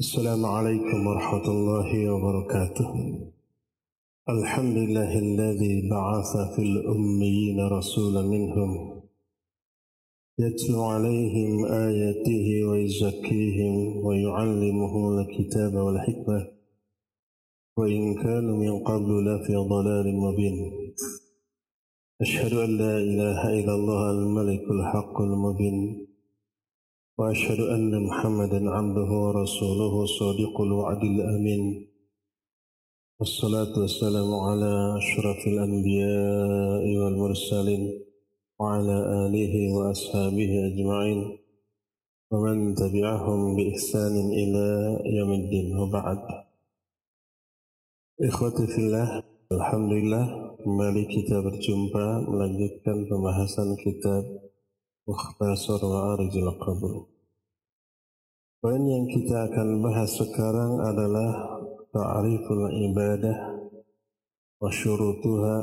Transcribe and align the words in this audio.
السلام 0.00 0.46
عليكم 0.46 1.06
ورحمة 1.06 1.46
الله 1.48 2.10
وبركاته. 2.12 2.90
الحمد 4.28 4.76
لله 4.76 5.18
الذي 5.18 5.88
بعث 5.90 6.32
في 6.54 6.62
الأميين 6.62 7.58
رسولا 7.60 8.22
منهم 8.22 8.70
يتلو 10.38 10.82
عليهم 10.82 11.64
آياته 11.64 12.46
ويزكيهم 12.68 13.74
ويعلمهم 14.06 15.18
الكتاب 15.18 15.74
والحكمة 15.74 16.48
وإن 17.76 18.14
كانوا 18.14 18.56
من 18.56 18.74
قبل 18.82 19.10
لفي 19.26 19.54
ضلال 19.56 20.06
مبين. 20.16 20.56
أشهد 22.20 22.52
أن 22.52 22.78
لا 22.78 22.98
إله 22.98 23.40
إلا 23.60 23.74
الله 23.74 24.10
الملك 24.10 24.64
الحق 24.70 25.20
المبين. 25.20 26.06
وأشهد 27.18 27.60
أن 27.60 28.02
محمدا 28.06 28.70
عبده 28.70 29.10
ورسوله 29.24 30.06
صادق 30.06 30.60
الوعد 30.60 31.02
الأمين. 31.02 31.86
والصلاة 33.20 33.78
والسلام 33.78 34.30
على 34.34 34.98
أشرف 34.98 35.40
الأنبياء 35.46 36.84
والمرسلين 37.00 37.82
وعلى 38.60 38.96
آله 39.26 39.54
وأصحابه 39.76 40.50
أجمعين. 40.70 41.38
ومن 42.30 42.74
تبعهم 42.74 43.56
بإحسان 43.56 44.14
إلى 44.40 44.66
يوم 45.18 45.32
الدين 45.32 45.76
وبعد. 45.78 46.22
إخوتي 48.22 48.66
في 48.66 48.78
الله 48.78 49.22
Alhamdulillah 49.54 50.56
kembali 50.66 51.04
kita 51.14 51.38
berjumpa 51.44 52.26
melanjutkan 52.26 53.06
pembahasan 53.06 53.76
kitab 53.78 54.43
Mukhtasar 55.04 55.84
Ma'arijil 55.84 56.48
Qabr. 56.64 57.04
Poin 58.56 58.82
yang 58.88 59.04
kita 59.04 59.52
akan 59.52 59.84
bahas 59.84 60.16
sekarang 60.16 60.80
adalah 60.80 61.60
ta'riful 61.92 62.72
ibadah 62.72 63.36
wa 64.64 64.72
syurutuha 64.72 65.56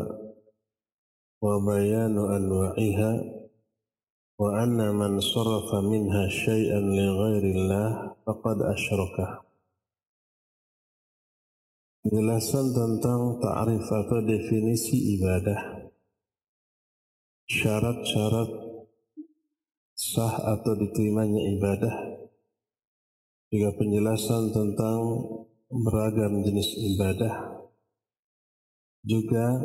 wa 1.41 1.57
bayanu 1.57 2.29
anwa'iha 2.29 3.11
wa 4.37 4.61
anna 4.61 4.93
man 4.93 5.17
sarafa 5.17 5.89
minha 5.89 6.29
syai'an 6.29 6.93
li 6.93 7.07
ghairillah 7.09 8.13
faqad 8.21 8.61
asyraka. 8.61 9.41
Penjelasan 12.05 12.77
tentang 12.77 13.41
ta'rif 13.41 13.89
atau 13.89 14.21
definisi 14.21 15.17
ibadah. 15.17 15.89
Syarat-syarat 17.49 18.70
sah 20.01 20.57
atau 20.57 20.73
diterimanya 20.73 21.45
ibadah 21.53 21.95
juga 23.53 23.69
penjelasan 23.77 24.49
tentang 24.49 24.97
beragam 25.69 26.41
jenis 26.41 26.73
ibadah 26.73 27.61
juga 29.05 29.61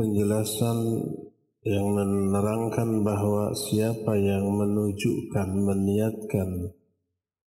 penjelasan 0.00 1.04
yang 1.60 1.92
menerangkan 1.92 3.04
bahwa 3.04 3.52
siapa 3.52 4.16
yang 4.16 4.48
menunjukkan 4.48 5.48
meniatkan 5.52 6.72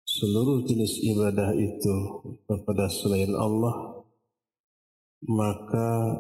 seluruh 0.08 0.64
jenis 0.64 1.04
ibadah 1.12 1.52
itu 1.52 1.96
kepada 2.48 2.88
selain 2.88 3.36
Allah 3.36 4.00
maka 5.28 6.16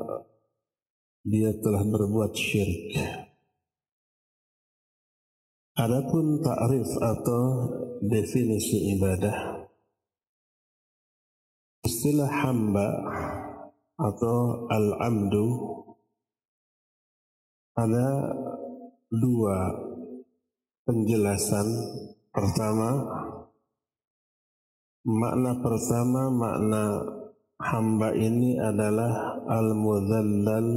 dia 1.24 1.52
telah 1.60 1.84
berbuat 1.84 2.32
syirik. 2.34 3.27
Adapun 5.78 6.42
ta'rif 6.42 6.90
atau 6.98 7.70
definisi 8.02 8.98
ibadah 8.98 9.62
istilah 11.86 12.26
hamba 12.26 12.88
atau 13.94 14.66
al-amdu 14.74 15.46
ada 17.78 18.34
dua 19.06 19.70
penjelasan. 20.82 21.70
Pertama 22.34 22.90
makna 25.06 25.62
pertama 25.62 26.26
makna 26.26 27.06
hamba 27.62 28.18
ini 28.18 28.58
adalah 28.58 29.46
al-mudhallal 29.46 30.70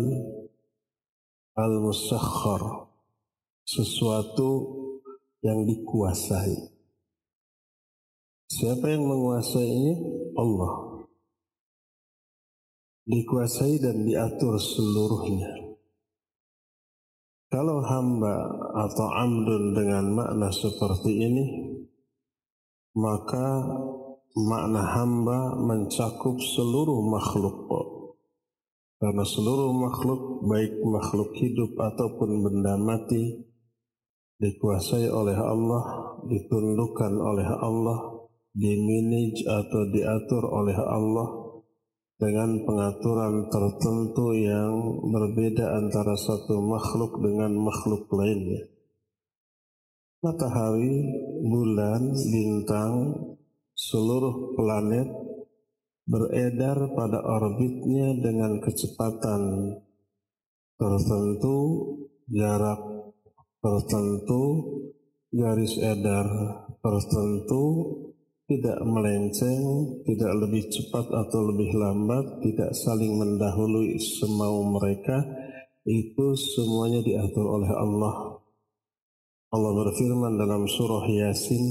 al-musakhkhar 1.58 2.86
sesuatu 3.66 4.81
yang 5.42 5.66
dikuasai. 5.66 6.54
Siapa 8.52 8.86
yang 8.94 9.10
menguasai 9.10 9.68
ini? 9.68 9.94
Allah. 10.38 11.02
Dikuasai 13.10 13.82
dan 13.82 14.06
diatur 14.06 14.62
seluruhnya. 14.62 15.74
Kalau 17.52 17.84
hamba 17.84 18.48
atau 18.80 19.08
amdun 19.12 19.76
dengan 19.76 20.06
makna 20.16 20.48
seperti 20.56 21.12
ini, 21.20 21.46
maka 22.96 23.66
makna 24.38 24.84
hamba 24.96 25.60
mencakup 25.60 26.40
seluruh 26.40 27.04
makhluk. 27.12 27.68
Karena 29.02 29.26
seluruh 29.26 29.74
makhluk, 29.74 30.46
baik 30.48 30.74
makhluk 30.86 31.34
hidup 31.36 31.74
ataupun 31.76 32.46
benda 32.46 32.78
mati, 32.78 33.51
dikuasai 34.42 35.06
oleh 35.06 35.38
Allah, 35.38 36.18
ditundukkan 36.26 37.14
oleh 37.14 37.46
Allah, 37.62 38.26
dimanage 38.58 39.46
atau 39.46 39.82
diatur 39.94 40.44
oleh 40.50 40.74
Allah 40.74 41.30
dengan 42.18 42.66
pengaturan 42.66 43.50
tertentu 43.50 44.34
yang 44.34 44.74
berbeda 45.14 45.78
antara 45.78 46.18
satu 46.18 46.58
makhluk 46.58 47.22
dengan 47.22 47.54
makhluk 47.54 48.10
lainnya. 48.14 48.66
Matahari, 50.22 51.02
bulan, 51.46 52.14
bintang, 52.14 52.94
seluruh 53.74 54.54
planet 54.54 55.10
beredar 56.06 56.78
pada 56.94 57.26
orbitnya 57.26 58.14
dengan 58.22 58.62
kecepatan 58.62 59.42
tertentu, 60.78 61.58
jarak 62.30 63.01
tertentu, 63.62 64.44
garis 65.30 65.78
edar 65.78 66.28
tertentu, 66.82 67.66
tidak 68.50 68.84
melenceng, 68.84 69.64
tidak 70.04 70.34
lebih 70.44 70.68
cepat 70.68 71.08
atau 71.08 71.40
lebih 71.54 71.72
lambat, 71.78 72.44
tidak 72.44 72.76
saling 72.76 73.16
mendahului 73.16 73.96
semau 74.02 74.66
mereka, 74.76 75.24
itu 75.88 76.36
semuanya 76.36 77.00
diatur 77.06 77.48
oleh 77.48 77.72
Allah. 77.72 78.16
Allah 79.52 79.72
berfirman 79.72 80.36
dalam 80.36 80.68
surah 80.68 81.08
Yasin 81.08 81.64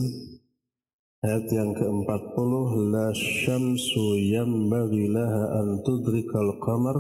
ayat 1.21 1.45
yang 1.53 1.77
ke-40 1.77 2.51
la 2.93 3.09
syamsu 3.12 4.21
yanbaghi 4.21 5.09
laha 5.09 5.65
an 5.65 5.84
tudrikal 5.84 6.61
qamar 6.65 6.97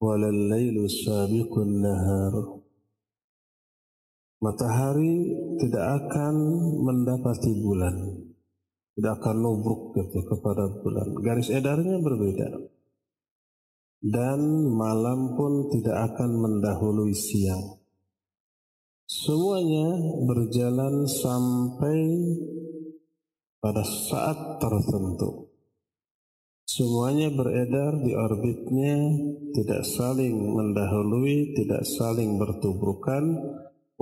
walal 0.00 0.40
lailu 0.52 0.84
sabiqun 0.88 1.84
nahar 1.84 2.61
matahari 4.42 5.30
tidak 5.62 6.02
akan 6.02 6.34
mendapati 6.82 7.52
bulan, 7.62 7.94
tidak 8.98 9.22
akan 9.22 9.36
nubruk 9.38 9.94
gitu 9.94 10.18
kepada 10.26 10.66
bulan. 10.82 11.08
Garis 11.22 11.48
edarnya 11.54 12.02
berbeda. 12.02 12.48
Dan 14.02 14.66
malam 14.74 15.38
pun 15.38 15.70
tidak 15.70 16.10
akan 16.10 16.30
mendahului 16.42 17.14
siang. 17.14 17.78
Semuanya 19.06 19.94
berjalan 20.26 21.06
sampai 21.06 21.98
pada 23.62 23.86
saat 23.86 24.58
tertentu. 24.58 25.54
Semuanya 26.66 27.30
beredar 27.30 28.00
di 28.02 28.10
orbitnya, 28.10 28.96
tidak 29.54 29.86
saling 29.86 30.34
mendahului, 30.34 31.54
tidak 31.54 31.84
saling 31.84 32.40
bertubrukan, 32.42 33.38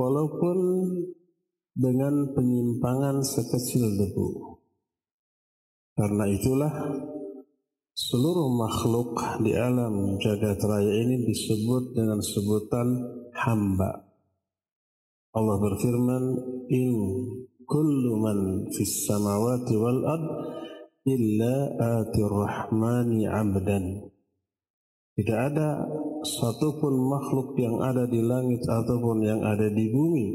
walaupun 0.00 0.58
dengan 1.76 2.32
penyimpangan 2.32 3.20
sekecil 3.20 4.00
debu. 4.00 4.56
Karena 5.92 6.24
itulah 6.24 6.72
seluruh 7.92 8.48
makhluk 8.56 9.12
di 9.44 9.52
alam 9.52 10.16
jagat 10.16 10.56
raya 10.64 10.92
ini 11.04 11.28
disebut 11.28 11.92
dengan 11.92 12.24
sebutan 12.24 12.88
hamba. 13.36 14.08
Allah 15.36 15.56
berfirman, 15.60 16.24
"In 16.72 16.90
kullu 17.68 18.16
man 18.18 18.72
fis 18.72 19.04
samawati 19.04 19.74
wal 19.76 20.00
ard 20.08 20.26
illa 21.04 21.54
atir 22.00 22.32
rahmani 22.32 23.28
'abdan." 23.28 24.09
Tidak 25.18 25.38
ada 25.38 25.84
satupun 26.22 26.94
makhluk 27.10 27.58
yang 27.58 27.82
ada 27.82 28.06
di 28.06 28.22
langit 28.22 28.62
ataupun 28.62 29.18
yang 29.24 29.40
ada 29.42 29.66
di 29.66 29.90
bumi 29.90 30.28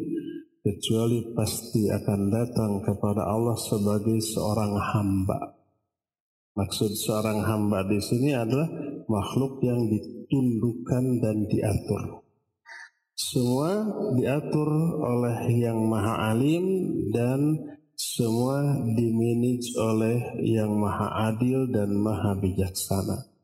kecuali 0.66 1.22
pasti 1.38 1.86
akan 1.94 2.22
datang 2.34 2.82
kepada 2.82 3.30
Allah 3.30 3.54
sebagai 3.54 4.18
seorang 4.18 4.74
hamba. 4.74 5.54
Maksud 6.58 6.92
seorang 6.96 7.46
hamba 7.46 7.86
di 7.86 8.00
sini 8.02 8.34
adalah 8.34 8.66
makhluk 9.06 9.62
yang 9.62 9.86
ditundukkan 9.92 11.04
dan 11.22 11.38
diatur. 11.52 12.26
Semua 13.16 13.86
diatur 14.18 14.70
oleh 15.00 15.52
yang 15.56 15.88
maha 15.88 16.36
alim 16.36 16.66
dan 17.14 17.60
semua 17.96 18.60
dimanage 18.92 19.72
oleh 19.80 20.20
yang 20.44 20.76
maha 20.76 21.32
adil 21.32 21.68
dan 21.72 21.96
maha 21.96 22.36
bijaksana. 22.40 23.35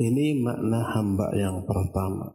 Ini 0.00 0.40
makna 0.40 0.80
hamba 0.96 1.28
yang 1.36 1.68
pertama. 1.68 2.32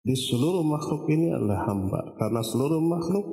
Di 0.00 0.16
seluruh 0.16 0.62
makhluk 0.62 1.10
ini 1.10 1.34
adalah 1.34 1.66
hamba. 1.66 2.00
Karena 2.16 2.40
seluruh 2.40 2.80
makhluk 2.80 3.26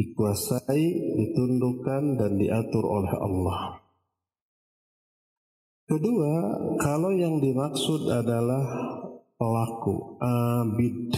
dikuasai, 0.00 0.86
ditundukkan, 1.20 2.16
dan 2.16 2.40
diatur 2.40 2.84
oleh 2.88 3.12
Allah. 3.20 3.60
Kedua, 5.84 6.34
kalau 6.80 7.12
yang 7.12 7.42
dimaksud 7.42 8.08
adalah 8.08 8.64
pelaku, 9.36 10.16
abid, 10.22 11.12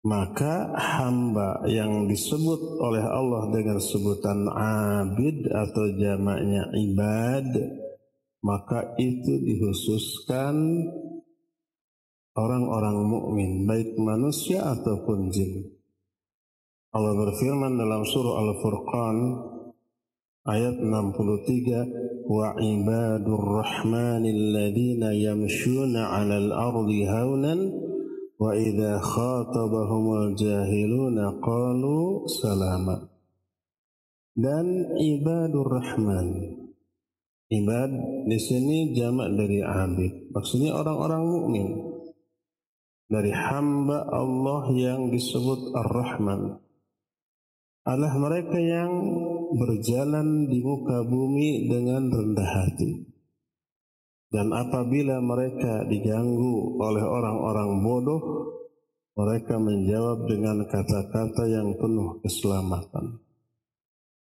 maka 0.00 0.72
hamba 0.74 1.60
yang 1.68 2.08
disebut 2.08 2.80
oleh 2.80 3.04
Allah 3.04 3.52
dengan 3.52 3.78
sebutan 3.78 4.48
abid 4.50 5.44
atau 5.52 5.84
jamaknya 5.94 6.72
ibad, 6.72 7.48
maka 8.40 8.96
itu 8.96 9.40
dikhususkan 9.44 10.56
orang-orang 12.36 12.98
mukmin, 13.04 13.68
baik 13.68 14.00
manusia 14.00 14.64
ataupun 14.64 15.28
jin. 15.28 15.80
Allah 16.90 17.14
berfirman 17.14 17.78
dalam 17.78 18.02
surah 18.02 18.34
Al-Furqan 18.42 19.16
ayat 20.48 20.82
63 20.82 22.26
wa 22.26 22.56
ibadur 22.58 23.62
rahmanil 23.62 24.42
ladzina 24.50 25.14
yamshuna 25.14 26.10
'alal 26.16 26.50
ardi 26.50 27.06
haunan 27.06 27.60
wa 28.40 28.56
idza 28.56 28.98
khatabahumul 28.98 30.34
jahiluna 30.34 31.38
qalu 31.38 32.26
salama 32.26 33.06
dan 34.34 34.96
ibadur 34.98 35.70
rahman 35.70 36.59
ibad 37.50 37.90
di 38.30 38.38
sini 38.38 38.94
jamak 38.94 39.34
dari 39.34 39.60
abid 39.60 40.30
maksudnya 40.30 40.74
orang-orang 40.78 41.22
mukmin 41.26 41.68
dari 43.10 43.34
hamba 43.34 44.06
Allah 44.06 44.70
yang 44.70 45.10
disebut 45.10 45.74
Ar-Rahman 45.74 46.62
adalah 47.82 48.14
mereka 48.22 48.54
yang 48.54 48.92
berjalan 49.58 50.46
di 50.46 50.62
muka 50.62 51.02
bumi 51.02 51.66
dengan 51.66 52.06
rendah 52.06 52.50
hati. 52.54 53.02
Dan 54.30 54.54
apabila 54.54 55.18
mereka 55.18 55.82
diganggu 55.90 56.78
oleh 56.78 57.02
orang-orang 57.02 57.82
bodoh, 57.82 58.22
mereka 59.18 59.58
menjawab 59.58 60.30
dengan 60.30 60.62
kata-kata 60.70 61.50
yang 61.50 61.74
penuh 61.74 62.22
keselamatan. 62.22 63.18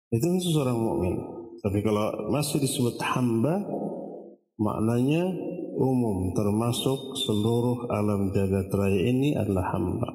Itu 0.09 0.25
khusus 0.33 0.57
orang 0.57 0.79
mukmin. 0.81 1.42
Tapi 1.63 1.79
kalau 1.79 2.27
masih 2.27 2.59
disebut 2.59 2.99
hamba, 2.99 3.63
maknanya 4.59 5.31
umum 5.79 6.35
termasuk 6.35 7.15
seluruh 7.23 7.87
alam 7.87 8.35
jagat 8.35 8.67
raya 8.75 9.01
ini 9.07 9.31
adalah 9.39 9.71
hamba. 9.71 10.09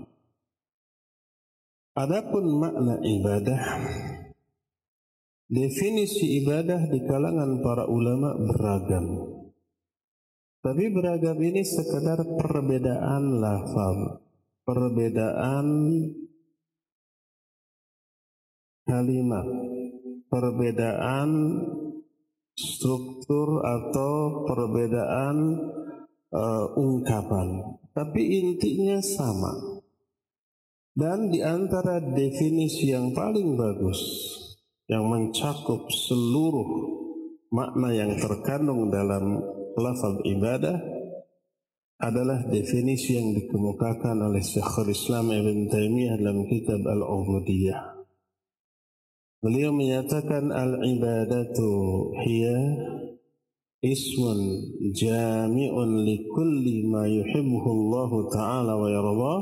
Adapun 1.97 2.45
makna 2.63 3.01
ibadah 3.03 3.63
Definisi 5.49 6.45
ibadah 6.45 6.93
di 6.93 7.01
kalangan 7.09 7.65
para 7.65 7.89
ulama 7.89 8.37
beragam. 8.37 9.33
Tapi 10.61 10.93
beragam 10.93 11.41
ini 11.41 11.65
sekedar 11.65 12.21
perbedaan 12.21 13.41
lafaz, 13.41 14.21
perbedaan 14.69 15.67
kalimat, 18.85 19.49
perbedaan 20.29 21.31
struktur 22.55 23.65
atau 23.65 24.45
perbedaan 24.49 25.37
uh, 26.33 26.67
ungkapan. 26.77 27.77
Tapi 27.93 28.23
intinya 28.39 29.03
sama. 29.03 29.83
Dan 30.99 31.31
di 31.31 31.39
antara 31.39 32.03
definisi 32.03 32.91
yang 32.91 33.15
paling 33.15 33.55
bagus 33.55 34.01
yang 34.91 35.07
mencakup 35.07 35.87
seluruh 35.93 36.67
makna 37.55 37.95
yang 37.95 38.19
terkandung 38.19 38.91
dalam 38.91 39.39
lafaz 39.79 40.19
ibadah 40.27 40.75
adalah 41.99 42.47
definisi 42.47 43.19
yang 43.19 43.35
dikemukakan 43.35 44.27
oleh 44.31 44.43
Syekhul 44.43 44.91
Islam 44.95 45.35
Ibn 45.35 45.59
Taimiyah 45.67 46.15
dalam 46.19 46.47
kitab 46.47 46.83
Al-Ubudiyah. 46.83 47.98
Beliau 49.39 49.71
menyatakan 49.71 50.51
al-ibadatu 50.51 51.71
hiya 52.27 52.59
ismun 53.87 54.67
jami'un 54.91 56.03
li 56.03 56.27
kulli 56.27 56.83
ma 56.83 57.07
yuhibbuhu 57.07 57.69
Allah 57.71 58.11
Ta'ala 58.35 58.73
wa 58.75 58.91
yardah 58.91 59.41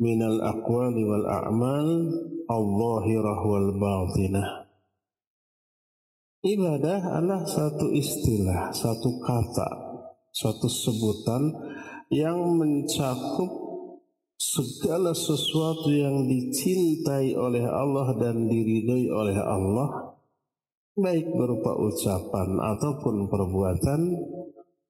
min 0.00 0.24
al-aqwali 0.24 1.04
wal 1.04 1.28
a'mal 1.28 1.88
al-zahirah 2.48 3.40
wal 3.44 3.70
batinah. 3.76 4.64
Ibadah 6.40 7.20
adalah 7.20 7.44
satu 7.44 7.92
istilah, 7.92 8.72
satu 8.72 9.20
kata, 9.20 9.68
satu 10.32 10.64
sebutan 10.64 11.52
yang 12.08 12.40
mencakup 12.56 13.59
segala 14.40 15.12
sesuatu 15.12 15.92
yang 15.92 16.24
dicintai 16.24 17.36
oleh 17.36 17.60
Allah 17.68 18.16
dan 18.16 18.48
diridhoi 18.48 19.12
oleh 19.12 19.36
Allah, 19.36 20.16
baik 20.96 21.28
berupa 21.36 21.76
ucapan 21.76 22.56
ataupun 22.56 23.28
perbuatan, 23.28 24.00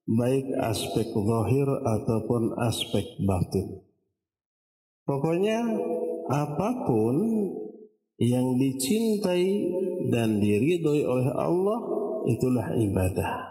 baik 0.07 0.55
aspek 0.55 1.11
zahir 1.11 1.67
ataupun 1.67 2.55
aspek 2.63 3.03
batin. 3.27 3.83
Pokoknya 5.03 5.59
apa 6.31 6.87
pun 6.87 7.15
yang 8.23 8.55
dicintai 8.55 9.67
dan 10.15 10.39
diridhoi 10.39 11.03
oleh 11.03 11.27
Allah 11.35 11.79
itulah 12.31 12.71
ibadah. 12.79 13.50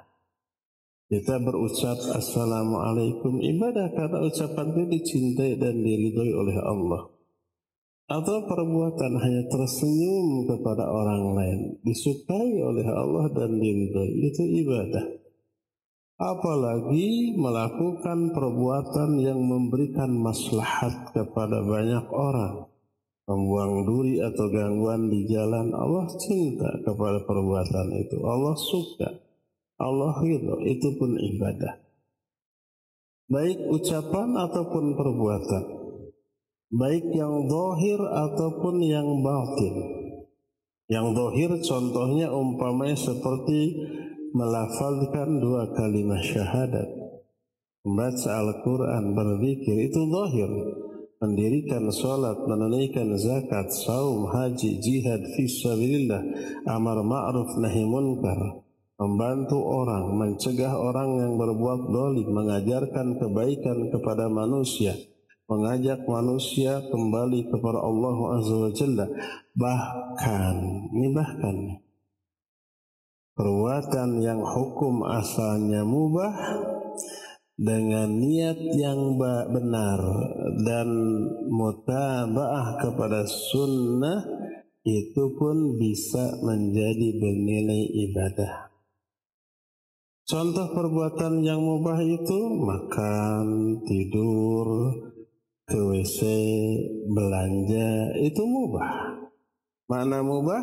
Kita 1.10 1.42
berucap 1.42 1.98
Assalamualaikum. 2.14 3.42
Ibadah 3.42 3.90
karena 3.98 4.22
ucapan 4.22 4.70
itu 4.70 4.82
dicintai 4.94 5.58
dan 5.58 5.82
diridhoi 5.82 6.30
oleh 6.30 6.54
Allah. 6.62 7.10
Atau 8.06 8.46
perbuatan 8.46 9.18
hanya 9.18 9.42
tersenyum 9.50 10.46
kepada 10.46 10.86
orang 10.86 11.34
lain 11.34 11.60
disukai 11.82 12.62
oleh 12.62 12.86
Allah 12.86 13.26
dan 13.34 13.58
diridhoi. 13.58 14.10
Itu 14.22 14.42
ibadah. 14.62 15.06
Apalagi 16.14 17.34
melakukan 17.34 18.30
perbuatan 18.30 19.18
yang 19.18 19.42
memberikan 19.42 20.14
maslahat 20.14 21.10
kepada 21.10 21.58
banyak 21.66 22.06
orang. 22.06 22.70
Membuang 23.26 23.82
duri 23.82 24.22
atau 24.22 24.46
gangguan 24.46 25.10
di 25.10 25.26
jalan 25.26 25.74
Allah 25.74 26.06
cinta 26.22 26.70
kepada 26.86 27.26
perbuatan 27.26 27.98
itu. 27.98 28.22
Allah 28.22 28.54
suka 28.54 29.29
Allah 29.80 30.12
ridho 30.20 30.60
itu 30.60 30.92
pun 31.00 31.16
ibadah. 31.16 31.80
Baik 33.30 33.58
ucapan 33.72 34.36
ataupun 34.36 34.94
perbuatan. 34.94 35.64
Baik 36.70 37.08
yang 37.16 37.48
dohir 37.48 37.98
ataupun 37.98 38.84
yang 38.84 39.24
batin. 39.24 39.74
Yang 40.90 41.06
dohir 41.16 41.50
contohnya 41.64 42.28
umpamanya 42.34 42.98
seperti 42.98 43.78
melafalkan 44.36 45.40
dua 45.40 45.72
kalimat 45.74 46.22
syahadat. 46.22 46.86
Membaca 47.86 48.30
Al-Quran 48.36 49.16
berzikir 49.16 49.88
itu 49.88 50.00
dohir 50.04 50.50
mendirikan 51.20 51.84
sholat, 51.92 52.48
menunaikan 52.48 53.12
zakat, 53.20 53.68
saum, 53.68 54.32
haji, 54.32 54.80
jihad, 54.80 55.20
fisabilillah, 55.36 56.24
amar 56.64 57.04
ma'ruf, 57.04 57.60
nahi 57.60 57.84
munkar, 57.84 58.64
membantu 59.00 59.56
orang, 59.64 60.12
mencegah 60.12 60.76
orang 60.76 61.16
yang 61.16 61.32
berbuat 61.40 61.88
dolim, 61.88 62.28
mengajarkan 62.36 63.16
kebaikan 63.16 63.88
kepada 63.88 64.28
manusia, 64.28 64.92
mengajak 65.48 66.04
manusia 66.04 66.84
kembali 66.92 67.48
kepada 67.48 67.80
Allah 67.80 68.16
Azza 68.36 68.56
wa 68.60 68.72
Jalla. 68.76 69.06
Bahkan, 69.56 70.56
ini 70.92 71.08
bahkan, 71.16 71.56
perbuatan 73.40 74.20
yang 74.20 74.44
hukum 74.44 75.00
asalnya 75.08 75.80
mubah 75.80 76.36
dengan 77.56 78.20
niat 78.20 78.60
yang 78.76 79.16
benar 79.48 80.00
dan 80.60 80.88
mutabaah 81.48 82.84
kepada 82.84 83.24
sunnah 83.24 84.28
itu 84.84 85.24
pun 85.40 85.76
bisa 85.80 86.36
menjadi 86.44 87.16
bernilai 87.16 87.84
ibadah. 88.08 88.69
Contoh 90.30 90.70
perbuatan 90.70 91.42
yang 91.42 91.58
mubah 91.58 91.98
itu 92.06 92.54
makan, 92.62 93.82
tidur, 93.82 94.94
ke 95.66 95.74
WC, 95.74 96.18
belanja, 97.10 98.14
itu 98.14 98.38
mubah. 98.46 99.18
Mana 99.90 100.22
mubah? 100.22 100.62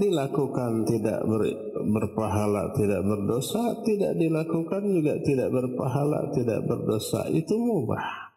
Dilakukan 0.00 0.88
tidak 0.88 1.28
ber, 1.28 1.44
berpahala, 1.92 2.72
tidak 2.72 3.04
berdosa, 3.04 3.84
tidak 3.84 4.16
dilakukan 4.16 4.80
juga 4.80 5.20
tidak 5.20 5.60
berpahala, 5.60 6.32
tidak 6.32 6.64
berdosa. 6.64 7.28
Itu 7.28 7.60
mubah. 7.60 8.32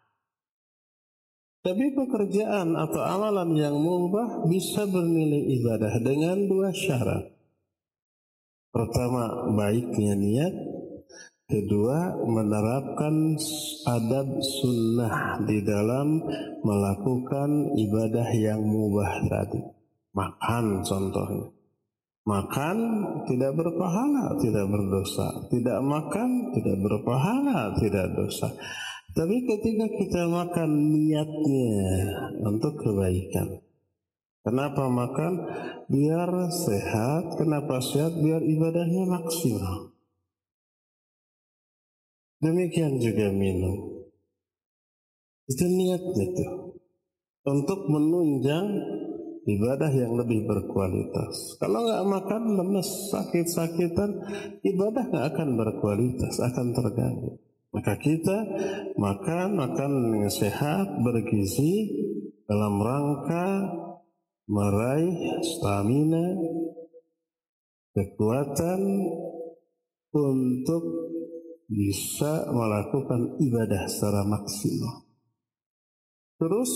Tapi 1.64 1.96
pekerjaan 1.96 2.76
atau 2.76 3.00
amalan 3.00 3.56
yang 3.56 3.80
mubah 3.80 4.44
bisa 4.44 4.84
bernilai 4.84 5.56
ibadah 5.56 6.04
dengan 6.04 6.52
dua 6.52 6.76
syarat. 6.76 7.35
Pertama, 8.76 9.56
baiknya 9.56 10.20
niat. 10.20 10.56
Kedua, 11.48 12.20
menerapkan 12.28 13.40
adab 13.88 14.28
sunnah 14.44 15.40
di 15.48 15.64
dalam 15.64 16.20
melakukan 16.60 17.72
ibadah 17.80 18.28
yang 18.36 18.60
mubah 18.60 19.24
tadi. 19.32 19.64
Makan 20.12 20.84
contohnya. 20.84 21.48
Makan 22.26 22.78
tidak 23.30 23.54
berpahala, 23.56 24.36
tidak 24.44 24.66
berdosa. 24.68 25.28
Tidak 25.48 25.80
makan 25.80 26.52
tidak 26.52 26.78
berpahala, 26.82 27.72
tidak 27.80 28.12
dosa. 28.12 28.52
Tapi 29.16 29.48
ketika 29.48 29.88
kita 29.88 30.28
makan 30.28 30.92
niatnya 30.92 31.80
untuk 32.44 32.76
kebaikan. 32.76 33.65
Kenapa 34.46 34.86
makan? 34.86 35.34
Biar 35.90 36.30
sehat. 36.54 37.34
Kenapa 37.42 37.82
sehat? 37.82 38.14
Biar 38.14 38.46
ibadahnya 38.46 39.10
maksimal. 39.10 39.90
Demikian 42.46 43.02
juga 43.02 43.34
minum. 43.34 44.06
Itu 45.50 45.66
niatnya 45.66 46.26
tuh. 46.38 46.52
Untuk 47.46 47.90
menunjang 47.90 48.70
ibadah 49.50 49.90
yang 49.94 50.14
lebih 50.14 50.46
berkualitas. 50.46 51.58
Kalau 51.58 51.86
nggak 51.86 52.06
makan 52.06 52.44
lemes, 52.58 52.90
sakit-sakitan, 53.14 54.10
ibadah 54.62 55.04
nggak 55.10 55.26
akan 55.34 55.50
berkualitas, 55.58 56.38
akan 56.42 56.74
terganggu. 56.74 57.42
Maka 57.74 57.98
kita 57.98 58.38
makan 58.98 59.58
makan 59.58 59.92
yang 60.22 60.34
sehat, 60.34 61.02
bergizi 61.02 61.94
dalam 62.46 62.78
rangka 62.82 63.50
meraih 64.46 65.42
stamina, 65.42 66.38
kekuatan 67.96 68.82
untuk 70.14 70.84
bisa 71.66 72.46
melakukan 72.54 73.42
ibadah 73.42 73.90
secara 73.90 74.22
maksimal. 74.24 75.06
Terus 76.38 76.72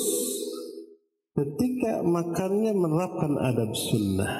ketika 1.38 2.02
makannya 2.02 2.74
menerapkan 2.74 3.38
adab 3.38 3.72
sunnah. 3.76 4.36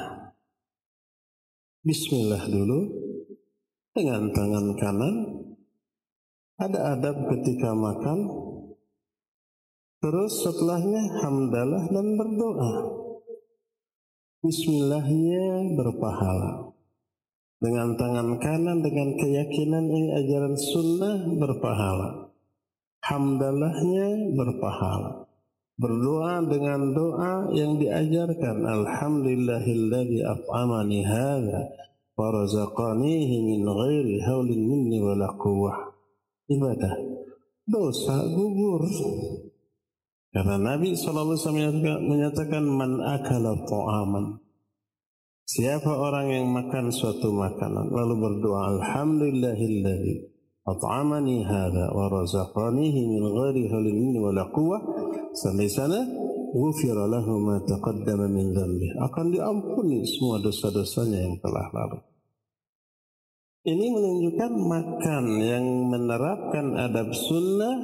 Bismillah 1.80 2.44
dulu 2.50 2.80
dengan 3.96 4.36
tangan 4.36 4.68
kanan. 4.76 5.16
Ada 6.60 7.00
adab 7.00 7.16
ketika 7.32 7.72
makan. 7.72 8.20
Terus 10.04 10.44
setelahnya 10.44 11.24
hamdalah 11.24 11.88
dan 11.88 12.20
berdoa. 12.20 12.99
Bismillahnya 14.40 15.76
berpahala. 15.76 16.72
Dengan 17.60 18.00
tangan 18.00 18.40
kanan 18.40 18.80
dengan 18.80 19.20
keyakinan 19.20 19.84
ini 19.92 20.16
ajaran 20.16 20.56
sunnah 20.56 21.28
berpahala. 21.36 22.32
Hamdalahnya 23.04 24.32
berpahala 24.40 25.28
berdoa 25.76 26.44
dengan 26.48 26.92
doa 26.96 27.52
yang 27.52 27.84
diajarkan 27.84 28.64
alhamdulillahilladzi 28.64 30.24
at'amani 30.28 31.04
hadza 31.04 31.76
wa 32.16 32.32
razaqanihi 32.36 33.44
min 33.44 33.64
ghairi 33.64 34.24
haulin 34.24 34.60
minni 34.60 35.00
wala 35.00 35.36
quwwah 35.40 35.96
ibadah 36.52 36.96
dosa 37.64 38.28
gugur 38.28 38.88
karena 40.30 40.62
Nabi 40.62 40.94
SAW 40.94 41.34
menyatakan 42.06 42.62
man 42.62 43.02
akala 43.02 43.58
ta'aman. 43.66 44.38
Siapa 45.50 45.90
orang 45.90 46.30
yang 46.30 46.46
makan 46.54 46.94
suatu 46.94 47.34
makanan 47.34 47.90
lalu 47.90 48.22
berdoa 48.22 48.78
alhamdulillahilladzi 48.78 50.16
at'amani 50.70 51.42
hadza 51.42 51.90
wa 51.90 52.06
razaqanihi 52.06 53.02
min 53.10 53.24
ghairi 53.26 53.66
haulin 53.74 53.98
minni 53.98 54.22
wala 54.22 54.46
sampai 55.34 55.66
sana 55.66 56.06
ghufira 56.54 57.10
lahu 57.10 57.42
ma 57.42 57.58
taqaddama 57.66 58.30
min 58.30 58.54
dhanbi. 58.54 58.94
Akan 59.02 59.34
diampuni 59.34 60.06
semua 60.06 60.38
dosa-dosanya 60.38 61.26
yang 61.26 61.42
telah 61.42 61.66
lalu. 61.74 61.98
Ini 63.66 63.86
menunjukkan 63.90 64.52
makan 64.54 65.26
yang 65.42 65.66
menerapkan 65.90 66.78
adab 66.78 67.10
sunnah 67.18 67.76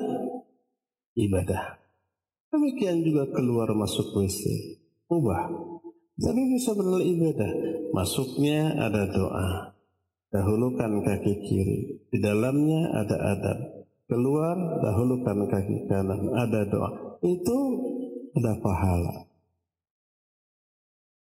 ibadah 1.17 1.84
demikian 2.55 3.03
juga 3.03 3.27
keluar 3.35 3.75
masuk 3.75 4.15
WC 4.15 4.41
ubah. 5.11 5.51
Tapi 6.15 6.41
bisa 6.55 6.71
benar 6.71 7.03
ibadah. 7.03 7.51
Masuknya 7.91 8.71
ada 8.79 9.03
doa. 9.11 9.75
Dahulukan 10.31 11.03
kaki 11.03 11.33
kiri. 11.43 11.79
Di 12.07 12.17
dalamnya 12.23 12.91
ada 12.95 13.35
adab. 13.35 13.59
Keluar 14.07 14.55
dahulukan 14.79 15.51
kaki 15.51 15.91
kanan. 15.91 16.31
Ada 16.31 16.61
doa. 16.71 17.19
Itu 17.19 17.57
ada 18.31 18.55
pahala. 18.63 19.27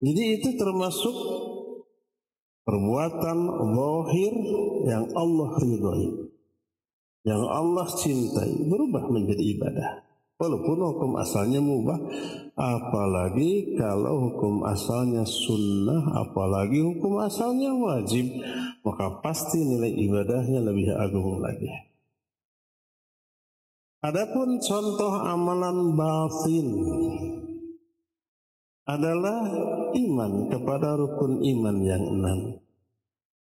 Jadi 0.02 0.22
itu 0.42 0.58
termasuk 0.58 1.14
perbuatan 2.66 3.38
zahir 3.70 4.34
yang 4.90 5.06
Allah 5.14 5.50
ridhoi. 5.62 6.10
Yang 7.22 7.42
Allah 7.46 7.86
cintai. 8.02 8.50
Berubah 8.66 9.06
menjadi 9.06 9.42
ibadah. 9.46 10.11
Walaupun 10.42 10.74
hukum 10.74 11.10
asalnya 11.22 11.62
mubah, 11.62 12.02
apalagi 12.58 13.78
kalau 13.78 14.26
hukum 14.26 14.66
asalnya 14.66 15.22
sunnah, 15.22 16.18
apalagi 16.18 16.82
hukum 16.82 17.22
asalnya 17.22 17.70
wajib, 17.70 18.26
maka 18.82 19.22
pasti 19.22 19.62
nilai 19.62 19.94
ibadahnya 20.02 20.66
lebih 20.66 20.98
agung 20.98 21.38
lagi. 21.38 21.70
Adapun 24.02 24.58
contoh 24.58 25.14
amalan 25.14 25.94
batin 25.94 26.68
adalah 28.82 29.46
iman 29.94 30.50
kepada 30.50 30.98
rukun 30.98 31.38
iman 31.38 31.76
yang 31.86 32.02
enam. 32.02 32.38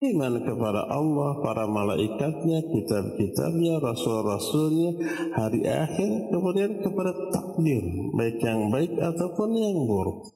Iman 0.01 0.41
kepada 0.49 0.89
Allah, 0.89 1.45
para 1.45 1.69
malaikatnya, 1.69 2.65
kitab-kitabnya, 2.73 3.85
rasul-rasulnya, 3.85 4.97
hari 5.37 5.61
akhir, 5.69 6.33
kemudian 6.33 6.81
kepada 6.81 7.13
takdir, 7.29 7.85
baik 8.17 8.41
yang 8.41 8.73
baik 8.73 8.97
ataupun 8.97 9.61
yang 9.61 9.77
buruk. 9.85 10.33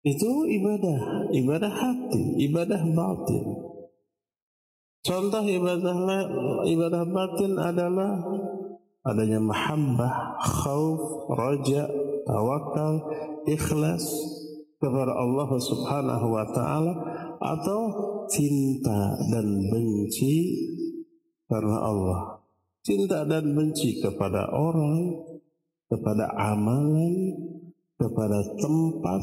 Itu 0.00 0.48
ibadah, 0.48 1.28
ibadah 1.36 1.68
hati, 1.68 2.48
ibadah 2.48 2.80
batin. 2.96 3.44
Contoh 5.04 5.44
ibadah 5.44 5.96
ibadah 6.64 7.04
batin 7.12 7.60
adalah 7.60 8.24
adanya 9.04 9.36
mahabbah, 9.36 10.40
khauf, 10.64 11.28
raja, 11.28 11.84
tawakal, 12.24 13.04
ikhlas 13.44 14.08
kepada 14.78 15.12
Allah 15.14 15.50
Subhanahu 15.58 16.26
wa 16.30 16.46
taala 16.54 16.92
atau 17.42 17.80
cinta 18.30 19.18
dan 19.30 19.46
benci 19.70 20.36
karena 21.50 21.78
Allah. 21.82 22.20
Cinta 22.86 23.26
dan 23.26 23.52
benci 23.52 24.00
kepada 24.00 24.48
orang, 24.54 25.12
kepada 25.90 26.30
amalan, 26.38 27.36
kepada 27.98 28.40
tempat, 28.56 29.22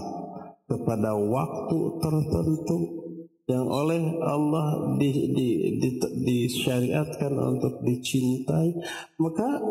kepada 0.69 1.17
waktu 1.17 1.77
tertentu, 2.03 2.77
yang 3.45 3.69
oleh 3.69 4.01
Allah 4.25 4.97
di, 4.97 5.09
di, 5.33 5.49
di, 5.77 5.89
disyariatkan 6.01 7.33
untuk 7.33 7.85
dicintai, 7.85 8.73
maka 9.21 9.61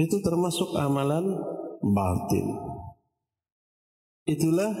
itu 0.00 0.16
termasuk 0.24 0.72
amalan 0.80 1.36
batin. 1.84 2.71
Itulah 4.22 4.72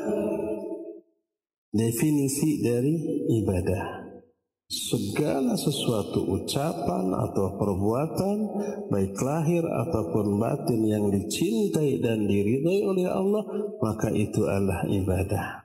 definisi 1.74 2.62
dari 2.62 2.94
ibadah. 3.42 4.10
segala 4.72 5.52
sesuatu 5.52 6.24
ucapan 6.32 7.12
atau 7.12 7.60
perbuatan 7.60 8.38
baik 8.88 9.20
lahir 9.20 9.60
ataupun 9.60 10.40
batin 10.40 10.80
yang 10.88 11.12
dicintai 11.12 12.00
dan 12.00 12.24
diridhai 12.24 12.80
oleh 12.80 13.04
Allah 13.04 13.44
maka 13.84 14.08
itu 14.08 14.48
adalah 14.48 14.88
ibadah. 14.88 15.60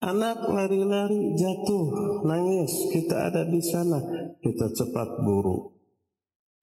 Anak 0.00 0.48
lari-lari 0.48 1.36
jatuh 1.36 2.24
nangis 2.24 2.88
kita 2.88 3.28
ada 3.28 3.44
di 3.44 3.60
sana. 3.60 4.00
Kita 4.40 4.72
cepat 4.72 5.20
buru 5.20 5.76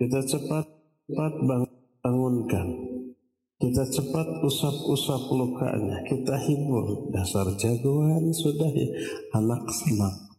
kita 0.02 0.20
cepat 0.26 0.66
cepat 1.06 1.34
bangunkan 2.02 2.93
kita 3.63 3.84
cepat 3.88 4.27
usap-usap 4.43 5.32
lukanya 5.32 6.03
kita 6.03 6.36
hibur 6.36 7.08
dasar 7.15 7.48
jagoan 7.55 8.27
sudah 8.36 8.67
ya 8.75 8.91
anak 9.39 9.63
senang 9.72 10.34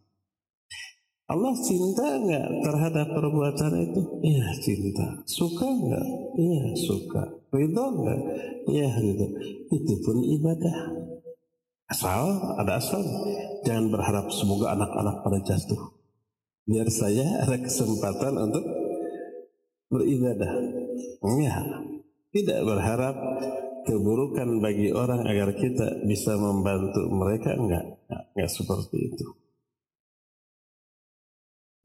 Allah 1.25 1.57
cinta 1.57 2.21
nggak 2.21 2.47
terhadap 2.61 3.17
perbuatan 3.17 3.73
itu? 3.81 4.01
Iya 4.21 4.45
cinta. 4.61 5.25
Suka 5.25 5.65
nggak? 5.65 6.05
Iya 6.37 6.63
suka. 6.77 7.25
Ridho 7.49 7.85
nggak? 7.97 8.21
Iya 8.69 8.93
ridho. 8.93 9.33
Itu 9.73 9.93
pun 10.05 10.21
ibadah. 10.21 10.77
Asal 11.89 12.29
ada 12.61 12.77
asal. 12.77 13.01
Jangan 13.65 13.89
berharap 13.89 14.29
semoga 14.29 14.77
anak-anak 14.77 15.25
pada 15.25 15.41
jatuh. 15.41 15.97
Biar 16.69 16.85
saya 16.93 17.25
ada 17.41 17.57
kesempatan 17.57 18.33
untuk 18.45 18.65
beribadah. 19.89 20.53
Enggak. 21.25 21.94
Tidak 22.35 22.59
berharap 22.67 23.15
keburukan 23.87 24.59
bagi 24.59 24.91
orang 24.91 25.23
agar 25.23 25.55
kita 25.55 26.03
bisa 26.03 26.35
membantu 26.35 27.07
mereka 27.07 27.55
enggak. 27.55 27.95
Enggak 28.35 28.51
seperti 28.51 28.97
itu. 29.07 29.27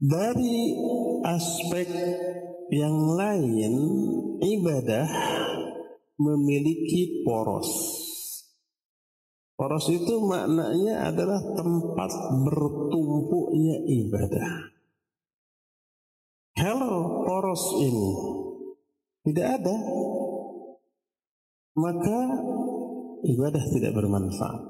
Dari 0.01 0.75
aspek 1.23 1.87
yang 2.73 3.15
lain, 3.15 3.73
ibadah 4.43 5.07
memiliki 6.19 7.23
poros. 7.23 7.71
Poros 9.55 9.87
itu 9.93 10.19
maknanya 10.25 11.13
adalah 11.13 11.39
tempat 11.53 12.11
bertumpuknya 12.43 13.77
ibadah. 13.87 14.51
Kalau 16.57 17.23
poros 17.23 17.63
ini 17.77 18.11
tidak 19.21 19.61
ada, 19.61 19.75
maka 21.75 22.19
ibadah 23.23 23.63
tidak 23.71 23.91
bermanfaat. 23.95 24.63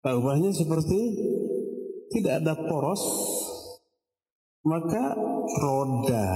Ubahnya 0.00 0.48
seperti 0.56 1.00
tidak 2.08 2.40
ada 2.40 2.54
poros, 2.56 3.02
maka 4.64 5.12
roda 5.60 6.28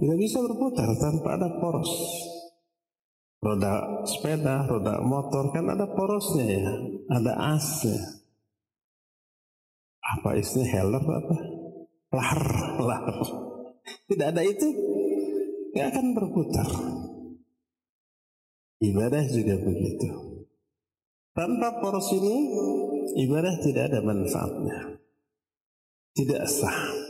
tidak 0.00 0.18
bisa 0.20 0.38
berputar 0.40 0.88
tanpa 0.96 1.36
ada 1.36 1.48
poros. 1.60 1.92
Roda 3.44 4.02
sepeda, 4.08 4.64
roda 4.64 5.04
motor 5.04 5.52
kan 5.52 5.68
ada 5.68 5.84
porosnya 5.92 6.44
ya, 6.48 6.66
ada 7.12 7.32
asnya. 7.56 8.00
Apa 10.00 10.40
isinya 10.40 10.64
heller 10.64 11.04
apa? 11.04 11.36
Lahar, 12.16 12.42
lahar. 12.80 13.18
Tidak 14.08 14.26
ada 14.32 14.42
itu, 14.42 14.66
tidak 15.74 15.86
akan 15.92 16.06
berputar. 16.16 16.68
Ibadah 18.76 19.24
juga 19.32 19.56
begitu. 19.56 20.08
Tanpa 21.32 21.80
poros 21.80 22.12
ini, 22.12 22.36
ibadah 23.24 23.56
tidak 23.64 23.92
ada 23.92 24.00
manfaatnya. 24.04 25.00
Tidak 26.16 26.42
sah. 26.48 27.06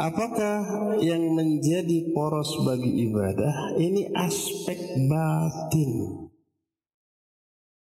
Apakah 0.00 0.58
yang 1.04 1.36
menjadi 1.36 2.10
poros 2.16 2.48
bagi 2.64 3.04
ibadah 3.04 3.76
ini 3.76 4.08
aspek 4.16 4.80
batin. 5.04 5.92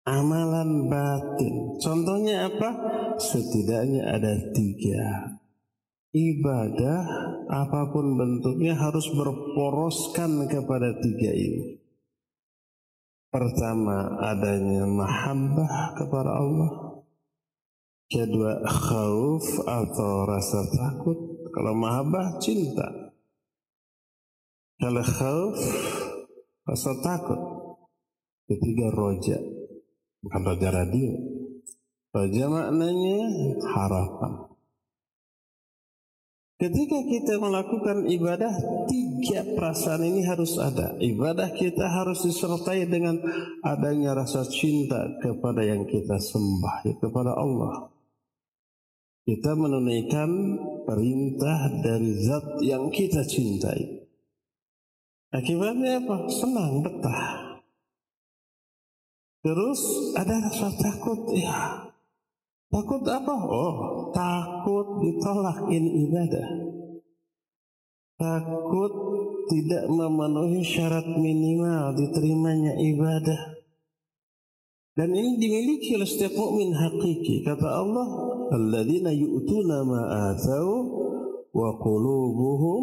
Amalan 0.02 0.90
batin. 0.90 1.78
Contohnya 1.78 2.50
apa? 2.50 2.70
Setidaknya 3.22 4.08
ada 4.08 4.34
tiga. 4.50 5.36
Ibadah 6.10 7.00
apa 7.46 7.92
pun 7.94 8.18
bentuknya 8.18 8.74
harus 8.74 9.06
berporoskan 9.14 10.50
kepada 10.50 10.98
tiga 10.98 11.30
ini. 11.30 11.77
Pertama 13.28 14.16
adanya 14.24 14.88
mahabbah 14.88 15.92
kepada 16.00 16.32
Allah. 16.32 17.04
Kedua 18.08 18.64
khauf 18.64 19.44
atau 19.68 20.24
rasa 20.24 20.64
takut 20.72 21.36
kalau 21.52 21.76
mahabbah 21.76 22.40
cinta. 22.40 23.12
Kalau 24.80 25.04
khauf 25.04 25.60
rasa 26.64 26.96
takut. 27.04 27.40
Ketiga 28.48 28.88
roja. 28.96 29.36
Bukan 30.24 30.42
roja 30.48 30.72
radio. 30.72 31.12
Roja 32.16 32.44
maknanya 32.48 33.20
harapan. 33.76 34.47
Ketika 36.58 36.98
kita 37.06 37.38
melakukan 37.38 38.10
ibadah, 38.10 38.50
tiga 38.90 39.46
perasaan 39.54 40.02
ini 40.02 40.26
harus 40.26 40.58
ada. 40.58 40.98
Ibadah 40.98 41.54
kita 41.54 41.86
harus 41.86 42.26
disertai 42.26 42.82
dengan 42.90 43.14
adanya 43.62 44.18
rasa 44.18 44.42
cinta 44.42 45.06
kepada 45.22 45.62
yang 45.62 45.86
kita 45.86 46.18
sembah, 46.18 46.82
ya, 46.82 46.94
kepada 46.98 47.38
Allah. 47.38 47.94
Kita 49.22 49.54
menunaikan 49.54 50.30
perintah 50.82 51.78
dari 51.78 52.26
zat 52.26 52.58
yang 52.66 52.90
kita 52.90 53.22
cintai. 53.22 54.02
Akibatnya 55.30 56.02
apa? 56.02 56.26
Senang, 56.26 56.82
betah. 56.82 57.54
Terus 59.46 60.10
ada 60.18 60.42
rasa 60.42 60.74
takut, 60.74 61.38
ya. 61.38 61.87
Takut 62.68 63.00
apa? 63.08 63.34
Oh, 63.48 63.76
takut 64.12 65.00
ditolak 65.00 65.72
ini 65.72 66.04
ibadah. 66.04 66.48
Takut 68.20 68.92
tidak 69.48 69.88
memenuhi 69.88 70.60
syarat 70.60 71.08
minimal 71.16 71.96
diterimanya 71.96 72.76
ibadah. 72.76 73.56
Dan 74.98 75.14
ini 75.14 75.38
dimiliki 75.38 75.94
oleh 75.94 76.10
setiap 76.10 76.34
mukmin 76.34 76.74
hakiki. 76.74 77.46
Kata 77.46 77.68
Allah, 77.70 78.08
alladzina 78.50 79.14
yu'tuna 79.14 79.86
ma 79.86 80.34
atau 80.34 80.68
wa 81.54 81.70
qulubuhum 81.78 82.82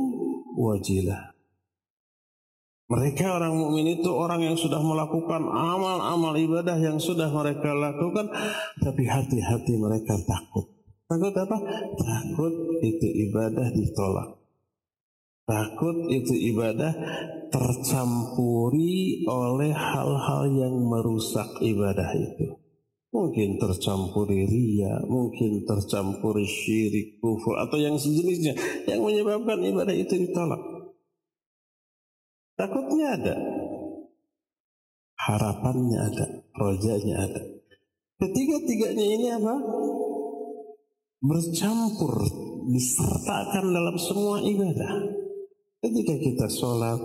wajilah. 0.55 1.34
Mereka 2.85 3.41
orang 3.41 3.57
mukmin 3.57 3.97
itu 3.97 4.13
orang 4.13 4.45
yang 4.45 4.53
sudah 4.53 4.77
melakukan 4.77 5.41
amal-amal 5.49 6.37
ibadah 6.37 6.77
yang 6.77 7.01
sudah 7.01 7.33
mereka 7.33 7.73
lakukan 7.73 8.29
tapi 8.77 9.09
hati-hati 9.09 9.73
mereka 9.81 10.13
takut. 10.21 10.69
Takut 11.09 11.33
apa? 11.33 11.57
Takut 11.97 12.53
itu 12.85 13.07
ibadah 13.29 13.73
ditolak. 13.73 14.37
Takut 15.45 16.09
itu 16.13 16.33
ibadah 16.53 16.93
tercampuri 17.49 19.25
oleh 19.29 19.73
hal-hal 19.73 20.49
yang 20.53 20.85
merusak 20.85 21.61
ibadah 21.61 22.09
itu. 22.17 22.57
Mungkin 23.13 23.61
tercampuri 23.61 24.45
ria, 24.45 25.01
mungkin 25.09 25.63
tercampuri 25.65 26.43
syirik, 26.43 27.21
kufur, 27.21 27.55
atau 27.61 27.77
yang 27.77 27.95
sejenisnya 27.95 28.57
yang 28.89 29.05
menyebabkan 29.05 29.61
ibadah 29.61 29.95
itu 29.95 30.19
ditolak. 30.19 30.74
Takutnya 32.55 33.19
ada, 33.19 33.35
harapannya 35.19 35.99
ada, 35.99 36.25
rojanya 36.55 37.15
ada. 37.27 37.41
Ketiga-tiganya 38.15 39.05
ini 39.05 39.27
apa? 39.35 39.55
Bercampur, 41.19 42.15
disertakan 42.71 43.75
dalam 43.75 43.99
semua 43.99 44.39
ibadah. 44.39 44.93
Ketika 45.83 46.15
kita 46.15 46.47
sholat, 46.47 46.99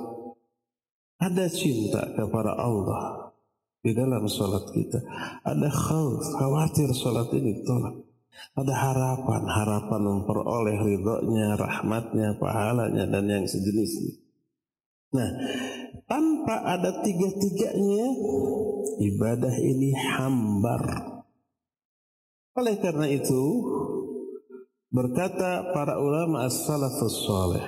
ada 1.18 1.44
cinta 1.50 2.14
kepada 2.14 2.54
Allah, 2.54 3.30
di 3.80 3.90
dalam 3.96 4.28
sholat 4.28 4.70
kita. 4.70 5.00
Ada 5.44 5.68
khauf, 5.72 6.24
khawatir 6.36 6.88
sholat 6.92 7.32
ini 7.32 7.64
tolak. 7.64 7.96
Ada 8.56 8.72
harapan, 8.72 9.42
harapan 9.50 10.00
memperoleh 10.00 10.78
ridhonya, 10.78 11.58
rahmatnya, 11.58 12.38
pahalanya, 12.38 13.04
dan 13.10 13.24
yang 13.28 13.44
sejenisnya. 13.44 14.29
Nah, 15.10 15.30
tanpa 16.06 16.70
ada 16.70 17.02
tiga-tiganya, 17.02 18.06
ibadah 19.02 19.54
ini 19.58 19.90
hambar. 19.90 20.84
Oleh 22.54 22.78
karena 22.78 23.10
itu, 23.10 23.42
berkata 24.94 25.74
para 25.74 25.98
ulama 25.98 26.46
as-salafus 26.46 27.26
salih, 27.26 27.66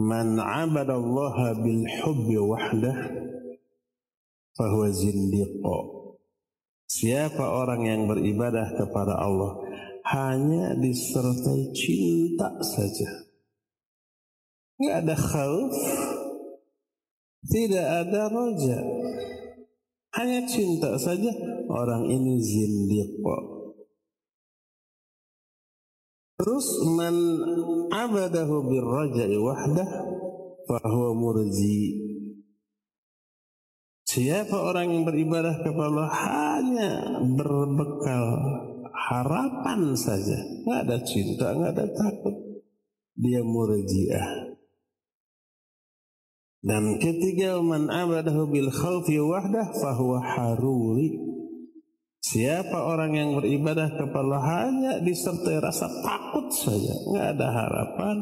Man 0.00 0.40
abadallaha 0.40 1.60
bil 1.60 1.84
hubbi 2.02 2.34
wahdah 2.40 2.98
fahuwa 4.56 4.88
zindiqo. 4.90 5.78
Siapa 6.90 7.46
orang 7.46 7.86
yang 7.86 8.02
beribadah 8.10 8.74
kepada 8.74 9.14
Allah 9.20 9.60
hanya 10.10 10.74
disertai 10.74 11.70
cinta 11.76 12.58
saja. 12.64 13.29
Tidak 14.80 14.96
ada 14.96 15.12
khauf, 15.12 15.76
tidak 17.44 17.84
ada 17.84 18.32
roja. 18.32 18.80
Hanya 20.16 20.40
cinta 20.48 20.96
saja 20.96 21.28
orang 21.68 22.08
ini 22.08 22.40
zindiq. 22.40 23.20
Terus 26.40 26.66
man 26.96 27.12
abadahu 27.92 28.72
birraja'i 28.72 29.36
wahdah 29.36 29.90
fahuwa 30.64 31.12
murji. 31.12 32.00
Siapa 34.08 34.56
orang 34.56 34.88
yang 34.90 35.04
beribadah 35.04 35.60
kepada 35.60 35.86
Allah 35.92 36.10
hanya 36.24 36.92
berbekal 37.36 38.24
harapan 38.90 39.92
saja, 39.92 40.40
nggak 40.66 40.80
ada 40.88 40.98
cinta, 41.04 41.52
nggak 41.52 41.72
ada 41.76 41.86
takut, 41.92 42.34
dia 43.14 43.44
murjiah. 43.44 44.49
Dan 46.60 47.00
ketiga 47.00 47.56
man 47.64 47.88
abadahu 47.88 48.52
bil 48.52 48.68
khawfi 48.68 49.16
wahdah 49.16 49.72
fahuwa 49.80 50.20
haruri. 50.20 51.16
Siapa 52.20 52.84
orang 52.84 53.16
yang 53.16 53.30
beribadah 53.40 53.96
kepada 53.96 54.38
hanya 54.44 55.00
disertai 55.00 55.56
rasa 55.56 55.88
takut 56.04 56.52
saja, 56.52 56.92
nggak 57.08 57.26
ada 57.32 57.48
harapan, 57.48 58.16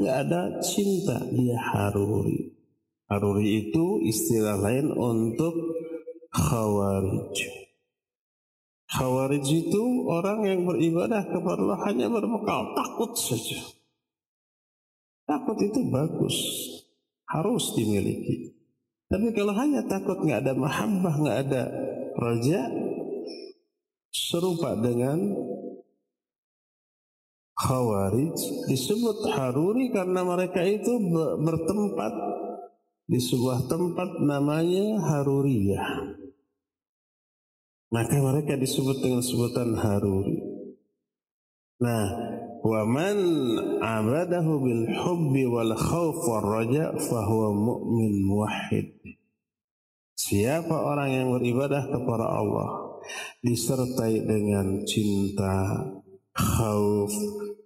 nggak 0.00 0.16
ada 0.24 0.40
cinta, 0.64 1.20
dia 1.28 1.60
haruri. 1.60 2.56
Haruri 3.12 3.68
itu 3.68 4.00
istilah 4.08 4.56
lain 4.56 4.88
untuk 4.96 5.52
khawarij. 6.32 7.36
Khawarij 8.88 9.44
itu 9.44 9.84
orang 10.08 10.48
yang 10.48 10.64
beribadah 10.64 11.20
kepada 11.28 11.60
Allah 11.60 11.80
hanya 11.92 12.08
berbekal 12.08 12.72
takut 12.72 13.12
saja. 13.20 13.60
Takut 15.28 15.60
itu 15.60 15.92
bagus, 15.92 16.36
harus 17.32 17.72
dimiliki. 17.72 18.52
Tapi 19.08 19.32
kalau 19.36 19.52
hanya 19.56 19.84
takut 19.88 20.20
nggak 20.20 20.44
ada 20.44 20.54
mahabbah, 20.56 21.14
nggak 21.20 21.38
ada 21.48 21.62
raja, 22.16 22.60
serupa 24.12 24.76
dengan 24.76 25.20
khawarij 27.56 28.36
disebut 28.68 29.32
haruri 29.36 29.92
karena 29.92 30.24
mereka 30.24 30.64
itu 30.64 30.92
bertempat 31.40 32.12
di 33.12 33.20
sebuah 33.20 33.68
tempat 33.68 34.24
namanya 34.24 35.02
Haruriyah. 35.04 36.16
Maka 37.92 38.16
mereka 38.24 38.56
disebut 38.56 39.04
dengan 39.04 39.20
sebutan 39.20 39.76
Haruri. 39.76 40.40
Nah, 41.82 42.04
wa 42.62 42.82
man 42.86 43.18
abadahu 43.82 44.52
bil 44.62 44.84
hubbi 45.02 45.44
wal 45.50 45.74
khauf 45.74 46.18
war. 46.30 46.46
Siapa 50.22 50.76
orang 50.78 51.10
yang 51.10 51.28
beribadah 51.34 51.82
kepada 51.90 52.26
Allah 52.30 52.70
disertai 53.42 54.22
dengan 54.22 54.86
cinta, 54.86 55.82
khauf 56.30 57.10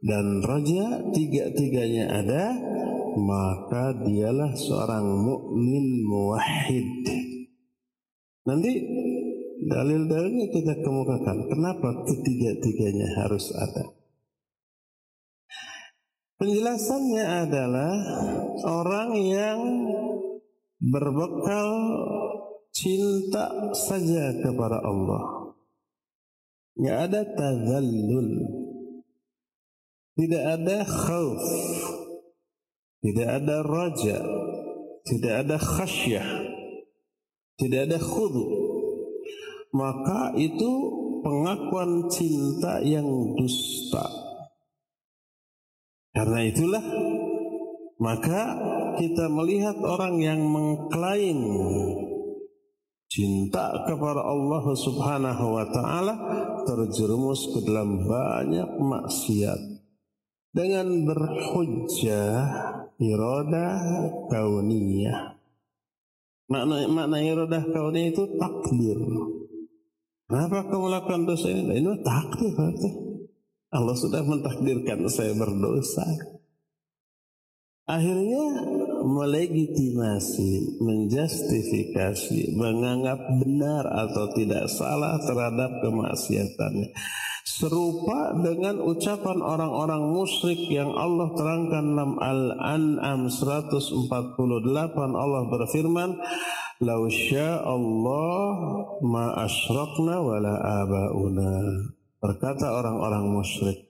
dan 0.01 0.41
raja 0.41 1.05
tiga-tiganya 1.13 2.17
ada 2.17 2.57
maka 3.17 3.97
dialah 3.97 4.53
seorang 4.57 5.05
mukmin 5.05 6.05
muwahhid. 6.05 6.89
Nanti 8.45 8.73
dalil-dalilnya 9.67 10.47
kita 10.53 10.75
kemukakan. 10.85 11.49
Kenapa 11.49 12.05
ketiga-tiganya 12.05 13.25
harus 13.25 13.51
ada? 13.57 14.06
Penjelasannya 16.37 17.25
adalah 17.49 17.97
orang 18.65 19.11
yang 19.17 19.61
berbekal 20.81 21.71
cinta 22.73 23.73
saja 23.73 24.37
kepada 24.45 24.85
Allah. 24.85 25.57
Nggak 26.77 26.99
ada 27.09 27.21
tazallul. 27.33 28.31
Tidak 30.17 30.45
ada 30.45 30.85
khauf 30.85 31.45
tidak 33.07 33.29
ada 33.39 33.63
raja, 33.63 34.19
tidak 35.07 35.47
ada 35.47 35.57
khasyah, 35.63 36.27
tidak 37.55 37.87
ada 37.87 37.99
khudu. 38.03 38.47
Maka 39.71 40.35
itu 40.35 40.71
pengakuan 41.23 42.11
cinta 42.11 42.83
yang 42.83 43.07
dusta. 43.39 44.26
Karena 46.17 46.41
itulah 46.49 46.85
maka 48.01 48.41
kita 48.97 49.29
melihat 49.29 49.77
orang 49.85 50.17
yang 50.21 50.41
mengklaim 50.41 51.41
cinta 53.13 53.85
kepada 53.85 54.25
Allah 54.25 54.65
Subhanahu 54.65 55.45
wa 55.61 55.67
taala 55.69 56.15
terjerumus 56.65 57.53
ke 57.53 57.69
dalam 57.69 58.09
banyak 58.09 58.81
maksiat 58.81 59.61
dengan 60.57 61.05
berhujjah 61.05 62.33
irodah 62.97 63.77
kauniyah. 64.33 65.37
Makna 66.49 66.89
makna 66.89 67.21
irodah 67.21 67.61
kauniyah 67.61 68.09
itu 68.13 68.25
takdir. 68.41 68.99
Kenapa 70.27 70.65
kamu 70.73 70.87
lakukan 70.91 71.23
dosa 71.29 71.53
ini? 71.53 71.77
Ini 71.77 71.93
takdir 72.01 72.57
berarti. 72.57 73.06
Allah 73.75 73.97
sudah 73.99 74.23
mentakdirkan 74.23 75.07
saya 75.11 75.35
berdosa. 75.35 76.07
Akhirnya 77.87 78.67
melegitimasi, 79.07 80.83
menjustifikasi, 80.83 82.59
menganggap 82.59 83.19
benar 83.39 83.87
atau 83.87 84.27
tidak 84.35 84.67
salah 84.67 85.15
terhadap 85.23 85.71
kemaksiatannya 85.87 86.91
serupa 87.47 88.35
dengan 88.43 88.83
ucapan 88.83 89.39
orang-orang 89.39 90.03
musyrik 90.11 90.67
yang 90.67 90.91
Allah 90.99 91.31
terangkan 91.39 91.95
dalam 91.95 92.13
Al-An'am 92.19 93.31
148 93.31 94.11
Allah 95.15 95.43
berfirman 95.47 96.11
Lau 96.83 97.09
Allah 97.65 98.51
ma 99.01 99.33
asyraqna 99.47 100.17
wala 100.21 100.55
abauna 100.85 101.55
berkata 102.19 102.73
orang-orang 102.73 103.25
musyrik 103.31 103.87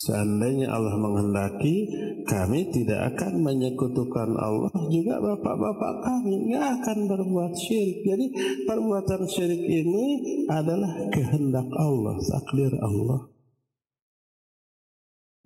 Seandainya 0.00 0.72
Allah 0.72 0.96
menghendaki, 0.96 1.84
kami 2.24 2.72
tidak 2.72 3.12
akan 3.12 3.44
menyekutukan 3.44 4.32
Allah 4.32 4.72
juga 4.88 5.20
bapak-bapak 5.20 5.94
kami 6.00 6.48
nggak 6.48 6.66
akan 6.80 6.98
berbuat 7.04 7.52
syirik. 7.52 8.00
Jadi 8.08 8.26
perbuatan 8.64 9.28
syirik 9.28 9.60
ini 9.60 10.06
adalah 10.48 10.88
kehendak 11.12 11.68
Allah, 11.76 12.16
takdir 12.16 12.72
Allah. 12.80 13.28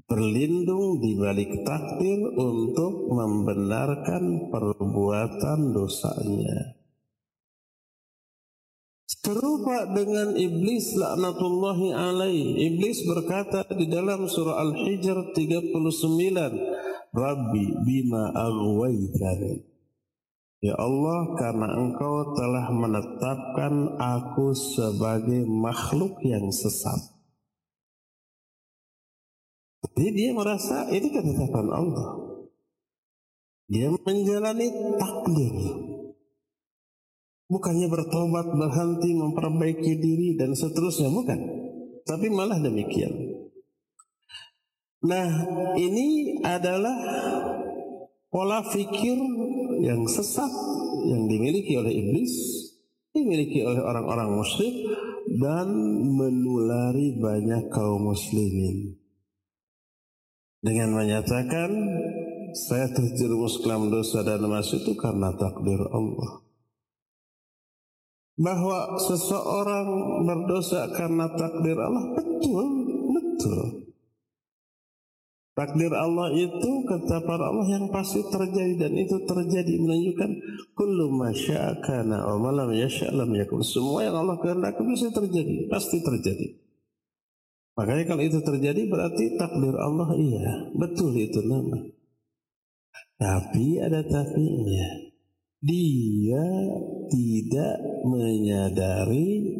Berlindung 0.06 1.02
di 1.02 1.18
balik 1.18 1.50
takdir 1.66 2.22
untuk 2.38 3.10
membenarkan 3.10 4.54
perbuatan 4.54 5.74
dosanya. 5.74 6.78
Serupa 9.04 9.84
dengan 9.92 10.32
iblis 10.32 10.96
laknatullahi 10.96 11.92
alaih. 11.92 12.56
Iblis 12.56 13.04
berkata 13.04 13.68
di 13.68 13.84
dalam 13.84 14.24
surah 14.24 14.64
Al-Hijr 14.64 15.36
39, 15.36 17.12
Rabbi 17.12 17.64
bima 17.84 18.32
aghwaytani. 18.32 19.60
Ya 20.64 20.72
Allah, 20.80 21.36
karena 21.36 21.68
engkau 21.76 22.32
telah 22.32 22.72
menetapkan 22.72 24.00
aku 24.00 24.56
sebagai 24.56 25.44
makhluk 25.44 26.16
yang 26.24 26.48
sesat. 26.48 27.12
Jadi 29.84 30.08
dia 30.16 30.30
merasa 30.32 30.88
ini 30.88 31.12
ketetapan 31.12 31.68
Allah. 31.68 32.08
Dia 33.68 33.92
menjalani 33.92 34.68
takdir. 34.96 35.93
Bukannya 37.44 37.92
bertobat, 37.92 38.46
berhenti, 38.56 39.12
memperbaiki 39.12 39.92
diri 40.00 40.28
dan 40.40 40.56
seterusnya, 40.56 41.12
bukan. 41.12 41.40
Tapi 42.04 42.26
malah 42.32 42.56
demikian. 42.60 43.12
Nah, 45.04 45.28
ini 45.76 46.40
adalah 46.40 46.96
pola 48.32 48.64
fikir 48.64 49.20
yang 49.84 50.08
sesat 50.08 50.48
yang 51.04 51.28
dimiliki 51.28 51.76
oleh 51.76 51.92
iblis, 51.92 52.32
dimiliki 53.12 53.60
oleh 53.60 53.84
orang-orang 53.84 54.32
musyrik 54.32 54.74
dan 55.36 55.68
menulari 56.08 57.20
banyak 57.20 57.68
kaum 57.68 58.08
muslimin. 58.08 58.96
Dengan 60.64 60.96
menyatakan 60.96 61.68
saya 62.56 62.88
terjerumus 62.88 63.60
ke 63.60 63.68
dalam 63.68 63.92
dosa 63.92 64.24
dan 64.24 64.40
masuk 64.48 64.80
itu 64.80 64.92
karena 64.96 65.28
takdir 65.36 65.84
Allah. 65.92 66.43
Bahwa 68.34 68.98
seseorang 68.98 69.88
berdosa 70.26 70.90
karena 70.90 71.30
takdir 71.38 71.78
Allah 71.78 72.04
betul, 72.18 72.66
betul. 73.14 73.64
Takdir 75.54 75.94
Allah 75.94 76.34
itu 76.34 76.70
kata 76.82 77.22
para 77.22 77.46
Allah 77.46 77.78
yang 77.78 77.86
pasti 77.94 78.26
terjadi 78.26 78.74
dan 78.74 78.90
itu 78.98 79.22
terjadi 79.22 79.78
menunjukkan 79.78 80.30
kullu 80.74 81.14
masya'akana 81.14 82.26
wa 82.26 82.36
malam 82.42 82.74
yasha'lam 82.74 83.30
yakun. 83.38 83.62
Semua 83.62 84.02
yang 84.02 84.18
Allah 84.18 84.34
kehendaki 84.42 84.82
bisa 84.82 85.14
terjadi, 85.14 85.70
pasti 85.70 86.02
terjadi. 86.02 86.58
Makanya 87.78 88.04
kalau 88.10 88.22
itu 88.26 88.42
terjadi 88.42 88.82
berarti 88.90 89.38
takdir 89.38 89.78
Allah 89.78 90.10
iya, 90.18 90.74
betul 90.74 91.14
itu 91.14 91.38
nama. 91.46 91.86
Tapi 93.14 93.78
ada 93.78 94.02
tapinya 94.02 95.13
dia 95.64 96.44
tidak 97.08 97.76
menyadari, 98.04 99.56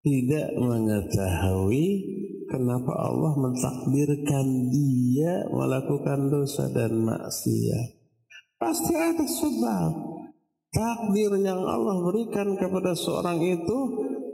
tidak 0.00 0.48
mengetahui 0.56 1.88
kenapa 2.48 2.92
Allah 2.96 3.36
mentakdirkan 3.36 4.72
dia 4.72 5.44
melakukan 5.52 6.32
dosa 6.32 6.72
dan 6.72 7.04
maksiat. 7.04 7.88
Pasti 8.56 8.96
ada 8.96 9.26
sebab. 9.28 9.92
Takdir 10.74 11.38
yang 11.38 11.62
Allah 11.62 12.02
berikan 12.02 12.58
kepada 12.58 12.98
seorang 12.98 13.38
itu 13.38 13.78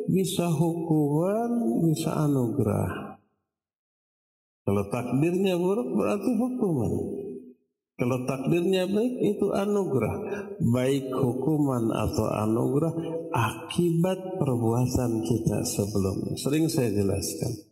bisa 0.08 0.48
hukuman, 0.48 1.82
bisa 1.84 2.16
anugerah. 2.16 3.20
Kalau 4.64 4.84
takdirnya 4.88 5.60
buruk 5.60 5.98
berarti 5.98 6.30
hukuman. 6.38 7.19
Kalau 8.00 8.24
takdirnya 8.24 8.88
baik 8.88 9.14
itu 9.36 9.52
anugerah. 9.52 10.16
Baik 10.56 11.12
hukuman 11.12 11.92
atau 11.92 12.32
anugerah 12.32 12.96
akibat 13.28 14.40
perbuatan 14.40 15.20
kita 15.20 15.60
sebelumnya. 15.68 16.32
Sering 16.40 16.64
saya 16.72 16.96
jelaskan. 16.96 17.68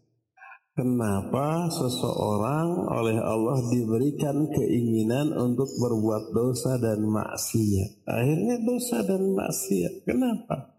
Kenapa 0.76 1.72
seseorang 1.72 2.86
oleh 2.92 3.18
Allah 3.18 3.56
diberikan 3.72 4.46
keinginan 4.52 5.32
untuk 5.32 5.66
berbuat 5.80 6.30
dosa 6.36 6.76
dan 6.76 7.08
maksiat. 7.08 8.04
Akhirnya 8.04 8.60
dosa 8.62 9.00
dan 9.08 9.32
maksiat. 9.32 10.04
Kenapa? 10.04 10.76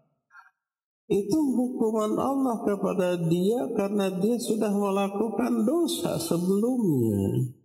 Itu 1.10 1.36
hukuman 1.36 2.14
Allah 2.16 2.62
kepada 2.62 3.18
dia 3.26 3.66
karena 3.74 4.14
dia 4.14 4.38
sudah 4.38 4.70
melakukan 4.70 5.66
dosa 5.66 6.16
sebelumnya. 6.22 7.59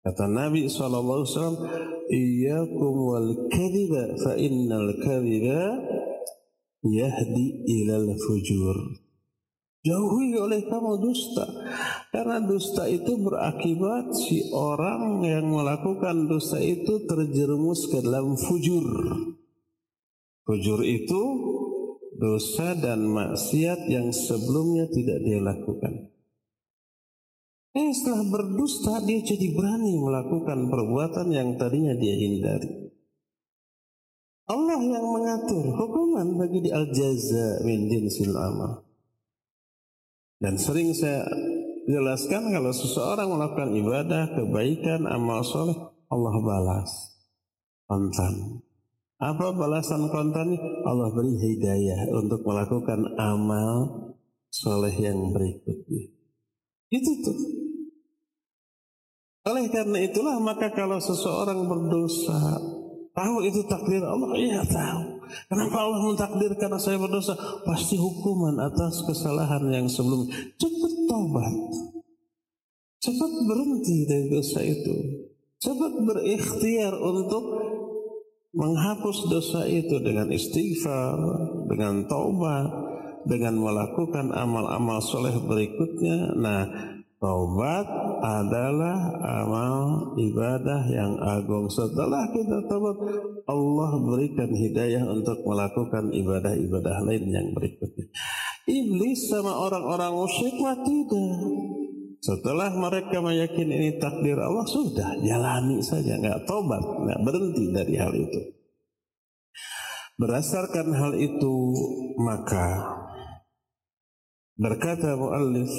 Kata 0.00 0.24
Nabi 0.24 0.64
SAW, 0.64 1.60
Iyakum 2.08 2.94
wal 3.04 3.30
kadhiba 3.52 4.16
fa 4.16 4.32
innal 4.34 4.96
kadhiba 4.96 5.76
yahdi 6.80 7.46
ilal 7.68 8.16
fujur. 8.16 8.76
Jauhi 9.80 10.36
oleh 10.36 10.60
kamu 10.68 11.00
dusta. 11.00 11.44
Karena 12.12 12.40
dusta 12.44 12.84
itu 12.84 13.16
berakibat 13.16 14.12
si 14.12 14.52
orang 14.52 15.24
yang 15.24 15.48
melakukan 15.48 16.28
dusta 16.28 16.60
itu 16.60 17.08
terjerumus 17.08 17.88
ke 17.88 18.04
dalam 18.04 18.36
fujur. 18.36 18.84
Fujur 20.44 20.80
itu 20.84 21.22
dosa 22.20 22.76
dan 22.76 23.08
maksiat 23.08 23.88
yang 23.88 24.12
sebelumnya 24.12 24.84
tidak 24.92 25.24
dia 25.24 25.40
lakukan. 25.40 26.12
Eh 27.70 27.94
setelah 27.94 28.26
berdusta 28.26 28.98
dia 29.06 29.22
jadi 29.22 29.54
berani 29.54 29.94
melakukan 29.94 30.66
perbuatan 30.66 31.30
yang 31.30 31.54
tadinya 31.54 31.94
dia 31.94 32.18
hindari. 32.18 32.90
Allah 34.50 34.82
yang 34.82 35.06
mengatur 35.06 35.70
hukuman 35.78 36.34
bagi 36.34 36.66
di 36.66 36.70
al-jaza 36.74 37.62
min 37.62 37.86
jinsil 37.86 38.34
amal. 38.34 38.82
Dan 40.42 40.58
sering 40.58 40.90
saya 40.90 41.22
jelaskan 41.86 42.50
kalau 42.50 42.74
seseorang 42.74 43.30
melakukan 43.30 43.70
ibadah, 43.78 44.34
kebaikan, 44.34 45.06
amal 45.06 45.46
soleh, 45.46 45.78
Allah 46.10 46.34
balas 46.42 46.90
kontan. 47.86 48.66
Apa 49.22 49.54
balasan 49.54 50.10
kontan? 50.10 50.58
Allah 50.82 51.12
beri 51.14 51.38
hidayah 51.38 52.10
untuk 52.18 52.42
melakukan 52.42 53.14
amal 53.14 54.10
soleh 54.50 54.96
yang 54.98 55.30
berikutnya. 55.30 56.10
Itu 56.90 57.12
tuh. 57.22 57.59
Oleh 59.40 59.72
karena 59.72 60.04
itulah 60.04 60.36
maka 60.36 60.68
kalau 60.68 61.00
seseorang 61.00 61.64
berdosa 61.64 62.60
tahu 63.16 63.44
itu 63.44 63.64
takdir 63.64 64.04
Allah, 64.04 64.36
iya 64.36 64.60
tahu. 64.64 65.20
Kenapa 65.48 65.86
Allah 65.86 66.00
mentakdirkan 66.12 66.76
saya 66.76 67.00
berdosa? 67.00 67.38
Pasti 67.64 67.96
hukuman 67.96 68.58
atas 68.60 69.00
kesalahan 69.06 69.64
yang 69.70 69.86
sebelum. 69.86 70.26
Cepat 70.58 70.94
tobat. 71.08 71.54
Cepat 73.00 73.32
berhenti 73.48 74.04
dari 74.04 74.26
dosa 74.28 74.60
itu. 74.60 74.94
Cepat 75.60 75.92
berikhtiar 76.04 76.96
untuk 77.00 77.44
menghapus 78.50 79.30
dosa 79.30 79.64
itu 79.64 80.02
dengan 80.02 80.28
istighfar, 80.34 81.16
dengan 81.70 82.04
taubat, 82.10 82.68
dengan 83.24 83.56
melakukan 83.60 84.34
amal-amal 84.34 84.98
soleh 85.04 85.36
berikutnya. 85.38 86.34
Nah, 86.34 86.64
Taubat 87.20 87.84
adalah 88.20 89.16
amal 89.42 90.12
ibadah 90.20 90.82
yang 90.92 91.16
agung. 91.20 91.66
Setelah 91.72 92.28
kita 92.30 92.68
taubat, 92.68 92.96
Allah 93.48 93.90
berikan 94.04 94.52
hidayah 94.52 95.04
untuk 95.08 95.40
melakukan 95.48 96.12
ibadah-ibadah 96.12 96.96
lain 97.08 97.24
yang 97.32 97.48
berikutnya. 97.56 98.06
Iblis 98.68 99.32
sama 99.32 99.56
orang-orang 99.56 100.12
musyrik 100.14 100.56
mah 100.60 100.78
tidak. 100.84 101.40
Setelah 102.20 102.68
mereka 102.76 103.24
meyakini 103.24 103.80
ini 103.80 103.90
takdir 103.96 104.36
Allah, 104.36 104.68
sudah 104.68 105.16
jalani 105.24 105.80
saja, 105.80 106.20
nggak 106.20 106.44
tobat, 106.44 106.84
nggak 106.84 107.20
berhenti 107.24 107.64
dari 107.72 107.96
hal 107.96 108.12
itu. 108.12 108.40
Berdasarkan 110.20 110.92
hal 110.92 111.16
itu, 111.16 111.54
maka 112.20 112.92
berkata 114.60 115.16
muallif 115.16 115.72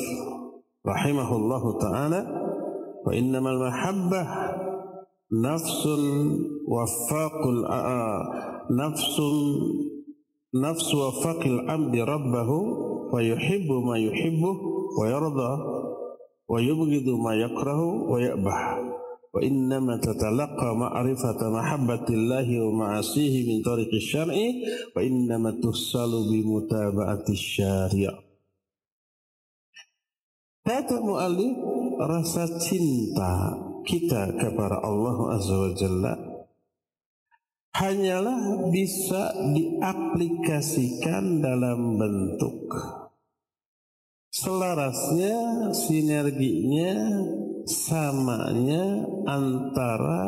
rahimahullahu 0.82 1.78
taala 1.78 2.22
wa 3.06 3.12
innamal 3.14 3.58
mahabbah 3.62 4.26
nafsun 5.30 6.04
wafaqul 6.66 7.64
nafsun 8.74 9.38
nafsu 10.52 10.94
wafaqil 11.00 11.64
abdi 11.70 12.02
rabbahu 12.04 12.58
wa 13.14 13.20
yuhibbu 13.22 13.76
ma 13.86 13.96
yuhibbu 13.96 14.50
wa 15.00 15.04
yarda 15.08 15.52
wa 16.52 16.58
yubghidu 16.60 17.16
ma 17.16 17.32
yakrahu 17.38 18.12
wa 18.12 18.20
ya'bah 18.20 18.84
wa 19.32 19.40
innama 19.40 19.96
tatalaqa 20.04 20.76
ma'rifata 20.76 21.48
mahabbatillahi 21.48 22.60
wa 22.60 23.00
ma'asihi 23.00 23.48
min 23.48 23.64
tariqi 23.64 24.04
Kata 30.62 31.02
mu'alif, 31.02 31.58
rasa 31.98 32.46
cinta 32.62 33.58
kita 33.82 34.38
kepada 34.38 34.78
Allah 34.86 35.18
Azza 35.34 35.58
wa 35.58 35.72
Jalla 35.74 36.14
hanyalah 37.82 38.70
bisa 38.70 39.34
diaplikasikan 39.58 41.42
dalam 41.42 41.98
bentuk 41.98 42.70
selarasnya, 44.30 45.70
sinerginya, 45.74 46.94
samanya 47.66 49.02
antara 49.26 50.26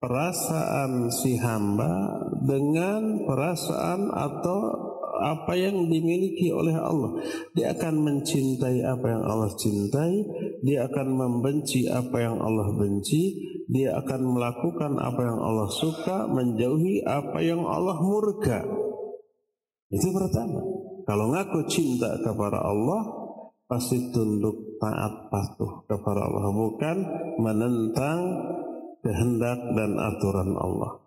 perasaan 0.00 1.12
si 1.12 1.36
hamba 1.36 2.20
dengan 2.44 3.24
perasaan 3.28 4.08
atau 4.08 4.60
apa 5.20 5.54
yang 5.54 5.86
dimiliki 5.86 6.50
oleh 6.50 6.74
Allah. 6.74 7.20
Dia 7.54 7.76
akan 7.76 7.94
mencintai 8.02 8.82
apa 8.82 9.06
yang 9.06 9.22
Allah 9.22 9.50
cintai, 9.54 10.12
dia 10.64 10.88
akan 10.88 11.06
membenci 11.14 11.86
apa 11.86 12.16
yang 12.18 12.40
Allah 12.40 12.72
benci, 12.74 13.36
dia 13.68 13.94
akan 14.00 14.20
melakukan 14.34 14.92
apa 14.98 15.20
yang 15.22 15.38
Allah 15.38 15.68
suka, 15.70 16.26
menjauhi 16.26 17.04
apa 17.04 17.38
yang 17.44 17.62
Allah 17.62 18.00
murka. 18.00 18.64
Itu 19.92 20.10
pertama. 20.10 20.60
Kalau 21.04 21.36
ngaku 21.36 21.68
cinta 21.68 22.16
kepada 22.24 22.64
Allah, 22.64 23.04
pasti 23.68 24.08
tunduk 24.08 24.80
taat 24.80 25.28
patuh 25.28 25.84
kepada 25.84 26.24
Allah, 26.24 26.48
bukan 26.48 26.96
menentang 27.44 28.20
kehendak 29.04 29.60
dan 29.76 30.00
aturan 30.00 30.56
Allah. 30.56 31.03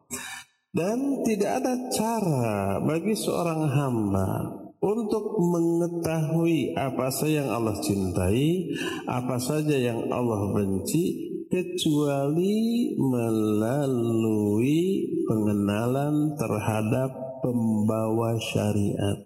Dan 0.77 1.25
tidak 1.25 1.65
ada 1.65 1.73
cara 1.89 2.77
bagi 2.85 3.17
seorang 3.17 3.65
hamba 3.65 4.29
untuk 4.77 5.41
mengetahui 5.41 6.77
apa 6.77 7.09
saja 7.09 7.41
yang 7.41 7.49
Allah 7.49 7.81
cintai, 7.81 8.77
apa 9.09 9.41
saja 9.41 9.73
yang 9.73 10.05
Allah 10.13 10.53
benci, 10.53 11.33
kecuali 11.49 12.93
melalui 12.93 14.81
pengenalan 15.25 16.37
terhadap 16.37 17.09
pembawa 17.41 18.37
syariat. 18.37 19.17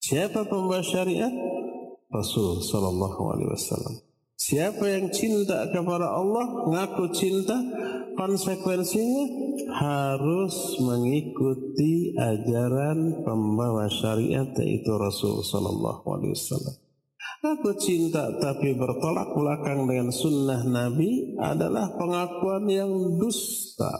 Siapa 0.00 0.48
pembawa 0.48 0.80
syariat? 0.80 1.30
Rasul 2.08 2.64
Sallallahu 2.64 3.22
Alaihi 3.36 3.52
Wasallam. 3.52 3.94
Siapa 4.42 4.84
yang 4.90 5.06
cinta 5.14 5.70
kepada 5.70 6.18
Allah, 6.18 6.66
ngaku 6.66 7.14
cinta, 7.14 7.54
konsekuensinya 8.16 9.24
harus 9.72 10.78
mengikuti 10.80 12.12
ajaran 12.16 13.24
pembawa 13.24 13.88
syariat 13.88 14.48
yaitu 14.58 14.92
Rasul 14.96 15.40
Sallallahu 15.42 16.04
Alaihi 16.06 16.34
Wasallam. 16.36 16.76
Aku 17.42 17.74
cinta 17.74 18.30
tapi 18.38 18.74
bertolak 18.78 19.34
belakang 19.34 19.90
dengan 19.90 20.14
sunnah 20.14 20.62
Nabi 20.62 21.34
adalah 21.42 21.90
pengakuan 21.98 22.70
yang 22.70 23.18
dusta. 23.18 23.90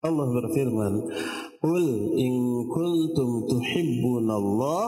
Allah 0.00 0.26
berfirman, 0.32 0.94
"Qul 1.60 1.86
in 2.18 2.34
kuntum 2.72 3.46
tuhibbunallah 3.46 4.84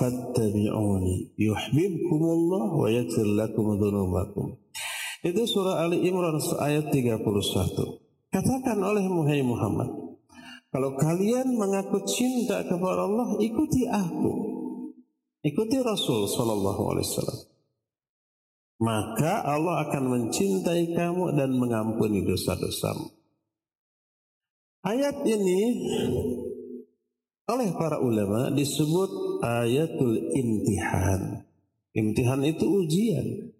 fattabi'uni 0.00 1.34
yuhibbukumullah 1.36 2.72
wa 2.72 2.88
yaghfir 2.88 3.28
lakum 3.34 3.76
dzunubakum." 3.76 4.56
Itu 5.24 5.48
surah 5.48 5.88
Ali 5.88 6.04
Imran 6.04 6.36
ayat 6.60 6.92
31. 6.92 7.24
Katakan 8.28 8.78
oleh 8.84 9.08
Muhammad, 9.40 9.88
kalau 10.68 11.00
kalian 11.00 11.56
mengaku 11.56 12.04
cinta 12.04 12.60
kepada 12.68 13.08
Allah, 13.08 13.40
ikuti 13.40 13.88
aku. 13.88 14.32
Ikuti 15.40 15.80
Rasul 15.80 16.28
Sallallahu 16.28 16.82
Alaihi 16.92 17.06
Wasallam. 17.08 17.40
Maka 18.84 19.48
Allah 19.48 19.88
akan 19.88 20.04
mencintai 20.12 20.92
kamu 20.92 21.32
dan 21.38 21.56
mengampuni 21.56 22.26
dosa-dosamu. 22.26 23.08
Ayat 24.84 25.24
ini 25.24 25.60
oleh 27.48 27.70
para 27.76 28.02
ulama 28.02 28.52
disebut 28.52 29.40
ayatul 29.46 30.16
imtihan. 30.36 31.46
Imtihan 31.94 32.42
itu 32.42 32.66
ujian. 32.66 33.53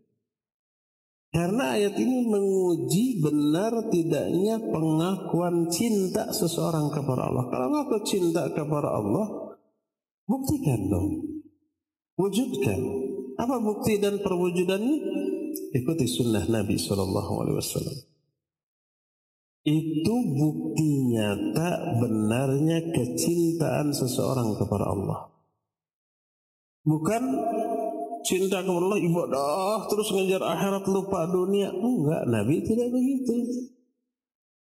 Karena 1.35 1.75
ayat 1.75 1.99
ini 1.99 2.31
menguji 2.31 3.19
benar 3.19 3.91
tidaknya 3.91 4.63
pengakuan 4.71 5.67
cinta 5.67 6.31
seseorang 6.31 6.95
kepada 6.95 7.27
Allah. 7.27 7.51
Kalau 7.51 7.75
aku 7.75 8.07
cinta 8.07 8.47
kepada 8.55 8.95
Allah, 8.95 9.59
buktikan 10.31 10.87
dong. 10.87 11.09
Wujudkan. 12.15 12.79
Apa 13.35 13.59
bukti 13.59 13.99
dan 13.99 14.23
perwujudannya? 14.23 14.99
Ikuti 15.75 16.07
sunnah 16.07 16.47
Nabi 16.47 16.79
Shallallahu 16.79 17.33
Alaihi 17.43 17.59
Wasallam. 17.59 17.99
Itu 19.67 20.15
bukti 20.39 21.19
nyata 21.19 21.99
benarnya 21.99 22.95
kecintaan 22.95 23.91
seseorang 23.91 24.55
kepada 24.55 24.87
Allah. 24.87 25.35
Bukan 26.87 27.23
cinta 28.25 28.65
kepada 28.65 28.81
Allah 28.81 29.01
ibadah 29.05 29.87
terus 29.93 30.09
ngejar 30.11 30.43
akhirat 30.43 30.85
lupa 30.89 31.29
dunia. 31.29 31.71
Enggak, 31.71 32.25
Nabi 32.27 32.65
tidak 32.65 32.89
begitu. 32.91 33.37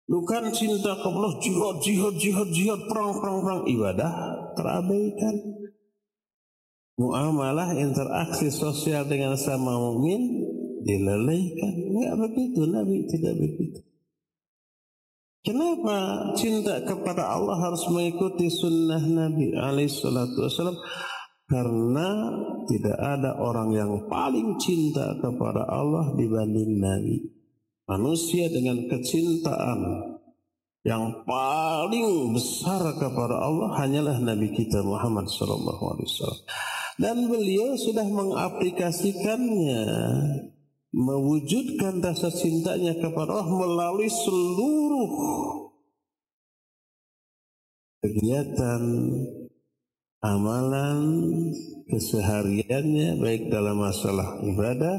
Bukan 0.06 0.54
cinta 0.54 0.94
kepada 1.00 1.10
Allah 1.10 1.34
jihad, 1.42 1.76
jihad, 1.82 2.16
jihad, 2.22 2.50
jihad, 2.54 2.82
perang, 2.86 3.18
perang, 3.18 3.40
perang. 3.42 3.62
Ibadah 3.66 4.14
terabaikan 4.54 5.36
muamalah 7.00 7.74
interaksi 7.74 8.54
sosial 8.54 9.08
dengan 9.10 9.34
sama 9.40 9.74
mukmin 9.80 10.22
dilelehkan. 10.86 11.74
Enggak 11.90 12.16
begitu, 12.22 12.62
Nabi 12.70 12.96
tidak 13.10 13.34
begitu. 13.42 13.80
Kenapa 15.46 16.34
cinta 16.34 16.82
kepada 16.82 17.30
Allah 17.30 17.62
harus 17.62 17.86
mengikuti 17.94 18.50
sunnah 18.50 18.98
Nabi 18.98 19.54
alaihissalatu 19.54 20.42
wassalam? 20.42 20.74
Karena 21.46 22.10
tidak 22.66 22.98
ada 22.98 23.38
orang 23.38 23.70
yang 23.78 23.92
paling 24.10 24.58
cinta 24.58 25.14
kepada 25.22 25.70
Allah 25.70 26.18
dibanding 26.18 26.82
Nabi. 26.82 27.18
Manusia 27.86 28.50
dengan 28.50 28.90
kecintaan 28.90 29.80
yang 30.86 31.26
paling 31.26 32.34
besar 32.34 32.82
kepada 32.98 33.42
Allah 33.42 33.74
hanyalah 33.78 34.22
Nabi 34.22 34.54
kita 34.54 34.86
Muhammad 34.86 35.26
wasallam 35.30 36.46
dan 37.02 37.26
beliau 37.26 37.74
sudah 37.74 38.06
mengaplikasikannya 38.06 39.86
mewujudkan 40.94 42.00
rasa 42.06 42.30
cintanya 42.30 42.94
kepada 43.02 43.42
Allah 43.42 43.50
melalui 43.50 44.08
seluruh 44.08 45.10
kegiatan 48.06 48.82
amalan 50.26 51.00
kesehariannya 51.86 53.22
baik 53.22 53.54
dalam 53.54 53.78
masalah 53.78 54.42
ibadah 54.42 54.98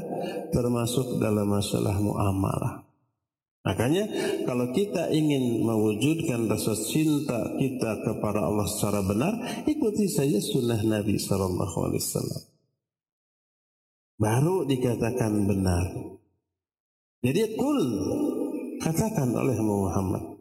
termasuk 0.55 1.19
dalam 1.19 1.51
masalah 1.51 1.99
muamalah 1.99 2.87
Makanya 3.67 4.07
kalau 4.47 4.71
kita 4.71 5.11
ingin 5.11 5.59
mewujudkan 5.59 6.47
rasa 6.47 6.71
cinta 6.87 7.51
kita 7.59 7.99
kepada 7.99 8.47
Allah 8.47 8.63
secara 8.63 9.03
benar, 9.03 9.35
ikuti 9.67 10.07
saja 10.07 10.39
sunnah 10.39 10.79
Nabi 10.87 11.19
Sallallahu 11.19 11.77
Alaihi 11.83 11.99
Wasallam. 11.99 12.43
Baru 14.15 14.63
dikatakan 14.63 15.43
benar. 15.43 15.83
Jadi 17.19 17.59
kul 17.59 17.81
katakan 18.79 19.35
oleh 19.35 19.59
Muhammad. 19.59 20.36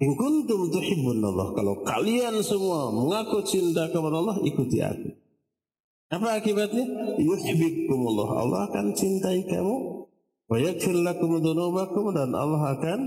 In 0.00 0.16
kuntum 0.16 0.72
tuhibbun 0.72 1.20
Allah. 1.20 1.52
Kalau 1.52 1.84
kalian 1.84 2.40
semua 2.40 2.88
mengaku 2.88 3.44
cinta 3.44 3.88
kepada 3.92 4.16
Allah, 4.16 4.40
ikuti 4.42 4.80
aku. 4.80 5.12
Apa 6.10 6.40
akibatnya? 6.40 7.16
Yuhibbukumullah. 7.20 8.28
Allah 8.40 8.60
akan 8.66 8.96
cintai 8.96 9.44
kamu 9.44 10.00
Wa 10.50 10.58
yakfir 10.58 10.98
lakum 10.98 11.38
dan 11.38 12.34
Allah 12.34 12.74
akan 12.74 13.00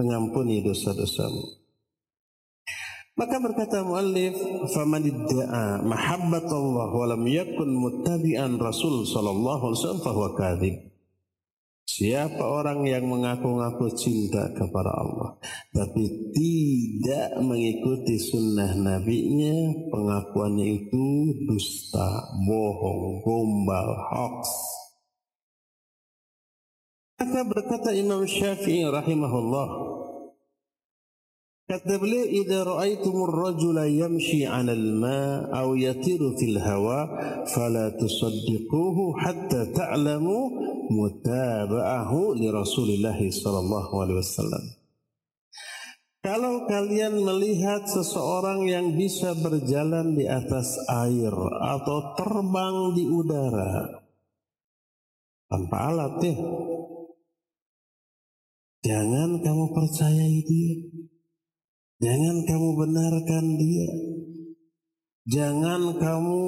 mengampuni 0.00 0.64
dosa-dosamu. 0.64 1.60
Maka 3.16 3.36
berkata 3.44 3.84
muallif, 3.84 4.36
"Faman 4.72 5.04
idda'a 5.04 5.84
mahabbat 5.84 6.48
Allah 6.48 6.88
wa 6.96 7.06
lam 7.12 7.24
yakun 7.28 7.76
muttabi'an 7.76 8.56
Rasul 8.56 9.04
sallallahu 9.04 9.68
alaihi 9.68 9.76
wasallam 9.76 10.04
fahuwa 10.04 10.30
kadzib." 10.32 10.95
Siapa 11.86 12.42
orang 12.42 12.82
yang 12.82 13.06
mengaku-ngaku 13.06 13.94
cinta 13.94 14.50
kepada 14.58 14.90
Allah 14.90 15.38
tapi 15.70 16.34
tidak 16.34 17.38
mengikuti 17.38 18.18
sunnah 18.18 18.74
nabinya, 18.74 19.86
pengakuannya 19.94 20.66
itu 20.82 21.06
dusta, 21.46 22.26
bohong, 22.42 23.22
gombal, 23.22 23.88
hoax. 24.10 24.50
Maka 27.22 27.40
berkata 27.48 27.94
Imam 27.94 28.26
Syafi'i 28.26 28.84
rahimahullah 28.84 29.95
Kata 31.66 31.98
beliau 31.98 32.30
idza 32.30 32.62
ra'aitumur 32.62 33.26
rajula 33.26 33.90
yamshi 33.90 34.46
'ala 34.46 34.70
al-ma' 34.70 35.50
aw 35.50 35.74
yatiru 35.74 36.38
fil 36.38 36.62
hawa 36.62 37.10
fala 37.50 37.90
tusaddiquhu 37.90 39.18
hatta 39.18 39.74
ta'lamu 39.74 40.38
mutaba'ahu 40.94 42.38
li 42.38 42.46
Rasulillah 42.54 43.18
sallallahu 43.18 43.98
alaihi 43.98 44.22
wasallam 44.22 44.64
Kalau 46.22 46.70
kalian 46.70 47.18
melihat 47.18 47.82
seseorang 47.90 48.62
yang 48.70 48.94
bisa 48.94 49.34
berjalan 49.34 50.14
di 50.14 50.22
atas 50.22 50.70
air 50.86 51.34
atau 51.66 52.14
terbang 52.14 52.94
di 52.94 53.10
udara 53.10 54.06
tanpa 55.50 55.76
alat 55.90 56.14
ya 56.22 56.34
Jangan 58.86 59.42
kamu 59.42 59.74
percayai 59.74 60.46
dia. 60.46 60.95
Jangan 61.96 62.44
kamu 62.44 62.68
benarkan 62.76 63.44
dia. 63.56 63.88
Jangan 65.26 65.96
kamu 65.96 66.44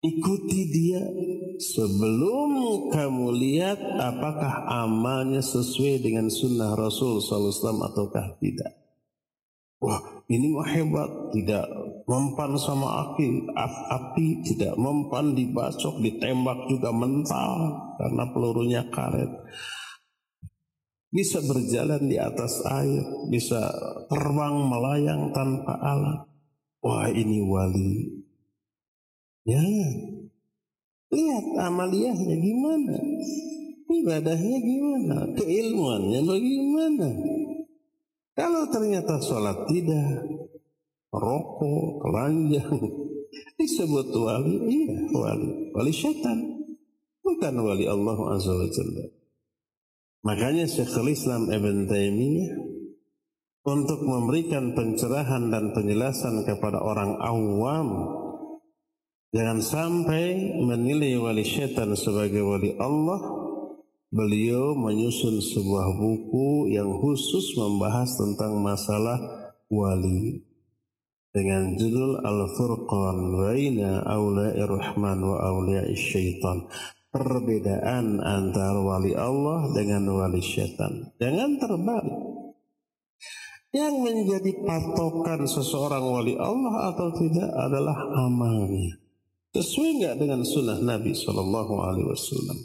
ikuti 0.00 0.60
dia 0.72 1.02
sebelum 1.60 2.50
kamu 2.88 3.26
lihat 3.36 3.78
apakah 4.00 4.64
amalnya 4.86 5.44
sesuai 5.44 6.00
dengan 6.00 6.32
sunnah 6.32 6.72
Rasul 6.78 7.20
SAW 7.20 7.84
ataukah 7.90 8.38
tidak. 8.40 8.72
Wah 9.80 10.24
ini 10.28 10.52
mah 10.52 10.68
hebat, 10.70 11.10
tidak 11.34 11.64
mempan 12.04 12.54
sama 12.54 13.10
api, 13.10 13.48
api 13.90 14.26
tidak 14.44 14.76
mempan 14.76 15.32
dibacok, 15.32 15.98
ditembak 16.04 16.68
juga 16.68 16.92
mental 16.92 17.52
karena 17.96 18.24
pelurunya 18.30 18.82
karet. 18.92 19.32
Bisa 21.10 21.42
berjalan 21.42 22.06
di 22.06 22.14
atas 22.22 22.62
air, 22.70 23.02
bisa 23.26 23.58
terbang 24.06 24.56
melayang 24.62 25.34
tanpa 25.34 25.74
alat. 25.82 26.22
Wah 26.86 27.10
ini 27.10 27.42
wali. 27.42 28.22
Ya, 29.42 29.60
lihat 31.10 31.46
amaliyahnya 31.58 32.36
gimana, 32.38 32.96
ibadahnya 33.90 34.58
gimana, 34.62 35.16
keilmuannya 35.34 36.20
bagaimana. 36.22 37.08
Kalau 38.38 38.62
ternyata 38.70 39.18
sholat 39.18 39.66
tidak, 39.66 40.22
rokok, 41.10 42.06
keranjang, 42.06 42.78
disebut 43.58 44.14
wali, 44.14 44.56
iya 44.70 44.96
wali. 45.10 45.74
Wali 45.74 45.92
syaitan, 45.92 46.38
bukan 47.20 47.54
wali 47.60 47.84
Allah 47.90 48.18
Azza 48.30 48.54
wa 48.54 48.68
Jalla. 48.70 49.19
Makanya 50.20 50.68
Syekhul 50.68 51.16
Islam 51.16 51.48
Ibn 51.48 51.88
Taimiyah 51.88 52.70
untuk 53.64 54.00
memberikan 54.04 54.72
pencerahan 54.72 55.52
dan 55.52 55.76
penjelasan 55.76 56.48
kepada 56.48 56.80
orang 56.80 57.20
awam 57.20 57.88
jangan 59.36 59.60
sampai 59.60 60.56
menilai 60.64 61.20
wali 61.20 61.44
syaitan 61.44 61.92
sebagai 61.92 62.40
wali 62.40 62.72
Allah 62.80 63.20
beliau 64.08 64.72
menyusun 64.74 65.44
sebuah 65.44 65.92
buku 65.92 66.72
yang 66.72 66.88
khusus 67.04 67.52
membahas 67.54 68.10
tentang 68.16 68.58
masalah 68.64 69.20
wali 69.68 70.40
dengan 71.30 71.78
judul 71.78 72.18
Al-Furqan 72.24 73.18
Baina 73.38 74.02
Awla'ir 74.02 74.66
Rahman 74.66 75.20
wa 75.22 75.38
Awla'ir 75.38 75.94
Syaitan 75.94 76.66
perbedaan 77.10 78.22
antara 78.22 78.78
wali 78.78 79.12
Allah 79.14 79.70
dengan 79.74 80.06
wali 80.14 80.40
syaitan 80.42 81.10
jangan 81.18 81.58
terbalik. 81.58 82.18
Yang 83.70 83.94
menjadi 84.02 84.52
patokan 84.66 85.46
seseorang 85.46 86.02
wali 86.02 86.34
Allah 86.34 86.90
atau 86.90 87.14
tidak 87.14 87.54
adalah 87.54 88.02
amalnya. 88.18 88.98
Sesuai 89.54 89.90
nggak 90.02 90.16
dengan 90.18 90.42
sunnah 90.42 90.82
Nabi 90.82 91.14
Shallallahu 91.14 91.74
Alaihi 91.78 92.10
Wasallam? 92.10 92.58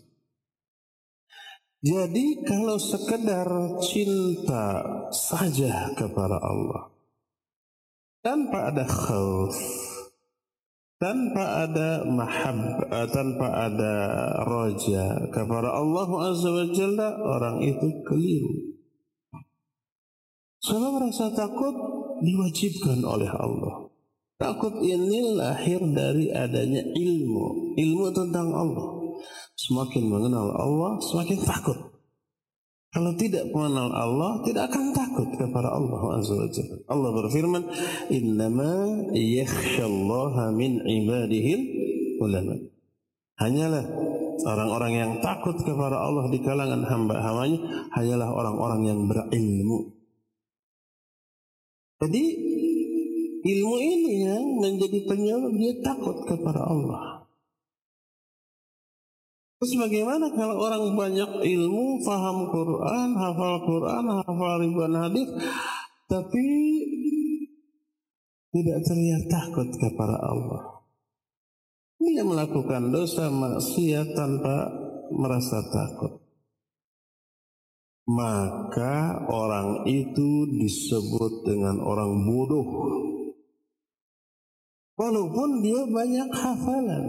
Jadi 1.85 2.41
kalau 2.41 2.81
sekedar 2.81 3.45
cinta 3.85 4.81
saja 5.13 5.93
kepada 5.93 6.41
Allah 6.41 6.89
tanpa 8.25 8.73
ada 8.73 8.89
khauf, 8.89 9.53
tanpa 11.05 11.69
ada 11.69 12.01
mahab, 12.09 12.57
eh, 12.89 13.07
tanpa 13.13 13.69
ada 13.69 13.93
roja 14.49 15.29
kepada 15.29 15.69
Allah 15.69 16.09
Azza 16.33 16.49
wa 16.49 16.65
Jalla, 16.73 17.09
orang 17.21 17.61
itu 17.61 18.01
keliru. 18.01 18.73
Kalau 20.65 20.97
merasa 20.97 21.29
takut 21.29 21.77
diwajibkan 22.25 23.05
oleh 23.05 23.29
Allah. 23.29 23.85
Takut 24.41 24.81
ini 24.81 25.37
lahir 25.37 25.77
dari 25.93 26.33
adanya 26.33 26.81
ilmu, 26.81 27.77
ilmu 27.77 28.05
tentang 28.09 28.49
Allah. 28.49 28.89
Semakin 29.55 30.09
mengenal 30.09 30.57
Allah, 30.57 30.97
semakin 31.05 31.39
takut. 31.45 31.94
Kalau 32.95 33.11
tidak 33.19 33.51
mengenal 33.51 33.91
Allah, 33.91 34.39
tidak 34.47 34.71
akan 34.71 34.95
takut 34.95 35.27
kepada 35.35 35.67
Allah 35.67 35.99
Azza. 36.15 36.47
Allah 36.87 37.11
berfirman, 37.11 37.67
"Innama 38.07 39.11
yakhshallaha 39.11 40.55
min 40.55 40.79
ibadihil 40.79 41.59
ulama." 42.23 42.55
Hanyalah 43.35 43.83
orang-orang 44.47 44.93
yang 44.95 45.11
takut 45.19 45.59
kepada 45.59 46.07
Allah 46.07 46.31
di 46.31 46.39
kalangan 46.39 46.87
hamba-hambanya 46.87 47.59
hanyalah 47.91 48.31
orang-orang 48.31 48.81
yang 48.87 48.99
berilmu. 49.11 49.91
Jadi 51.99 52.23
ilmu 53.43 53.75
ini 53.75 54.13
yang 54.23 54.45
menjadi 54.63 55.03
penyebab 55.03 55.51
dia 55.51 55.73
takut 55.83 56.23
kepada 56.23 56.63
Allah. 56.63 57.24
Terus 59.65 59.81
bagaimana 59.81 60.29
kalau 60.29 60.61
orang 60.61 60.93
banyak 60.93 61.41
ilmu, 61.41 61.97
faham 62.05 62.53
Quran, 62.53 63.17
hafal 63.17 63.65
Quran, 63.65 64.03
hafal 64.13 64.61
ribuan 64.61 64.93
hadis, 64.93 65.25
tapi 66.05 66.45
tidak 68.53 68.77
terlihat 68.85 69.25
takut 69.25 69.65
kepada 69.73 70.21
Allah. 70.21 70.85
Dia 71.97 72.21
melakukan 72.21 72.93
dosa 72.93 73.33
maksiat 73.33 74.13
tanpa 74.13 74.69
merasa 75.09 75.65
takut. 75.73 76.13
Maka 78.05 79.25
orang 79.33 79.89
itu 79.89 80.45
disebut 80.61 81.41
dengan 81.41 81.81
orang 81.81 82.21
bodoh. 82.21 82.69
Walaupun 84.93 85.65
dia 85.65 85.89
banyak 85.89 86.29
hafalan. 86.29 87.05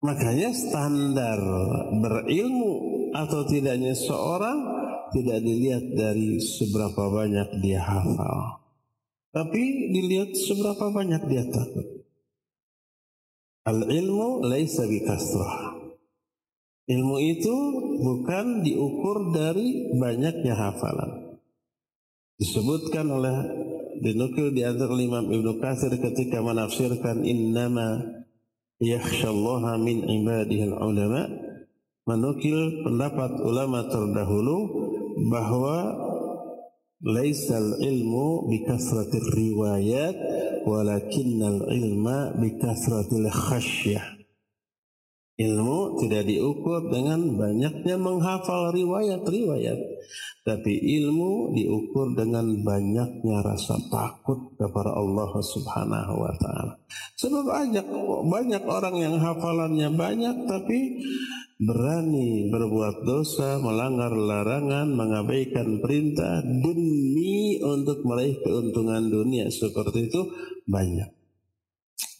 Makanya 0.00 0.56
standar 0.56 1.36
berilmu 1.92 2.72
atau 3.12 3.44
tidaknya 3.44 3.92
seorang 3.92 4.58
tidak 5.12 5.38
dilihat 5.44 5.84
dari 5.92 6.40
seberapa 6.40 7.12
banyak 7.12 7.60
dia 7.60 7.84
hafal. 7.84 8.64
Tapi 9.30 9.92
dilihat 9.92 10.32
seberapa 10.34 10.88
banyak 10.90 11.22
dia 11.28 11.44
takut. 11.52 11.86
Al-ilmu 13.68 14.42
laisa 14.42 14.88
bikasrah. 14.88 15.76
Ilmu 16.90 17.16
itu 17.22 17.56
bukan 18.02 18.66
diukur 18.66 19.30
dari 19.30 19.94
banyaknya 19.94 20.58
hafalan. 20.58 21.38
Disebutkan 22.40 23.06
oleh 23.06 23.36
dinukil 24.00 24.50
di 24.50 24.64
antara 24.64 24.96
Imam 24.96 25.28
Ibnu 25.28 25.60
Katsir 25.60 25.92
ketika 26.00 26.40
menafsirkan 26.40 27.22
innama 27.22 28.19
yakhshallaha 28.80 29.76
min 29.78 30.02
ibadihi 30.04 30.72
ulama. 30.72 31.28
Menukil 32.08 32.82
pendapat 32.82 33.38
ulama 33.44 33.86
terdahulu 33.86 34.58
bahwa 35.30 35.94
laisal 37.04 37.78
ilmu 37.78 38.50
bikasratir 38.50 39.24
riwayat 39.36 40.16
walakinnal 40.66 41.64
ilma 41.70 42.34
bikasratil 42.36 43.30
khasyah 43.30 44.19
Ilmu 45.40 45.96
tidak 46.04 46.28
diukur 46.28 46.92
dengan 46.92 47.32
banyaknya 47.40 47.96
menghafal 47.96 48.76
riwayat-riwayat, 48.76 49.80
tapi 50.44 50.76
ilmu 51.00 51.56
diukur 51.56 52.12
dengan 52.12 52.60
banyaknya 52.60 53.40
rasa 53.40 53.80
takut 53.88 54.52
kepada 54.60 54.92
Allah 54.92 55.32
Subhanahu 55.40 56.14
wa 56.20 56.34
taala. 56.36 56.76
Sebab 57.16 57.48
banyak 57.48 57.86
banyak 58.28 58.62
orang 58.68 58.96
yang 59.00 59.16
hafalannya 59.16 59.88
banyak 59.96 60.36
tapi 60.44 60.78
berani 61.56 62.52
berbuat 62.52 63.08
dosa, 63.08 63.60
melanggar 63.64 64.12
larangan, 64.12 64.92
mengabaikan 64.92 65.80
perintah 65.80 66.44
demi 66.44 67.56
untuk 67.64 68.04
meraih 68.04 68.36
keuntungan 68.44 69.08
dunia 69.08 69.48
seperti 69.48 70.12
itu 70.12 70.20
banyak. 70.68 71.08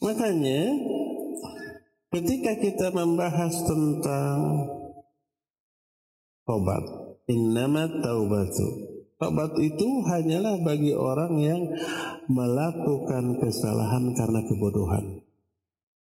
Makanya 0.01 0.73
Ketika 2.11 2.59
kita 2.59 2.91
membahas 2.91 3.55
tentang 3.63 4.67
tobat, 6.43 6.83
innama 7.31 7.87
taubatu. 8.03 8.67
Tobat 9.15 9.55
itu 9.55 10.03
hanyalah 10.03 10.59
bagi 10.59 10.91
orang 10.91 11.39
yang 11.39 11.63
melakukan 12.27 13.39
kesalahan 13.39 14.11
karena 14.11 14.43
kebodohan. 14.43 15.23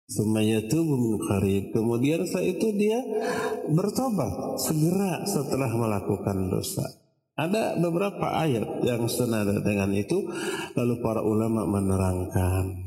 Sumayatubu 0.08 0.96
min 0.96 1.14
qarib. 1.28 1.76
Kemudian 1.76 2.24
setelah 2.24 2.56
itu 2.56 2.68
dia 2.80 3.04
bertobat 3.68 4.64
segera 4.64 5.28
setelah 5.28 5.76
melakukan 5.76 6.48
dosa. 6.48 6.88
Ada 7.36 7.84
beberapa 7.84 8.32
ayat 8.32 8.80
yang 8.88 9.12
senada 9.12 9.60
dengan 9.60 9.92
itu 9.92 10.24
lalu 10.72 11.04
para 11.04 11.20
ulama 11.20 11.68
menerangkan 11.68 12.87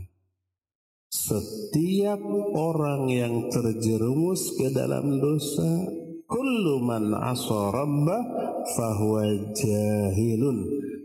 setiap 1.11 2.23
orang 2.55 3.11
yang 3.11 3.51
terjerumus 3.51 4.55
ke 4.55 4.71
dalam 4.71 5.19
dosa 5.19 5.91
kullu 6.31 6.79
man 6.87 7.11
asarabba 7.11 8.19
fahuwa 8.79 9.27
jahilun. 9.51 10.59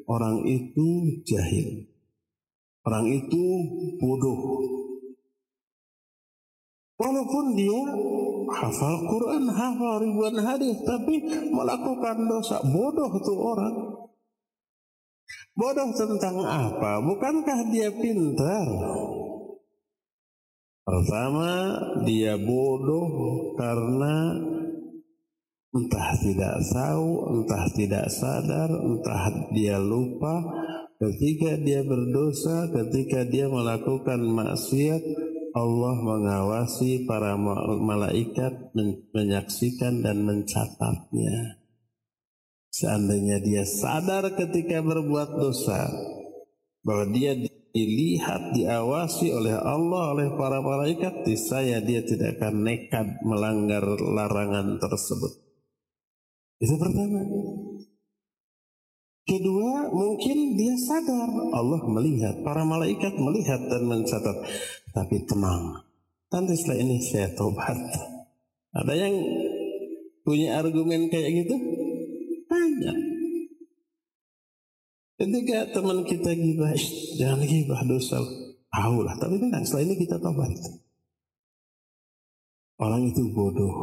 Orang 0.06 0.46
itu 0.46 1.22
jahil. 1.26 1.90
Orang 2.86 3.10
itu 3.10 3.44
bodoh. 3.98 4.62
Walaupun 7.02 7.58
dia 7.58 7.82
hafal 8.62 9.10
Quran 9.10 9.50
hafal 9.50 10.06
ribuan 10.06 10.38
hadis 10.38 10.78
tapi 10.86 11.26
melakukan 11.50 12.30
dosa. 12.30 12.62
Bodoh 12.62 13.10
tuh 13.26 13.40
orang. 13.42 13.76
Bodoh 15.58 15.90
tentang 15.98 16.46
apa? 16.46 17.02
Bukankah 17.02 17.74
dia 17.74 17.90
pintar 17.90 18.70
Pertama, 20.86 21.82
dia 22.06 22.38
bodoh 22.38 23.10
karena 23.58 24.38
entah 25.74 26.10
tidak 26.22 26.62
tahu, 26.70 27.10
entah 27.42 27.66
tidak 27.74 28.06
sadar, 28.14 28.70
entah 28.70 29.50
dia 29.50 29.82
lupa 29.82 30.46
ketika 31.02 31.58
dia 31.58 31.82
berdosa, 31.82 32.70
ketika 32.70 33.26
dia 33.26 33.50
melakukan 33.50 34.30
maksiat, 34.30 35.02
Allah 35.56 35.96
mengawasi 36.06 37.10
para 37.10 37.34
malaikat 37.82 38.76
menyaksikan 39.10 40.06
dan 40.06 40.22
mencatatnya. 40.22 41.66
Seandainya 42.70 43.40
dia 43.40 43.64
sadar 43.64 44.36
ketika 44.36 44.84
berbuat 44.84 45.34
dosa 45.34 45.90
bahwa 46.84 47.08
dia 47.10 47.40
dilihat, 47.76 48.56
diawasi 48.56 49.36
oleh 49.36 49.60
Allah, 49.60 50.16
oleh 50.16 50.32
para 50.40 50.64
malaikat, 50.64 51.28
saya 51.36 51.84
dia 51.84 52.00
tidak 52.08 52.40
akan 52.40 52.64
nekat 52.64 53.20
melanggar 53.28 53.84
larangan 54.00 54.80
tersebut. 54.80 55.44
Itu 56.64 56.80
pertama. 56.80 57.20
Kedua, 59.26 59.92
mungkin 59.92 60.56
dia 60.56 60.80
sadar 60.80 61.28
Allah 61.52 61.82
melihat, 61.92 62.40
para 62.48 62.64
malaikat 62.64 63.20
melihat 63.20 63.60
dan 63.68 63.84
mencatat. 63.84 64.38
Tapi 64.96 65.28
tenang, 65.28 65.84
nanti 66.32 66.56
setelah 66.56 66.80
ini 66.80 66.98
saya 67.04 67.28
tobat. 67.36 67.76
Ada 68.72 68.94
yang 68.96 69.16
punya 70.24 70.64
argumen 70.64 71.12
kayak 71.12 71.44
gitu? 71.44 71.56
Banyak. 72.48 73.15
Ketika 75.16 75.72
teman 75.72 76.04
kita 76.04 76.36
gibah, 76.36 76.76
jangan 77.16 77.48
gibah 77.48 77.82
dosa. 77.88 78.20
Tahu 78.68 79.08
lah, 79.08 79.16
tapi 79.16 79.40
tenang, 79.40 79.64
setelah 79.64 79.88
ini 79.88 79.96
kita 79.96 80.20
tobat. 80.20 80.52
Orang 82.76 83.08
itu 83.08 83.32
bodoh. 83.32 83.76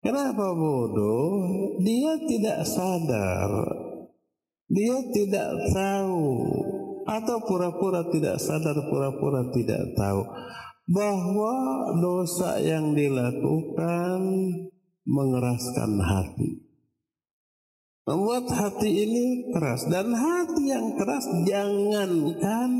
Kenapa 0.00 0.56
bodoh? 0.56 1.76
Dia 1.84 2.16
tidak 2.24 2.64
sadar. 2.64 3.52
Dia 4.72 4.96
tidak 5.12 5.48
tahu. 5.76 6.48
Atau 7.04 7.44
pura-pura 7.44 8.08
tidak 8.08 8.40
sadar, 8.40 8.88
pura-pura 8.88 9.44
tidak 9.52 9.92
tahu. 9.92 10.24
Bahwa 10.88 11.54
dosa 12.00 12.56
yang 12.64 12.96
dilakukan 12.96 14.20
mengeraskan 15.04 16.00
hati. 16.00 16.71
Membuat 18.02 18.50
hati 18.50 18.90
ini 19.06 19.26
keras. 19.54 19.86
Dan 19.86 20.10
hati 20.10 20.74
yang 20.74 20.98
keras 20.98 21.22
jangankan 21.46 22.70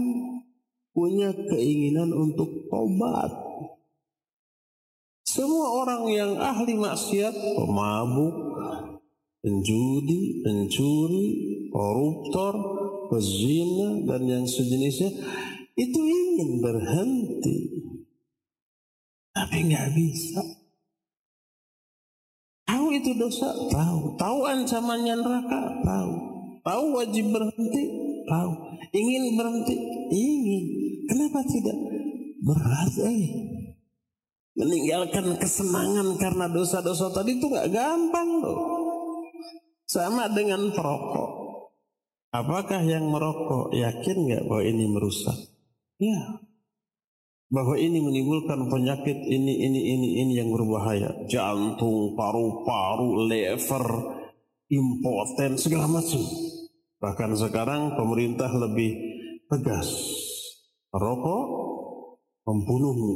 punya 0.91 1.31
keinginan 1.49 2.11
untuk 2.11 2.67
tobat. 2.67 3.31
Semua 5.23 5.87
orang 5.87 6.03
yang 6.13 6.33
ahli 6.37 6.77
maksiat, 6.77 7.33
pemabuk, 7.57 8.37
penjudi, 9.41 10.45
pencuri, 10.45 11.29
koruptor, 11.73 12.55
pezina, 13.09 14.05
dan 14.05 14.23
yang 14.29 14.45
sejenisnya, 14.45 15.09
itu 15.73 16.01
ingin 16.05 16.61
berhenti. 16.61 17.59
Tapi 19.33 19.57
nggak 19.73 19.89
bisa 19.97 20.62
itu 23.01 23.17
dosa? 23.17 23.49
Tahu. 23.73 24.19
Tahu 24.21 24.39
ancamannya 24.45 25.15
neraka? 25.17 25.61
Tahu. 25.81 26.13
Tahu 26.63 26.85
wajib 26.95 27.33
berhenti? 27.33 27.85
Tahu. 28.29 28.51
Ingin 28.93 29.35
berhenti? 29.35 29.77
Ingin. 30.13 30.65
Kenapa 31.09 31.41
tidak? 31.49 31.77
Berat 32.43 32.93
eh. 33.09 33.25
Meninggalkan 34.53 35.41
kesenangan 35.41 36.21
karena 36.21 36.47
dosa-dosa 36.53 37.09
tadi 37.09 37.41
itu 37.41 37.49
nggak 37.49 37.73
gampang 37.73 38.29
loh. 38.45 38.59
Sama 39.89 40.29
dengan 40.29 40.71
perokok. 40.71 41.31
Apakah 42.33 42.81
yang 42.85 43.09
merokok 43.13 43.73
yakin 43.77 44.17
nggak 44.29 44.45
bahwa 44.49 44.63
ini 44.65 44.85
merusak? 44.89 45.37
Ya, 46.01 46.41
bahwa 47.53 47.77
ini 47.77 48.01
menimbulkan 48.01 48.65
penyakit 48.73 49.29
ini 49.29 49.69
ini 49.69 49.81
ini 49.93 50.09
ini 50.25 50.33
yang 50.41 50.49
berbahaya. 50.49 51.29
Jantung 51.29 52.17
paru-paru 52.17 53.29
lever 53.29 53.85
impoten 54.73 55.61
segala 55.61 55.85
macam. 55.85 56.25
Bahkan 56.97 57.31
sekarang 57.37 57.93
pemerintah 58.01 58.49
lebih 58.57 58.97
tegas. 59.53 59.93
Rokok 60.97 61.45
membunuhmu 62.49 63.15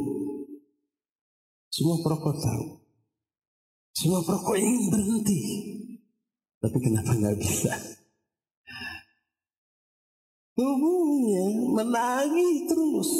semua 1.72 1.96
perokok 2.04 2.36
tahu. 2.36 2.66
Semua 3.96 4.20
perokok 4.20 4.56
ingin 4.60 4.92
berhenti. 4.92 5.40
Tapi 6.60 6.76
kenapa 6.80 7.16
nggak 7.16 7.36
bisa? 7.40 7.72
Tubuhnya 10.56 11.44
menagih 11.72 12.64
terus 12.64 13.12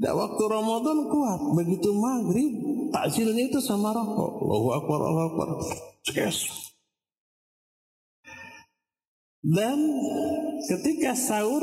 tidak 0.00 0.16
waktu 0.16 0.42
Ramadan 0.48 1.12
kuat, 1.12 1.40
begitu 1.60 1.92
maghrib 1.92 2.56
takjilnya 2.88 3.52
itu 3.52 3.60
sama 3.60 3.92
rokok. 3.92 4.32
Allahu 4.40 4.68
Akbar, 4.72 4.98
Allahu 5.04 5.26
Akbar. 5.28 5.48
Cekes. 6.08 6.48
Dan 9.44 9.76
ketika 10.72 11.12
sahur 11.12 11.60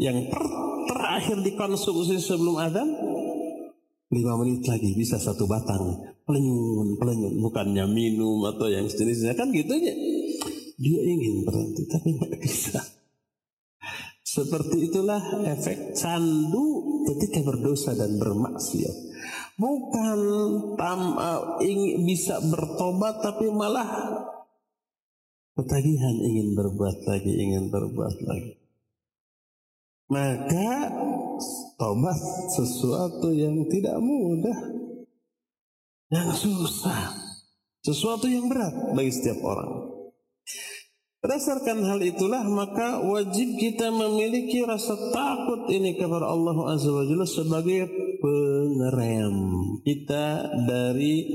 yang 0.00 0.24
ter 0.32 0.44
terakhir 0.88 1.36
dikonsumsi 1.44 2.16
sebelum 2.16 2.64
adzan 2.64 2.96
lima 4.08 4.32
menit 4.40 4.64
lagi 4.64 4.96
bisa 4.96 5.20
satu 5.20 5.44
batang 5.44 6.00
pelenyun 6.24 6.96
pelenyun 6.96 7.44
bukannya 7.44 7.84
minum 7.92 8.40
atau 8.48 8.72
yang 8.72 8.88
sejenisnya 8.88 9.36
kan 9.36 9.52
gitu 9.52 9.68
aja 9.68 9.92
dia 10.80 11.00
ingin 11.04 11.44
berhenti 11.44 11.84
tapi 11.92 12.16
nggak 12.16 12.40
bisa 12.40 12.80
seperti 14.24 14.88
itulah 14.88 15.20
efek 15.44 15.92
candu 15.92 16.87
ketika 17.06 17.44
berdosa 17.44 17.94
dan 17.94 18.18
bermaksiat. 18.18 18.96
Bukan 19.58 20.18
tam, 20.78 21.18
uh, 21.18 21.58
ingin 21.62 22.06
bisa 22.06 22.38
bertobat 22.42 23.18
tapi 23.22 23.50
malah 23.50 23.86
ketagihan 25.58 26.14
ingin 26.22 26.54
berbuat 26.54 27.02
lagi, 27.06 27.32
ingin 27.34 27.66
berbuat 27.66 28.16
lagi. 28.22 28.54
Maka 30.08 30.88
tobat 31.76 32.16
sesuatu 32.54 33.28
yang 33.34 33.66
tidak 33.68 33.98
mudah, 34.00 34.56
yang 36.08 36.30
susah, 36.32 37.12
sesuatu 37.84 38.24
yang 38.30 38.48
berat 38.48 38.72
bagi 38.96 39.12
setiap 39.12 39.42
orang. 39.44 39.98
Berdasarkan 41.18 41.82
hal 41.82 41.98
itulah 42.06 42.46
maka 42.46 43.02
wajib 43.02 43.58
kita 43.58 43.90
memiliki 43.90 44.62
rasa 44.62 44.94
takut 45.10 45.66
ini 45.66 45.98
kepada 45.98 46.30
Allah 46.30 46.54
Azza 46.70 46.94
wa 46.94 47.02
Jalla 47.02 47.26
sebagai 47.26 47.90
pengerem 48.22 49.36
kita 49.82 50.46
dari 50.70 51.26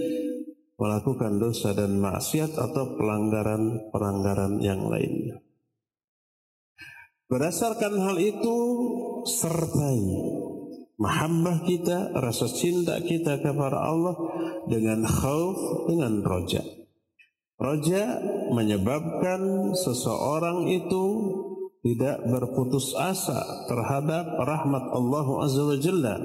melakukan 0.79 1.36
dosa 1.36 1.75
dan 1.75 1.99
maksiat 1.99 2.55
atau 2.55 2.95
pelanggaran-pelanggaran 2.95 4.63
yang 4.63 4.88
lainnya. 4.88 5.43
Berdasarkan 7.27 7.93
hal 8.07 8.17
itu 8.23 8.57
sertai 9.27 9.99
mahabbah 10.95 11.67
kita, 11.67 12.15
rasa 12.23 12.47
cinta 12.47 13.03
kita 13.03 13.43
kepada 13.43 13.84
Allah 13.84 14.15
dengan 14.71 15.03
khauf, 15.03 15.91
dengan 15.91 16.23
rojak. 16.23 16.82
Roja 17.54 18.18
menyebabkan 18.49 19.72
seseorang 19.78 20.66
itu 20.74 21.06
tidak 21.86 22.24
berputus 22.26 22.95
asa 22.97 23.68
terhadap 23.70 24.26
rahmat 24.41 24.89
Allah 24.89 25.28
Azza 25.43 25.64
wa 25.68 25.78
Jalla. 25.78 26.16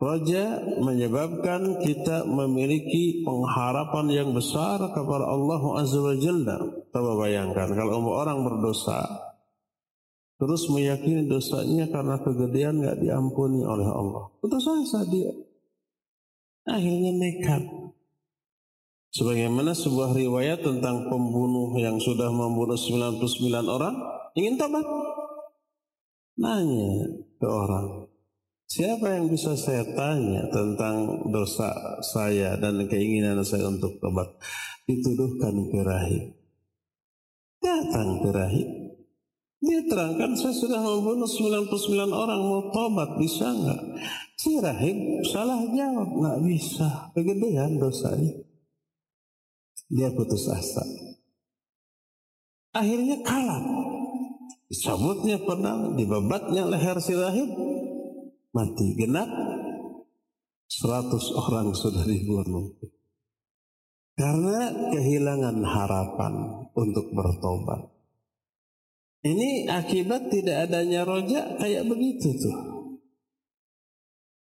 Roja 0.00 0.58
menyebabkan 0.80 1.84
kita 1.84 2.24
memiliki 2.24 3.20
pengharapan 3.22 4.08
yang 4.08 4.30
besar 4.32 4.80
kepada 4.90 5.28
Allah 5.28 5.62
Azza 5.78 6.00
wa 6.02 6.16
Jalla. 6.16 6.58
Coba 6.90 7.12
bayangkan 7.20 7.68
kalau 7.76 8.10
orang 8.10 8.42
berdosa 8.42 9.06
terus 10.40 10.72
meyakini 10.72 11.28
dosanya 11.28 11.84
karena 11.92 12.16
kegedean 12.24 12.80
nggak 12.80 12.98
diampuni 12.98 13.60
oleh 13.60 13.86
Allah. 13.86 14.32
Putus 14.40 14.64
asa 14.64 15.04
dia. 15.06 15.30
Akhirnya 16.64 17.12
nekat 17.12 17.79
Sebagaimana 19.10 19.74
sebuah 19.74 20.14
riwayat 20.14 20.62
tentang 20.62 21.10
pembunuh 21.10 21.74
yang 21.74 21.98
sudah 21.98 22.30
membunuh 22.30 22.78
99 22.78 23.26
orang 23.66 23.98
ingin 24.38 24.54
tobat. 24.54 24.86
Nanya 26.38 27.10
ke 27.42 27.46
orang, 27.50 28.06
siapa 28.70 29.18
yang 29.18 29.26
bisa 29.26 29.58
saya 29.58 29.82
tanya 29.98 30.46
tentang 30.54 31.26
dosa 31.26 31.98
saya 32.06 32.54
dan 32.54 32.86
keinginan 32.86 33.42
saya 33.42 33.66
untuk 33.66 33.98
tobat? 33.98 34.30
Dituduhkan 34.86 35.58
ke 35.58 35.80
rahib. 35.82 36.24
Datang 37.58 38.22
ke 38.22 38.30
rahib. 38.30 38.68
Dia 39.60 39.84
terangkan 39.90 40.38
saya 40.38 40.54
sudah 40.54 40.80
membunuh 40.80 41.26
99 41.26 42.14
orang 42.14 42.40
mau 42.46 42.70
tobat 42.70 43.18
bisa 43.18 43.50
nggak? 43.50 43.82
Si 44.38 44.54
rahib 44.62 45.26
salah 45.26 45.66
jawab 45.66 46.08
nggak 46.14 46.38
bisa. 46.46 47.10
Kegedean 47.12 47.76
dosanya 47.76 48.49
dia 49.90 50.08
putus 50.14 50.46
asa. 50.46 50.86
Akhirnya 52.70 53.18
kalah. 53.26 53.58
Disambutnya 54.70 55.42
pedang, 55.42 55.98
dibabatnya 55.98 56.62
leher 56.62 57.02
si 57.02 57.18
rahib, 57.18 57.50
mati 58.54 58.94
genap. 58.94 59.26
Seratus 60.70 61.34
orang 61.34 61.74
sudah 61.74 62.06
dibunuh. 62.06 62.78
Karena 64.14 64.70
kehilangan 64.94 65.58
harapan 65.66 66.34
untuk 66.78 67.10
bertobat. 67.10 67.90
Ini 69.26 69.66
akibat 69.66 70.30
tidak 70.30 70.70
adanya 70.70 71.02
rojak 71.02 71.58
kayak 71.58 71.90
begitu 71.90 72.30
tuh. 72.38 72.56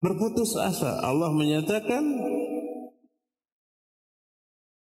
Berputus 0.02 0.58
asa. 0.58 1.06
Allah 1.06 1.30
menyatakan 1.30 2.04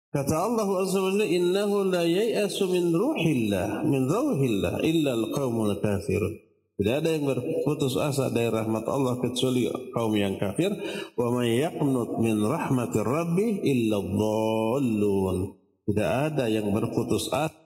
Kata 0.08 0.36
Allah 0.39 0.68
Azza 0.82 1.03
wa 1.03 1.12
Jalla, 1.12 1.28
"Innahu 1.28 1.91
la 1.91 2.03
yai'asu 2.08 2.72
min 2.72 2.95
ruhillah, 2.95 3.84
min 3.84 4.08
rawhillah 4.08 4.80
illa 4.80 5.12
al-qaumul 5.20 5.76
kafirun." 5.84 6.47
Tidak 6.78 6.93
ada 7.01 7.10
yang 7.10 7.26
berputus 7.26 7.97
asa 7.97 8.30
dari 8.30 8.53
rahmat 8.53 8.86
Allah 8.86 9.18
kecuali 9.18 9.66
kaum 9.97 10.14
yang 10.14 10.38
kafir. 10.38 10.70
Wa 11.18 11.34
may 11.34 11.58
yaqnut 11.58 12.22
min 12.22 12.38
rahmatir 12.38 13.01
rabbi 13.01 13.66
illa 13.66 13.97
dhallun. 13.97 15.58
Tidak 15.89 16.10
ada 16.30 16.45
yang 16.45 16.70
berputus 16.70 17.34
asa 17.34 17.58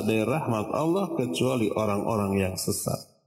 dari 0.00 0.24
rahmat 0.24 0.72
Allah 0.72 1.12
kecuali 1.12 1.68
orang-orang 1.76 2.32
yang 2.48 2.54
sesat. 2.56 3.17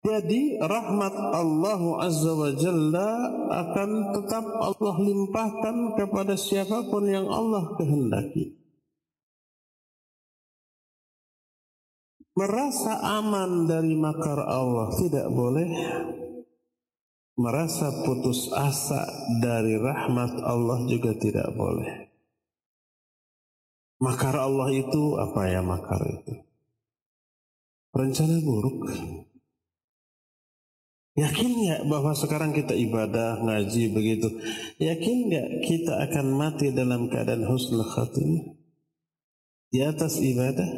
Jadi 0.00 0.56
rahmat 0.56 1.12
Allah 1.12 1.82
Azza 2.00 2.32
wa 2.32 2.48
Jalla 2.56 3.10
akan 3.52 3.90
tetap 4.16 4.44
Allah 4.48 4.96
limpahkan 4.96 5.76
kepada 5.92 6.40
siapa 6.40 6.88
pun 6.88 7.04
yang 7.04 7.28
Allah 7.28 7.76
kehendaki. 7.76 8.56
Merasa 12.32 12.96
aman 13.20 13.68
dari 13.68 13.92
makar 13.92 14.40
Allah 14.40 14.88
tidak 14.96 15.28
boleh. 15.28 15.68
Merasa 17.36 17.92
putus 18.00 18.48
asa 18.56 19.04
dari 19.44 19.76
rahmat 19.76 20.40
Allah 20.40 20.80
juga 20.88 21.12
tidak 21.20 21.52
boleh. 21.52 22.08
Makar 24.00 24.32
Allah 24.32 24.72
itu 24.72 25.20
apa 25.20 25.44
ya 25.44 25.60
makar 25.60 26.00
itu? 26.08 26.40
Rencana 27.92 28.40
buruk 28.40 28.88
Yakin 31.20 31.50
nggak 31.52 31.80
bahwa 31.92 32.16
sekarang 32.16 32.56
kita 32.56 32.72
ibadah, 32.72 33.44
ngaji 33.44 33.92
begitu? 33.92 34.28
Yakin 34.80 35.16
nggak 35.28 35.48
kita 35.68 35.92
akan 36.08 36.26
mati 36.32 36.72
dalam 36.72 37.12
keadaan 37.12 37.44
husnul 37.44 37.84
khatimah? 37.84 38.56
Di 39.68 39.84
atas 39.84 40.16
ibadah, 40.16 40.70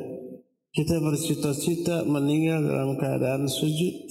kita 0.75 0.99
bercita-cita 0.99 2.03
meninggal 2.11 2.67
dalam 2.67 2.99
keadaan 2.99 3.47
sujud. 3.47 4.09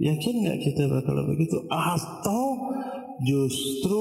Yakin 0.00 0.34
nggak 0.46 0.58
kita 0.62 0.88
bakal 0.88 1.28
begitu? 1.28 1.68
Atau 1.68 2.72
justru 3.28 4.00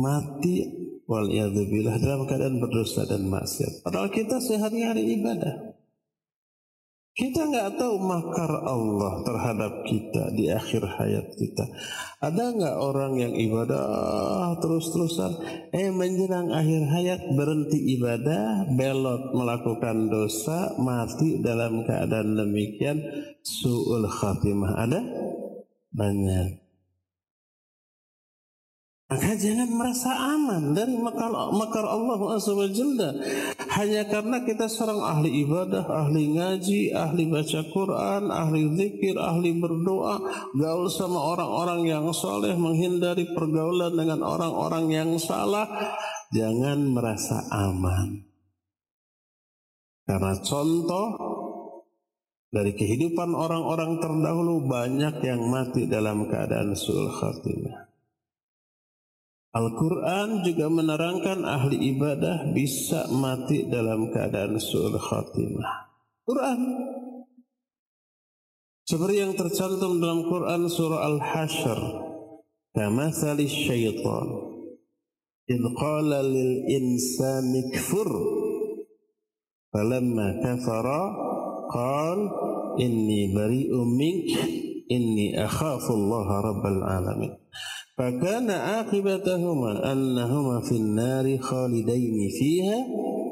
mati 0.00 0.64
wal 1.04 1.28
dalam 1.28 2.24
keadaan 2.24 2.56
berdosa 2.56 3.04
dan 3.04 3.28
maksiat. 3.28 3.84
Padahal 3.84 4.08
kita 4.08 4.40
sehari-hari 4.40 5.20
ibadah. 5.20 5.73
Kita 7.14 7.46
nggak 7.46 7.78
tahu 7.78 7.94
makar 8.02 8.50
Allah 8.66 9.22
terhadap 9.22 9.86
kita 9.86 10.34
di 10.34 10.50
akhir 10.50 10.82
hayat 10.82 11.30
kita. 11.38 11.62
Ada 12.18 12.58
nggak 12.58 12.76
orang 12.82 13.14
yang 13.22 13.30
ibadah 13.38 14.58
terus-terusan, 14.58 15.38
eh 15.70 15.94
menjelang 15.94 16.50
akhir 16.50 16.82
hayat 16.90 17.20
berhenti 17.38 17.94
ibadah, 17.94 18.66
belot 18.74 19.30
melakukan 19.30 20.10
dosa, 20.10 20.74
mati 20.82 21.38
dalam 21.38 21.86
keadaan 21.86 22.34
demikian, 22.34 22.98
su'ul 23.46 24.10
khatimah. 24.10 24.74
Ada? 24.74 25.00
Banyak. 25.94 26.63
Maka 29.04 29.36
jangan 29.36 29.68
merasa 29.68 30.10
aman 30.32 30.72
dari 30.72 30.96
makar, 30.96 31.28
makar 31.52 31.84
Allah 31.84 32.40
Jalla 32.72 33.12
hanya 33.76 34.08
karena 34.08 34.40
kita 34.48 34.64
seorang 34.64 34.96
ahli 34.96 35.44
ibadah, 35.44 35.84
ahli 35.84 36.32
ngaji, 36.32 36.88
ahli 36.96 37.28
baca 37.28 37.60
Quran, 37.68 38.32
ahli 38.32 38.64
zikir, 38.72 39.20
ahli 39.20 39.60
berdoa, 39.60 40.24
gaul 40.56 40.88
sama 40.88 41.20
orang-orang 41.20 41.84
yang 41.84 42.08
soleh, 42.16 42.56
menghindari 42.56 43.28
pergaulan 43.36 43.92
dengan 43.92 44.24
orang-orang 44.24 44.88
yang 44.88 45.10
salah. 45.20 45.68
Jangan 46.32 46.88
merasa 46.88 47.44
aman. 47.52 48.24
Karena 50.08 50.32
contoh 50.40 51.06
dari 52.48 52.72
kehidupan 52.72 53.36
orang-orang 53.36 54.00
terdahulu 54.00 54.64
banyak 54.64 55.20
yang 55.20 55.44
mati 55.52 55.84
dalam 55.92 56.24
keadaan 56.24 56.72
sul 56.72 57.12
khatimah. 57.12 57.93
Al-Quran 59.54 60.42
juga 60.42 60.66
menerangkan 60.66 61.46
ahli 61.46 61.94
ibadah 61.94 62.50
bisa 62.50 63.06
mati 63.14 63.70
dalam 63.70 64.10
keadaan 64.10 64.58
su'ul 64.58 64.98
khatimah. 64.98 65.94
Quran. 66.26 66.60
Seperti 68.82 69.14
yang 69.22 69.38
tercantum 69.38 70.02
dalam 70.02 70.26
Quran 70.26 70.66
surah 70.66 71.06
Al-Hashr. 71.06 71.80
Kamathali 72.74 73.46
syaitan. 73.46 74.26
In 75.46 75.62
qala 75.78 76.26
lil 76.26 76.66
insani 76.74 77.70
kfur. 77.70 78.10
Falamma 79.70 80.42
kafara 80.42 81.02
qal 81.70 82.18
inni 82.82 83.30
bari'u 83.30 83.86
mink 83.86 84.34
inni 84.90 85.38
akhafu 85.38 85.94
Allah 85.94 86.26
rabbal 86.42 86.82
alamin 86.82 87.43
akibatahuma 87.98 89.86
annahuma 89.86 90.62
fin 90.66 90.94
nari 90.98 91.38
khalidaini 91.38 92.26
fiha 92.34 92.78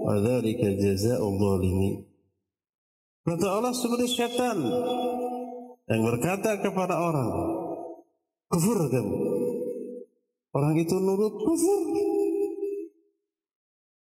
wa 0.02 0.18
dzalika 0.18 0.68
jazaa'ul 0.78 1.36
zalimin. 1.38 1.94
Kata 3.22 3.46
Allah 3.46 3.70
seperti 3.70 4.06
syaitan 4.18 4.58
yang 5.86 6.02
berkata 6.02 6.58
kepada 6.58 6.98
orang, 6.98 7.30
kufur 8.50 8.90
kamu. 8.90 9.18
Orang 10.52 10.74
itu 10.76 10.96
nurut 10.98 11.38
kufur. 11.38 11.80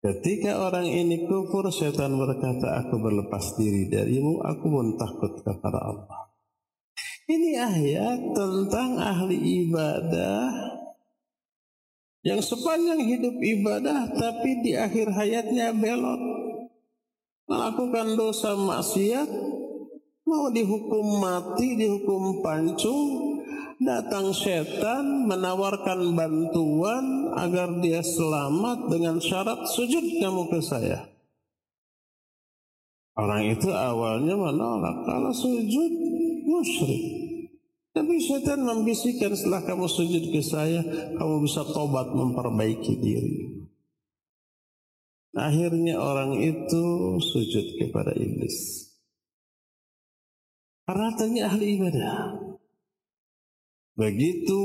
Ketika 0.05 0.61
orang 0.61 0.85
ini 0.85 1.25
kufur, 1.25 1.65
syaitan 1.73 2.13
berkata, 2.13 2.85
aku 2.85 3.01
berlepas 3.01 3.57
diri 3.57 3.89
darimu, 3.89 4.45
aku 4.45 4.65
pun 4.69 4.87
takut 5.01 5.41
kepada 5.41 5.81
Allah. 5.81 6.34
Ini 7.25 7.57
ayat 7.57 8.21
tentang 8.37 9.01
ahli 9.01 9.65
ibadah 9.65 10.77
yang 12.21 12.41
sepanjang 12.45 13.01
hidup 13.01 13.33
ibadah 13.41 14.13
tapi 14.13 14.61
di 14.61 14.77
akhir 14.77 15.09
hayatnya 15.09 15.73
belot. 15.73 16.21
Melakukan 17.49 18.21
dosa 18.21 18.53
maksiat, 18.57 19.29
mau 20.29 20.53
dihukum 20.53 21.21
mati, 21.21 21.81
dihukum 21.81 22.45
pancung, 22.45 23.41
datang 23.81 24.33
setan 24.37 25.25
menawarkan 25.25 26.13
bantuan 26.13 27.33
agar 27.41 27.73
dia 27.81 28.05
selamat 28.05 28.93
dengan 28.93 29.17
syarat 29.17 29.65
sujud 29.73 30.05
kamu 30.21 30.53
ke 30.53 30.61
saya. 30.61 31.09
Orang 33.17 33.49
itu 33.49 33.73
awalnya 33.73 34.37
menolak 34.37 35.09
kalau 35.09 35.33
sujud 35.33 36.04
musyrik. 36.55 37.05
Tapi 37.95 38.19
setan 38.19 38.67
membisikkan 38.67 39.39
setelah 39.39 39.63
kamu 39.63 39.87
sujud 39.87 40.35
ke 40.35 40.43
saya, 40.43 40.83
kamu 41.15 41.47
bisa 41.47 41.63
tobat 41.63 42.11
memperbaiki 42.11 42.95
diri. 42.99 43.55
Akhirnya 45.35 45.99
orang 45.99 46.39
itu 46.39 46.85
sujud 47.23 47.79
kepada 47.79 48.15
iblis. 48.15 48.91
Karena 50.87 51.11
tanya 51.15 51.43
ahli 51.51 51.79
ibadah. 51.79 52.39
Begitu 53.95 54.63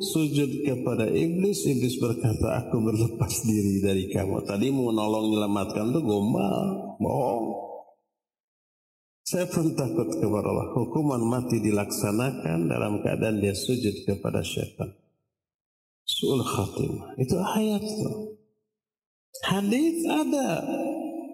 sujud 0.00 0.64
kepada 0.64 1.04
iblis, 1.04 1.68
iblis 1.68 2.00
berkata, 2.00 2.64
aku 2.64 2.80
berlepas 2.80 3.44
diri 3.44 3.84
dari 3.84 4.08
kamu. 4.08 4.40
Tadi 4.48 4.72
mau 4.72 4.88
nolong 4.88 5.36
menyelamatkan 5.36 5.92
tuh 5.92 6.00
gombal, 6.00 6.96
bohong. 6.96 7.69
Saya 9.30 9.46
pun 9.46 9.78
takut 9.78 10.10
kepada 10.10 10.50
Allah. 10.50 10.74
Hukuman 10.74 11.22
mati 11.22 11.62
dilaksanakan 11.62 12.66
dalam 12.66 12.98
keadaan 12.98 13.38
dia 13.38 13.54
sujud 13.54 14.02
kepada 14.02 14.42
syaitan. 14.42 14.90
Su'ul 16.02 16.42
khatimah. 16.42 17.14
Itu 17.14 17.38
ayat. 17.38 17.78
Hadis 19.46 20.02
ada. 20.10 20.66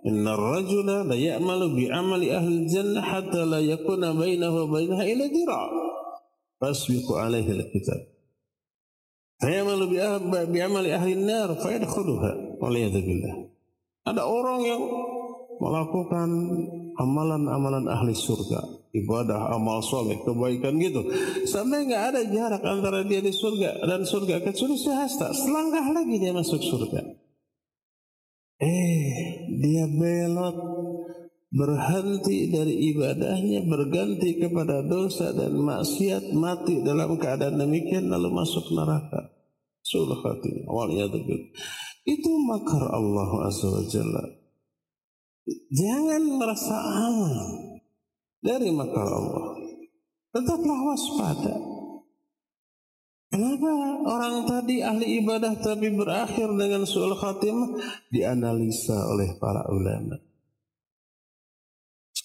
Inna 0.04 0.36
rajula 0.36 1.08
la 1.08 1.16
ya'malu 1.16 1.72
bi 1.72 1.88
amali 1.88 2.36
ahli 2.36 2.68
jannah 2.68 3.00
hatta 3.00 3.48
la 3.48 3.64
yakuna 3.64 4.12
bainahu 4.12 4.68
bainaha 4.68 5.02
ila 5.08 5.24
dira' 5.32 5.68
fasbiqu 6.60 7.16
alaihi 7.16 7.48
al-kitab. 7.48 8.12
Fayamalu 9.40 9.96
bi 10.52 10.58
amali 10.60 10.92
ahli 10.92 11.16
nar 11.16 11.48
fayadkhuluha. 11.64 12.60
Waliyadu 12.60 13.00
billah. 13.00 13.34
Ada 14.04 14.20
orang 14.20 14.60
yang 14.68 14.82
melakukan 15.60 16.28
amalan-amalan 16.96 17.86
ahli 17.88 18.12
surga, 18.16 18.90
ibadah, 18.92 19.52
amal 19.56 19.84
soleh, 19.84 20.20
kebaikan 20.24 20.76
gitu. 20.80 21.04
Sampai 21.48 21.88
nggak 21.88 22.04
ada 22.12 22.20
jarak 22.28 22.62
antara 22.64 23.04
dia 23.04 23.20
di 23.20 23.32
surga 23.32 23.84
dan 23.84 24.04
surga 24.04 24.40
kecuali 24.44 24.76
sehasta. 24.76 25.32
Selangkah 25.32 25.86
lagi 25.92 26.16
dia 26.16 26.32
masuk 26.32 26.60
surga. 26.60 27.00
Eh, 28.56 29.12
dia 29.60 29.84
belot 29.84 30.56
berhenti 31.52 32.52
dari 32.52 32.92
ibadahnya 32.92 33.64
berganti 33.68 34.40
kepada 34.40 34.80
dosa 34.84 35.32
dan 35.32 35.56
maksiat 35.56 36.32
mati 36.32 36.80
dalam 36.84 37.16
keadaan 37.20 37.60
demikian 37.60 38.08
lalu 38.08 38.32
masuk 38.32 38.68
neraka. 38.72 39.32
Sulah 39.86 40.18
hati 40.18 40.66
awalnya 40.66 41.06
itu 42.06 42.30
makar 42.42 42.90
Allah 42.90 43.30
azza 43.46 43.70
wa 43.70 43.82
jalla 43.86 44.45
Jangan 45.46 46.22
merasa 46.42 46.74
aman 46.74 47.78
dari 48.42 48.74
makar 48.74 49.06
Allah. 49.06 49.54
Tetaplah 50.34 50.78
waspada. 50.90 51.54
Kenapa 53.26 53.72
orang 54.06 54.46
tadi 54.46 54.82
ahli 54.82 55.22
ibadah 55.22 55.58
tapi 55.58 55.90
berakhir 55.94 56.50
dengan 56.54 56.86
suul 56.86 57.14
khatimah 57.14 57.78
dianalisa 58.10 58.96
oleh 59.12 59.34
para 59.38 59.66
ulama. 59.70 60.18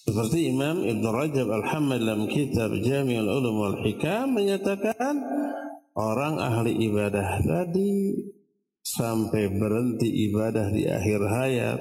Seperti 0.02 0.50
Imam 0.50 0.82
Ibn 0.82 1.04
Rajab 1.14 1.48
Al-Hamad 1.52 2.02
dalam 2.02 2.26
kitab 2.26 2.74
Jami'ul 2.74 3.28
Ulum 3.28 3.56
wal 3.60 3.78
Hikam 3.86 4.34
menyatakan 4.34 5.14
orang 5.94 6.42
ahli 6.42 6.74
ibadah 6.90 7.44
tadi 7.46 8.18
sampai 8.82 9.52
berhenti 9.54 10.10
ibadah 10.32 10.74
di 10.74 10.90
akhir 10.90 11.22
hayat 11.22 11.80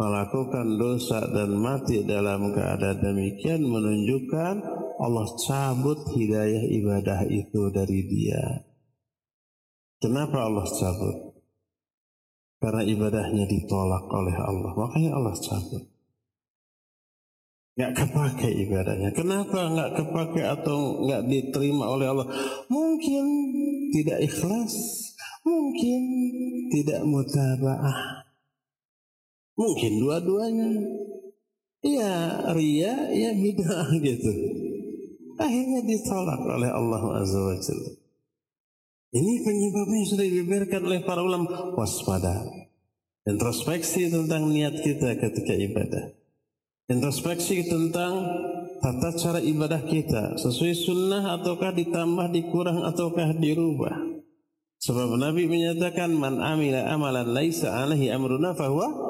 melakukan 0.00 0.80
dosa 0.80 1.28
dan 1.28 1.60
mati 1.60 2.00
dalam 2.08 2.56
keadaan 2.56 3.04
demikian 3.04 3.60
menunjukkan 3.60 4.64
Allah 4.96 5.28
cabut 5.44 6.08
hidayah 6.16 6.64
ibadah 6.72 7.28
itu 7.28 7.68
dari 7.68 8.08
dia. 8.08 8.64
Kenapa 10.00 10.48
Allah 10.48 10.64
cabut? 10.64 11.36
Karena 12.64 12.80
ibadahnya 12.80 13.44
ditolak 13.44 14.08
oleh 14.08 14.36
Allah. 14.40 14.72
Makanya 14.72 15.20
Allah 15.20 15.36
cabut. 15.36 15.84
Nggak 17.76 17.92
kepakai 18.00 18.52
ibadahnya. 18.56 19.12
Kenapa 19.12 19.68
nggak 19.68 19.90
kepakai 20.00 20.44
atau 20.48 21.04
nggak 21.04 21.28
diterima 21.28 21.84
oleh 21.92 22.08
Allah? 22.08 22.28
Mungkin 22.72 23.24
tidak 23.92 24.24
ikhlas. 24.24 24.72
Mungkin 25.44 26.00
tidak 26.72 27.00
mutabaah 27.04 28.29
Mungkin 29.60 29.92
dua-duanya. 30.00 30.70
Ya 31.84 32.44
ria, 32.56 33.12
ya 33.12 33.30
bid'ah 33.36 33.88
gitu. 34.08 34.32
Akhirnya 35.36 35.80
ditolak 35.84 36.40
oleh 36.44 36.68
Allah 36.72 37.02
Azza 37.20 37.40
wa. 37.40 37.56
Ini 39.10 39.32
penyebabnya 39.42 40.00
sudah 40.06 40.24
dibeberkan 40.24 40.80
oleh 40.84 41.00
para 41.04 41.20
ulama. 41.20 41.76
Waspada. 41.76 42.44
Introspeksi 43.28 44.08
tentang 44.08 44.48
niat 44.48 44.80
kita 44.80 45.16
ketika 45.20 45.52
ibadah. 45.56 46.04
Introspeksi 46.88 47.68
tentang 47.68 48.12
tata 48.80 49.10
cara 49.16 49.40
ibadah 49.40 49.82
kita. 49.84 50.40
Sesuai 50.40 50.72
sunnah 50.76 51.36
ataukah 51.40 51.72
ditambah, 51.76 52.32
dikurang 52.32 52.84
ataukah 52.84 53.36
dirubah. 53.36 54.20
Sebab 54.80 55.20
Nabi 55.20 55.44
menyatakan 55.44 56.16
man 56.16 56.40
amila 56.40 56.88
amalan 56.88 57.28
laisa 57.36 57.84
alaihi 57.84 58.08
amruna 58.08 58.56
fahuwa 58.56 59.09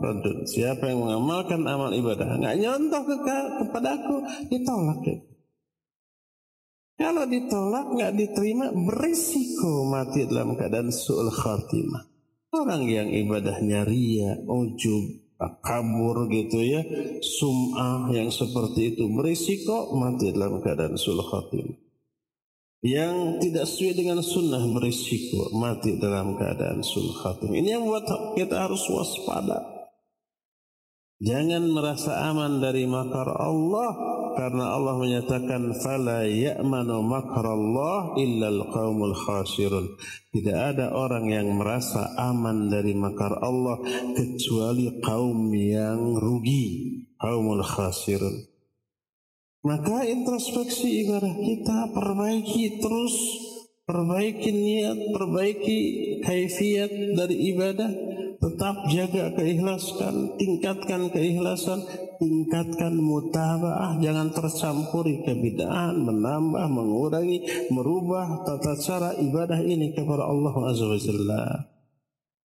Radun. 0.00 0.48
Siapa 0.48 0.88
yang 0.88 1.04
mengamalkan 1.04 1.60
amal 1.68 1.92
ibadah 1.92 2.40
nggak 2.40 2.56
nyontoh 2.56 3.02
ke 3.04 3.16
kepadaku 3.60 4.16
ditolak 4.48 5.00
ya. 5.04 5.18
Kalau 7.00 7.24
ditolak 7.24 7.86
nggak 7.96 8.12
diterima 8.12 8.72
berisiko 8.76 9.88
mati 9.88 10.28
dalam 10.28 10.56
keadaan 10.56 10.92
suul 10.92 11.32
khatimah. 11.32 12.08
Orang 12.50 12.84
yang 12.84 13.08
ibadahnya 13.08 13.88
ria, 13.88 14.36
ujub, 14.44 15.22
kabur 15.64 16.28
gitu 16.28 16.60
ya, 16.60 16.84
sum'ah 17.24 18.12
yang 18.12 18.28
seperti 18.28 18.92
itu 18.96 19.08
berisiko 19.16 19.96
mati 19.96 20.28
dalam 20.28 20.60
keadaan 20.60 21.00
suul 21.00 21.24
khatimah. 21.24 21.78
Yang 22.84 23.44
tidak 23.44 23.64
sesuai 23.68 23.94
dengan 23.96 24.18
sunnah 24.20 24.64
berisiko 24.72 25.52
mati 25.56 25.96
dalam 25.96 26.36
keadaan 26.36 26.84
suul 26.84 27.16
khatimah. 27.16 27.56
Ini 27.56 27.80
yang 27.80 27.88
buat 27.88 28.04
kita 28.36 28.68
harus 28.68 28.84
waspada. 28.92 29.79
Jangan 31.20 31.68
merasa 31.68 32.32
aman 32.32 32.64
dari 32.64 32.88
makar 32.88 33.28
Allah 33.28 33.92
karena 34.40 34.72
Allah 34.72 34.96
menyatakan 34.96 35.76
fala 35.76 36.24
ya'manu 36.24 37.04
makrallah 37.04 38.16
illal 38.16 38.64
qaumul 38.72 39.12
khasirun. 39.12 40.00
Tidak 40.32 40.56
ada 40.56 40.96
orang 40.96 41.28
yang 41.28 41.52
merasa 41.60 42.08
aman 42.16 42.72
dari 42.72 42.96
makar 42.96 43.36
Allah 43.36 43.84
kecuali 44.16 44.96
kaum 45.04 45.52
yang 45.52 46.16
rugi, 46.16 47.04
kaumul 47.20 47.68
khasirun. 47.68 48.40
Maka 49.60 50.08
introspeksi 50.08 51.04
ibadah 51.04 51.36
kita 51.36 51.92
perbaiki 51.92 52.80
terus, 52.80 53.16
perbaiki 53.84 54.56
niat, 54.56 55.12
perbaiki 55.12 55.78
kaifiat 56.24 56.88
dari 57.12 57.52
ibadah 57.52 58.09
tetap 58.40 58.88
jaga 58.88 59.36
keikhlasan, 59.36 60.40
tingkatkan 60.40 61.12
keikhlasan, 61.12 61.84
tingkatkan 62.16 62.96
mutabaah, 62.96 64.00
jangan 64.00 64.32
tercampuri 64.32 65.20
kebidaan, 65.28 66.00
menambah, 66.08 66.64
mengurangi, 66.72 67.68
merubah 67.68 68.40
tata 68.48 68.80
cara 68.80 69.10
ibadah 69.20 69.60
ini 69.60 69.92
kepada 69.92 70.24
Allah 70.24 70.54
Azza 70.72 70.88
wa 70.88 70.96
Jalla. 70.96 71.44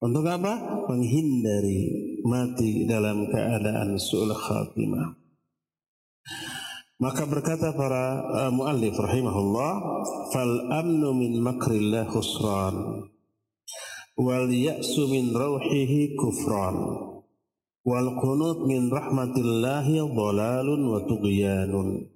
Untuk 0.03 0.25
apa? 0.27 0.83
Menghindari 0.89 1.87
mati 2.25 2.89
dalam 2.89 3.29
keadaan 3.29 3.95
su'ul 3.95 4.33
khatimah. 4.33 5.15
Maka 6.99 7.23
berkata 7.27 7.71
para 7.71 8.03
uh, 8.47 8.51
muallif 8.51 8.95
rahimahullah, 8.95 9.71
"Fal 10.31 10.53
amnu 10.71 11.15
min 11.15 11.39
makrillah 11.39 12.07
khusran." 12.07 13.07
Wal 14.17 14.49
ya'su 14.49 15.09
min 15.09 15.33
rauhihi 15.33 16.13
kufran. 16.17 16.77
Wal 17.83 18.09
qunut 18.15 18.63
min 18.63 18.87
rahmatillahi 18.87 19.99
dhalalun 20.07 20.81
wa 20.87 20.99
tughyanun. 21.03 22.07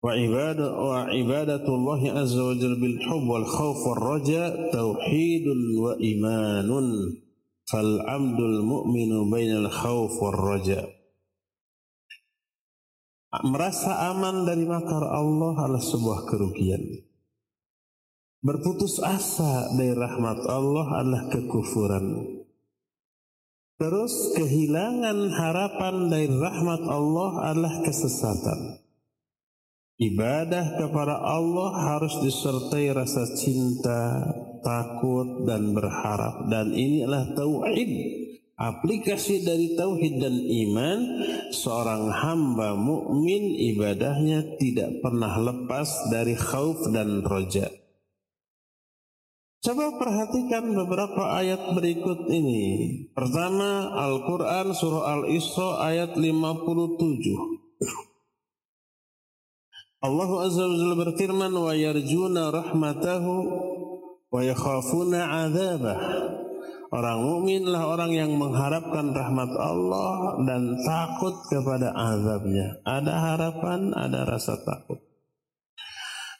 Wa 0.00 0.16
ibadah 0.16 0.70
wa 0.74 1.06
ibadatullah 1.12 2.00
azza 2.24 2.40
wa 2.40 2.56
jalla 2.56 2.80
bil 2.80 2.98
hub 3.04 3.22
wal 3.28 3.46
khauf 3.46 3.78
wal 3.84 4.00
raja 4.00 4.50
tauhidun 4.72 5.60
wa 5.76 5.92
imanun. 6.00 6.88
Fal 7.68 8.02
amdul 8.08 8.64
mu'minu 8.66 9.28
bainal 9.30 9.70
khauf 9.70 10.18
wal 10.18 10.34
raja. 10.34 10.82
Merasa 13.30 14.10
aman 14.10 14.42
dari 14.42 14.66
makar 14.66 15.06
Allah 15.06 15.54
adalah 15.54 15.78
sebuah 15.78 16.26
kerugian 16.26 17.09
Berputus 18.40 18.96
asa 19.04 19.68
dari 19.76 19.92
rahmat 19.92 20.48
Allah 20.48 21.04
adalah 21.04 21.28
kekufuran. 21.28 22.24
Terus 23.76 24.32
kehilangan 24.32 25.28
harapan 25.28 26.08
dari 26.08 26.32
rahmat 26.32 26.82
Allah 26.88 27.52
adalah 27.52 27.84
kesesatan. 27.84 28.80
Ibadah 30.00 30.80
kepada 30.80 31.20
Allah 31.20 31.92
harus 31.92 32.16
disertai 32.24 32.88
rasa 32.96 33.28
cinta, 33.36 34.24
takut 34.64 35.44
dan 35.44 35.76
berharap 35.76 36.48
dan 36.48 36.72
ini 36.72 37.04
adalah 37.04 37.36
tauhid. 37.36 37.92
Aplikasi 38.56 39.44
dari 39.44 39.76
tauhid 39.76 40.16
dan 40.16 40.36
iman 40.40 40.98
seorang 41.52 42.08
hamba 42.08 42.72
mukmin 42.72 43.52
ibadahnya 43.52 44.56
tidak 44.56 45.04
pernah 45.04 45.36
lepas 45.36 46.08
dari 46.08 46.32
khauf 46.32 46.88
dan 46.88 47.20
roja. 47.20 47.68
Coba 49.60 49.92
perhatikan 50.00 50.72
beberapa 50.72 51.36
ayat 51.36 51.76
berikut 51.76 52.32
ini. 52.32 52.64
Pertama, 53.12 53.92
Al-Quran 53.92 54.72
Surah 54.72 55.20
Al-Isra 55.20 55.84
ayat 55.84 56.16
57. 56.16 57.60
Allah 60.00 60.30
Azza 60.48 60.64
wa 60.64 60.72
Jalla 60.80 60.96
berfirman, 60.96 61.52
"Wa 61.52 61.76
yarjuna 61.76 62.48
rahmatahu 62.48 63.32
wa 64.32 64.40
yakhafuna 64.40 65.28
adzabah." 65.44 65.98
Orang 66.88 67.20
mukminlah 67.20 67.84
orang 67.84 68.16
yang 68.16 68.32
mengharapkan 68.40 69.12
rahmat 69.12 69.52
Allah 69.60 70.40
dan 70.48 70.72
takut 70.88 71.36
kepada 71.52 71.92
azabnya. 71.92 72.80
Ada 72.88 73.12
harapan, 73.36 73.92
ada 73.92 74.24
rasa 74.24 74.56
takut. 74.64 75.09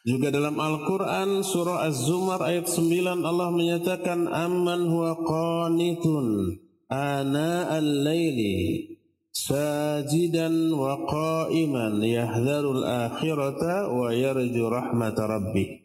Juga 0.00 0.32
dalam 0.32 0.56
Al-Quran 0.56 1.44
surah 1.44 1.84
Az-Zumar 1.84 2.40
ayat 2.40 2.72
9 2.72 3.20
Allah 3.20 3.52
menyatakan 3.52 4.32
amman 4.32 4.88
huwa 4.88 5.12
qanitun 5.20 6.56
ana 6.88 7.68
al-laili 7.68 8.96
sajidan 9.28 10.72
wa 10.72 11.04
qa'iman 11.04 12.00
yahdharul 12.00 12.80
akhirata 12.80 13.92
wa 13.92 14.08
yarju 14.08 14.64
rahmat 14.72 15.16
rabbih 15.20 15.84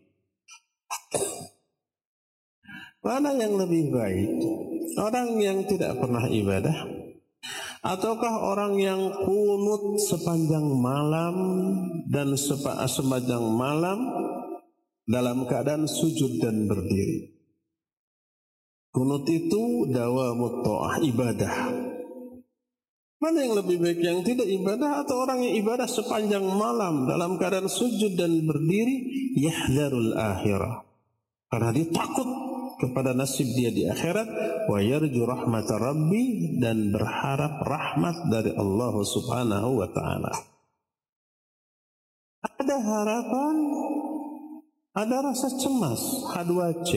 Mana 3.04 3.36
yang 3.36 3.60
lebih 3.60 3.92
baik? 3.92 4.32
Orang 4.96 5.38
yang 5.44 5.68
tidak 5.68 6.00
pernah 6.00 6.26
ibadah 6.32 6.95
ataukah 7.86 8.36
orang 8.42 8.82
yang 8.82 9.02
kunut 9.22 10.02
sepanjang 10.02 10.66
malam 10.82 11.36
dan 12.10 12.34
sepanjang 12.90 13.46
malam 13.54 14.02
dalam 15.06 15.46
keadaan 15.46 15.86
sujud 15.86 16.42
dan 16.42 16.66
berdiri? 16.66 17.30
Kunut 18.90 19.30
itu 19.30 19.92
dawa 19.92 20.34
mutoah 20.34 20.98
ibadah. 21.04 21.56
Mana 23.20 23.44
yang 23.44 23.56
lebih 23.60 23.80
baik 23.80 24.00
yang 24.00 24.20
tidak 24.24 24.48
ibadah 24.48 25.04
atau 25.04 25.24
orang 25.24 25.44
yang 25.44 25.56
ibadah 25.64 25.88
sepanjang 25.88 26.44
malam 26.44 27.08
dalam 27.08 27.40
keadaan 27.40 27.68
sujud 27.68 28.16
dan 28.16 28.44
berdiri 28.44 28.96
yahdharul 29.40 30.16
akhirah. 30.16 30.84
Karena 31.52 31.70
dia 31.72 31.88
takut 31.92 32.28
kepada 32.80 33.16
nasib 33.16 33.48
dia 33.56 33.72
di 33.72 33.88
akhirat 33.88 34.28
wa 34.68 34.80
yarju 34.80 35.22
rahmat 35.24 35.68
rabbi 35.72 36.58
dan 36.60 36.92
berharap 36.92 37.64
rahmat 37.64 38.28
dari 38.28 38.52
Allah 38.56 38.94
Subhanahu 39.00 39.70
wa 39.80 39.88
taala. 39.92 40.34
Ada 42.46 42.78
harapan, 42.78 43.56
ada 44.96 45.18
rasa 45.32 45.50
cemas, 45.60 46.02
H2C, 46.32 46.90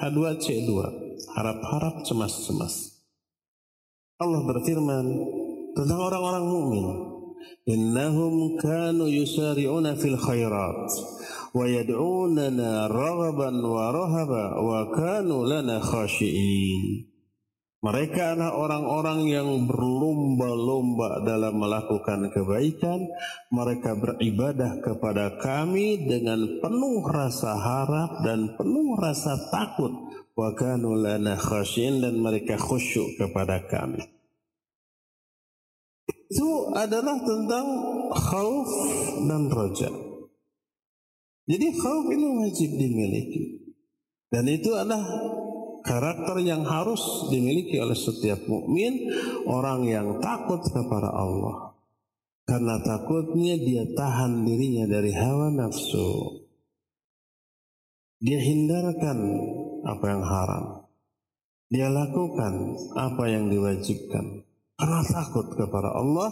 H2C2, 0.00 0.70
harap-harap 1.36 2.02
cemas-cemas. 2.02 2.92
Allah 4.22 4.42
berfirman 4.46 5.06
tentang 5.74 6.00
orang-orang 6.00 6.44
mukmin, 6.46 6.86
"Innahum 7.66 8.58
kanu 8.58 9.10
yusari'una 9.10 9.98
fil 9.98 10.18
khairat." 10.18 10.86
ويدعوننا 11.53 12.87
رغبا 12.87 13.49
ورهبا 13.67 14.45
وكانوا 14.59 15.41
لنا 15.45 15.79
خاشئين 15.79 16.83
Mereka 17.77 18.33
adalah 18.33 18.57
orang-orang 18.57 19.29
yang 19.29 19.49
berlomba-lomba 19.69 21.21
dalam 21.21 21.61
melakukan 21.61 22.33
kebaikan. 22.33 23.05
Mereka 23.53 24.01
beribadah 24.01 24.81
kepada 24.81 25.37
kami 25.37 26.09
dengan 26.09 26.57
penuh 26.57 27.05
rasa 27.05 27.53
harap 27.53 28.25
dan 28.25 28.57
penuh 28.57 28.97
rasa 28.97 29.37
takut. 29.53 29.93
Wa 30.33 30.57
kanu 30.57 30.97
lana 30.97 31.37
khasyin 31.37 32.01
dan 32.01 32.17
mereka 32.17 32.57
khusyuk 32.57 33.13
kepada 33.21 33.61
kami. 33.69 34.01
Itu 36.09 36.73
adalah 36.73 37.21
tentang 37.23 37.67
khauf 38.09 38.69
dan 39.31 39.53
roja. 39.53 40.10
Jadi 41.46 41.66
khauf 41.74 42.06
ini 42.10 42.26
wajib 42.38 42.70
dimiliki. 42.78 43.42
Dan 44.30 44.48
itu 44.48 44.72
adalah 44.72 45.02
karakter 45.82 46.38
yang 46.40 46.62
harus 46.62 47.28
dimiliki 47.28 47.76
oleh 47.82 47.98
setiap 47.98 48.46
mukmin, 48.46 49.10
orang 49.44 49.84
yang 49.84 50.22
takut 50.22 50.62
kepada 50.70 51.10
Allah. 51.10 51.74
Karena 52.46 52.78
takutnya 52.82 53.54
dia 53.58 53.86
tahan 53.94 54.46
dirinya 54.46 54.86
dari 54.90 55.14
hawa 55.14 55.50
nafsu. 55.50 56.42
Dia 58.22 58.38
hindarkan 58.38 59.18
apa 59.82 60.04
yang 60.06 60.22
haram. 60.22 60.64
Dia 61.72 61.88
lakukan 61.90 62.54
apa 62.94 63.24
yang 63.30 63.50
diwajibkan. 63.50 64.46
Karena 64.78 65.00
takut 65.06 65.54
kepada 65.54 65.94
Allah, 65.94 66.30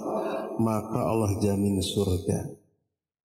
maka 0.58 1.00
Allah 1.06 1.34
jamin 1.38 1.78
surga. 1.82 2.59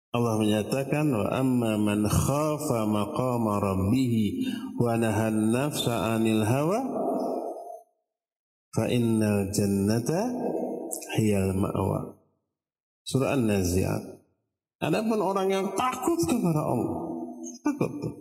Allah 0.08 0.40
menyatakan 0.40 1.12
wa 1.12 1.28
amma 1.28 1.76
man 1.76 2.08
khafa 2.08 2.88
maqama 2.88 3.60
rabbih 3.60 4.40
wa 4.80 4.96
nahan 4.96 5.52
nafsa 5.52 6.16
'anil 6.16 6.48
hawa 6.48 6.80
fa 8.72 8.88
innal 8.88 9.52
jannata 9.52 10.32
hiyal 11.18 11.52
ma'wa. 11.52 12.16
Surah 13.04 13.36
An-Nazi'at. 13.36 14.04
Adapun 14.78 15.18
orang 15.18 15.48
yang 15.50 15.66
takut 15.74 16.20
kepada 16.22 16.62
Allah, 16.62 16.92
takut 17.66 17.92
tuh. 17.98 18.14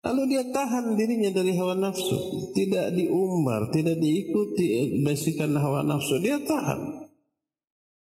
Lalu 0.00 0.32
dia 0.32 0.44
tahan 0.48 0.96
dirinya 0.96 1.28
dari 1.28 1.52
hawa 1.60 1.76
nafsu, 1.76 2.16
tidak 2.56 2.96
diumbar, 2.96 3.68
tidak 3.68 4.00
diikuti 4.00 4.96
bisikan 5.04 5.52
hawa 5.60 5.84
nafsu, 5.84 6.16
dia 6.24 6.40
tahan. 6.40 7.09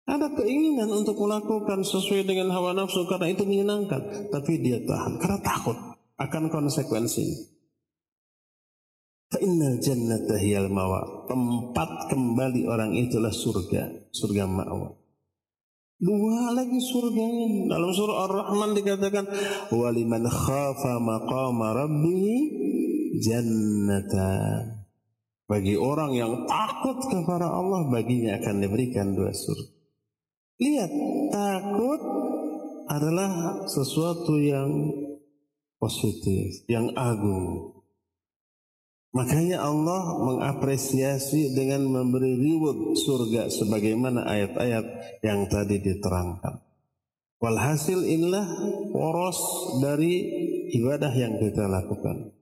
Ada 0.04 0.36
keinginan 0.36 0.92
untuk 0.92 1.16
melakukan 1.16 1.80
sesuai 1.80 2.28
dengan 2.28 2.52
hawa 2.52 2.76
nafsu 2.76 3.08
karena 3.08 3.32
itu 3.32 3.48
menyenangkan. 3.48 4.28
Tapi 4.28 4.52
dia 4.60 4.76
tahan 4.84 5.16
karena 5.16 5.40
takut 5.40 5.76
akan 6.20 6.52
konsekuensinya. 6.52 7.56
Fa'innal 9.32 9.80
jannata 9.80 10.36
hiyal. 10.36 10.68
Tempat 11.24 12.12
kembali 12.12 12.68
orang 12.68 12.92
itulah 12.94 13.32
surga. 13.32 14.12
Surga 14.12 14.44
ma'wa. 14.44 14.92
Dua 15.98 16.52
lagi 16.52 16.78
surganya. 16.84 17.72
Dalam 17.72 17.90
surah 17.96 18.28
Ar-Rahman 18.28 18.76
dikatakan. 18.76 19.24
Waliman 19.72 20.28
khafa 20.28 21.00
maqama 21.00 21.72
rabbihi 21.72 22.36
jannata. 23.24 24.68
Bagi 25.48 25.80
orang 25.80 26.12
yang 26.12 26.32
takut 26.44 27.04
kepada 27.08 27.48
Allah, 27.48 27.88
baginya 27.88 28.36
akan 28.36 28.54
diberikan 28.60 29.16
dua 29.16 29.32
surga. 29.32 29.73
Lihat, 30.54 30.90
takut 31.34 32.00
adalah 32.86 33.64
sesuatu 33.66 34.38
yang 34.38 34.70
positif, 35.82 36.62
yang 36.70 36.94
agung. 36.94 37.74
Makanya 39.14 39.62
Allah 39.62 40.18
mengapresiasi 40.18 41.54
dengan 41.54 41.86
memberi 41.86 42.34
reward 42.34 42.98
surga 42.98 43.46
sebagaimana 43.46 44.26
ayat-ayat 44.26 44.86
yang 45.22 45.46
tadi 45.46 45.78
diterangkan. 45.78 46.58
Walhasil 47.38 48.02
inilah 48.02 48.46
poros 48.90 49.38
dari 49.78 50.22
ibadah 50.74 51.14
yang 51.14 51.38
kita 51.38 51.70
lakukan. 51.70 52.34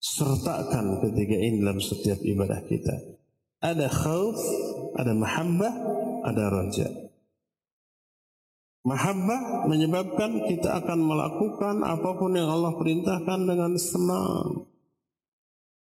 Sertakan 0.00 1.00
ketiga 1.04 1.36
ini 1.40 1.60
dalam 1.60 1.80
setiap 1.80 2.20
ibadah 2.24 2.60
kita. 2.68 3.20
Ada 3.60 3.88
khauf, 3.88 4.40
ada 4.96 5.12
mahabbah, 5.12 5.74
ada 6.24 6.44
raja. 6.52 7.09
Mahabbah 8.80 9.68
menyebabkan 9.68 10.48
kita 10.48 10.80
akan 10.80 11.04
melakukan 11.04 11.84
apa 11.84 12.16
pun 12.16 12.32
yang 12.32 12.48
Allah 12.48 12.72
perintahkan 12.80 13.44
dengan 13.44 13.76
senang, 13.76 14.64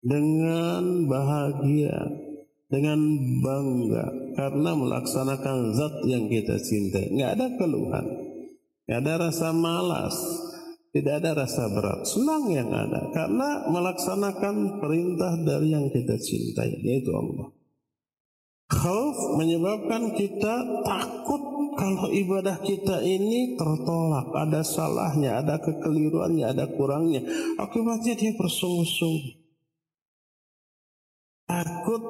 dengan 0.05 1.09
bahagia, 1.09 1.97
dengan 2.68 3.01
bangga 3.40 4.36
karena 4.36 4.76
melaksanakan 4.76 5.72
zat 5.72 6.05
yang 6.05 6.28
kita 6.28 6.61
cintai. 6.61 7.16
Nggak 7.16 7.30
ada 7.40 7.47
keluhan, 7.57 8.07
nggak 8.84 9.01
ada 9.09 9.14
rasa 9.28 9.49
malas, 9.57 10.16
tidak 10.93 11.24
ada 11.24 11.49
rasa 11.49 11.72
berat. 11.72 12.05
Senang 12.05 12.45
yang 12.53 12.68
ada 12.72 13.09
karena 13.16 13.72
melaksanakan 13.72 14.84
perintah 14.84 15.32
dari 15.40 15.72
yang 15.72 15.88
kita 15.88 16.20
cintai, 16.20 16.76
yaitu 16.84 17.09
Allah. 17.16 17.57
Khauf 18.72 19.36
menyebabkan 19.36 20.16
kita 20.16 20.84
takut 20.84 21.51
kalau 21.73 22.12
ibadah 22.12 22.61
kita 22.61 23.01
ini 23.01 23.57
tertolak, 23.57 24.29
ada 24.37 24.61
salahnya, 24.61 25.41
ada 25.41 25.57
kekeliruannya, 25.57 26.45
ada 26.53 26.68
kurangnya. 26.68 27.25
Akibatnya 27.57 28.12
dia 28.12 28.37
bersungguh-sungguh. 28.37 29.41
Takut 31.49 32.03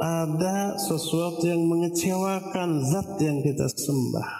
ada 0.00 0.76
sesuatu 0.80 1.44
yang 1.44 1.64
mengecewakan 1.64 2.80
zat 2.84 3.20
yang 3.20 3.40
kita 3.44 3.68
sembah. 3.68 4.30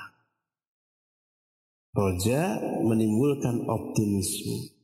Roja 1.97 2.61
menimbulkan 2.85 3.65
optimisme 3.73 4.76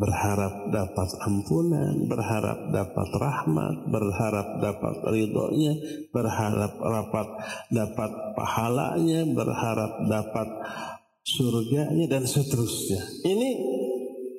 berharap 0.00 0.72
dapat 0.72 1.10
ampunan, 1.28 2.08
berharap 2.08 2.72
dapat 2.72 3.08
rahmat, 3.20 3.74
berharap 3.92 4.48
dapat 4.64 4.94
ridhonya, 5.12 5.76
berharap 6.08 6.72
dapat 6.80 7.28
dapat 7.68 8.10
pahalanya, 8.32 9.28
berharap 9.28 9.92
dapat 10.08 10.48
surganya 11.20 12.08
dan 12.08 12.24
seterusnya. 12.24 13.28
Ini 13.28 13.50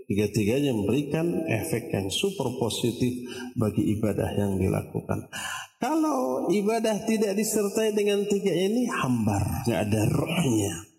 tiga-tiganya 0.10 0.74
memberikan 0.74 1.46
efek 1.46 1.94
yang 1.94 2.10
super 2.10 2.58
positif 2.58 3.30
bagi 3.54 3.94
ibadah 3.96 4.34
yang 4.34 4.58
dilakukan. 4.58 5.30
Kalau 5.78 6.50
ibadah 6.50 7.06
tidak 7.06 7.38
disertai 7.38 7.94
dengan 7.94 8.26
tiga 8.26 8.50
ini 8.50 8.90
hambar, 8.90 9.66
nggak 9.70 9.82
ada 9.88 10.02
rohnya. 10.10 10.91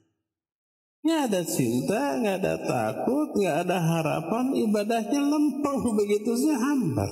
Nggak 1.03 1.23
ada 1.29 1.41
cinta, 1.43 2.03
nggak 2.23 2.37
ada 2.43 2.55
takut, 2.63 3.29
nggak 3.35 3.57
ada 3.67 3.79
harapan, 3.83 4.55
ibadahnya 4.55 5.21
lempeng 5.21 5.83
begitu 5.99 6.33
saja 6.39 6.57
hambar. 6.63 7.11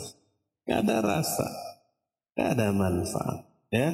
Nggak 0.64 0.80
ada 0.86 0.96
rasa. 1.02 1.70
Gak 2.40 2.56
ada 2.56 2.72
manfaat. 2.72 3.44
Ya, 3.68 3.92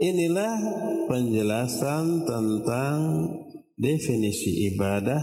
inilah 0.00 0.56
penjelasan 1.04 2.24
tentang 2.24 2.98
definisi 3.76 4.72
ibadah 4.72 5.20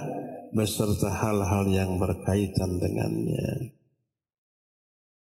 beserta 0.54 1.10
hal-hal 1.10 1.66
yang 1.74 1.98
berkaitan 1.98 2.78
dengannya 2.78 3.81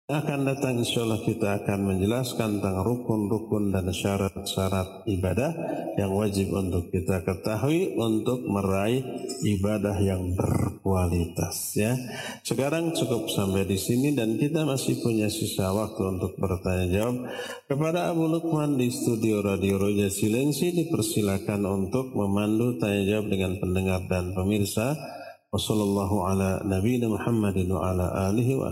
akan 0.08 0.48
datang 0.48 0.80
insya 0.80 1.04
Allah 1.04 1.20
kita 1.20 1.60
akan 1.60 1.84
menjelaskan 1.84 2.64
tentang 2.64 2.80
rukun-rukun 2.80 3.76
dan 3.76 3.92
syarat-syarat 3.92 5.04
ibadah 5.04 5.52
yang 6.00 6.16
wajib 6.16 6.48
untuk 6.48 6.88
kita 6.88 7.20
ketahui 7.28 7.92
untuk 7.92 8.40
meraih 8.48 9.04
ibadah 9.44 10.00
yang 10.00 10.32
berkualitas 10.32 11.76
ya. 11.76 11.92
Sekarang 12.40 12.96
cukup 12.96 13.28
sampai 13.28 13.68
di 13.68 13.76
sini 13.76 14.16
dan 14.16 14.40
kita 14.40 14.64
masih 14.64 14.96
punya 15.04 15.28
sisa 15.28 15.76
waktu 15.76 16.00
untuk 16.00 16.40
bertanya 16.40 16.88
jawab 16.88 17.28
kepada 17.68 18.08
Abu 18.08 18.32
Lukman 18.32 18.80
di 18.80 18.88
studio 18.88 19.44
Radio 19.44 19.76
Roja 19.76 20.08
Silensi 20.08 20.72
dipersilakan 20.72 21.68
untuk 21.68 22.16
memandu 22.16 22.80
tanya 22.80 23.04
jawab 23.04 23.28
dengan 23.28 23.60
pendengar 23.60 24.08
dan 24.08 24.32
pemirsa. 24.32 25.17
Wassalamualaikum 25.48 26.28
ala 26.28 26.60
nabiyina 26.60 27.08
Muhammadin 27.08 27.72
wa 27.72 27.80
ala 27.88 28.28
alihi 28.28 28.60
wa. 28.60 28.68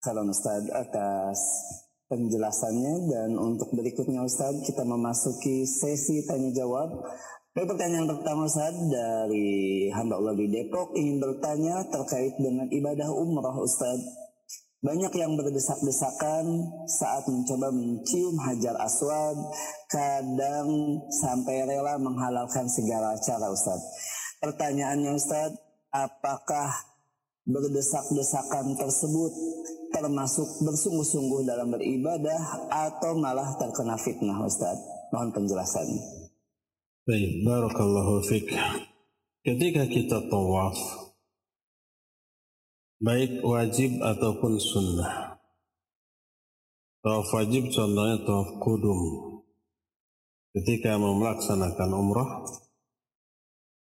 Salam 0.00 0.32
Ustaz 0.32 0.64
atas 0.72 1.38
penjelasannya 2.08 2.94
dan 3.04 3.36
untuk 3.36 3.68
berikutnya 3.76 4.24
Ustaz 4.24 4.64
kita 4.64 4.88
memasuki 4.88 5.68
sesi 5.68 6.24
tanya 6.24 6.56
jawab. 6.56 7.04
Baik 7.52 7.68
pertanyaan 7.68 8.08
pertama 8.08 8.48
Ustaz 8.48 8.72
dari 8.88 9.92
hamba 9.92 10.16
Allah 10.16 10.40
di 10.40 10.48
Depok 10.48 10.96
ingin 10.96 11.20
bertanya 11.20 11.84
terkait 11.92 12.32
dengan 12.40 12.64
ibadah 12.72 13.12
umrah 13.12 13.60
Ustaz. 13.60 14.27
Banyak 14.78 15.10
yang 15.18 15.34
berdesak-desakan 15.34 16.70
saat 16.86 17.26
mencoba 17.26 17.74
mencium 17.74 18.38
hajar 18.38 18.78
aswad, 18.78 19.34
kadang 19.90 21.02
sampai 21.10 21.66
rela 21.66 21.98
menghalalkan 21.98 22.70
segala 22.70 23.18
cara 23.18 23.50
Ustaz. 23.50 23.82
Pertanyaannya 24.38 25.18
Ustaz, 25.18 25.50
apakah 25.90 26.70
berdesak-desakan 27.42 28.78
tersebut 28.78 29.32
termasuk 29.90 30.46
bersungguh-sungguh 30.62 31.42
dalam 31.42 31.74
beribadah 31.74 32.70
atau 32.70 33.18
malah 33.18 33.58
terkena 33.58 33.98
fitnah 33.98 34.46
Ustaz? 34.46 34.78
Mohon 35.10 35.42
penjelasannya. 35.42 36.02
Baik, 37.02 37.42
barakallahu 37.42 38.22
fiqh. 38.30 38.54
Ketika 39.42 39.90
kita 39.90 40.22
tawaf, 40.30 41.07
baik 42.98 43.46
wajib 43.46 44.02
ataupun 44.02 44.58
sunnah. 44.58 45.38
Tawaf 46.98 47.30
wajib 47.30 47.70
contohnya 47.70 48.18
tawaf 48.26 48.58
kudum. 48.58 49.00
Ketika 50.50 50.98
mau 50.98 51.14
melaksanakan 51.14 51.90
umrah, 51.94 52.42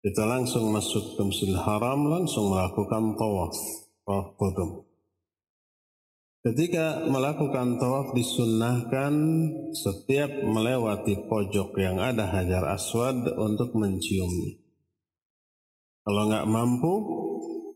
kita 0.02 0.24
langsung 0.24 0.72
masuk 0.72 1.20
ke 1.20 1.22
Masjidil 1.28 1.60
Haram, 1.60 2.08
langsung 2.08 2.56
melakukan 2.56 3.20
tawaf, 3.20 3.56
tawaf 4.08 4.28
kudum. 4.40 4.88
Ketika 6.42 7.06
melakukan 7.06 7.78
tawaf 7.78 8.18
disunnahkan 8.18 9.14
setiap 9.78 10.32
melewati 10.42 11.30
pojok 11.30 11.78
yang 11.78 12.02
ada 12.02 12.26
hajar 12.32 12.66
aswad 12.74 13.30
untuk 13.38 13.78
menciumnya. 13.78 14.58
Kalau 16.02 16.34
nggak 16.34 16.50
mampu, 16.50 16.94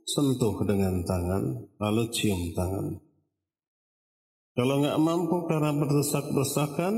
sentuh 0.06 0.62
dengan 0.64 1.02
tangan, 1.02 1.66
lalu 1.82 2.04
cium 2.14 2.54
tangan. 2.54 3.02
Kalau 4.56 4.80
nggak 4.80 5.02
mampu 5.02 5.50
karena 5.50 5.76
berdesak-desakan, 5.76 6.94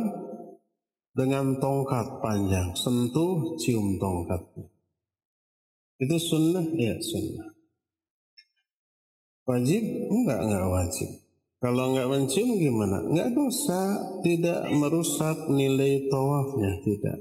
dengan 1.17 1.57
tongkat 1.57 2.21
panjang, 2.21 2.77
sentuh, 2.77 3.57
cium 3.57 3.97
tongkatnya. 3.97 4.69
Itu 5.97 6.13
sunnah? 6.21 6.61
Ya 6.77 6.93
sunnah. 7.01 7.57
Wajib? 9.49 9.81
Enggak, 10.13 10.39
enggak 10.45 10.67
wajib. 10.69 11.09
Kalau 11.57 11.89
enggak 11.89 12.09
mencium 12.13 12.61
gimana? 12.61 13.01
Enggak 13.01 13.33
dosa, 13.33 13.97
tidak 14.21 14.69
merusak 14.77 15.49
nilai 15.49 16.05
tawafnya, 16.13 16.85
tidak. 16.85 17.17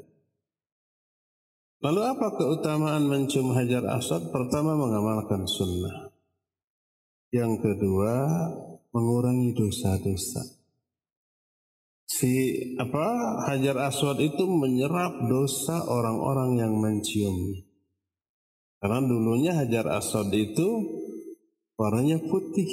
Lalu 1.84 2.00
apa 2.08 2.32
keutamaan 2.40 3.04
mencium 3.04 3.52
hajar 3.52 3.84
aswad? 3.92 4.32
Pertama 4.32 4.72
mengamalkan 4.76 5.44
sunnah. 5.44 6.08
Yang 7.28 7.68
kedua 7.68 8.12
mengurangi 8.96 9.52
dosa-dosa. 9.52 10.56
Si 12.06 12.32
apa 12.80 13.44
hajar 13.50 13.76
aswad 13.92 14.22
itu 14.24 14.48
menyerap 14.48 15.28
dosa 15.28 15.84
orang-orang 15.84 16.64
yang 16.64 16.74
menciumnya. 16.80 17.60
Karena 18.80 19.04
dulunya 19.04 19.52
hajar 19.52 19.84
aswad 19.90 20.32
itu 20.32 20.68
warnanya 21.76 22.24
putih. 22.24 22.72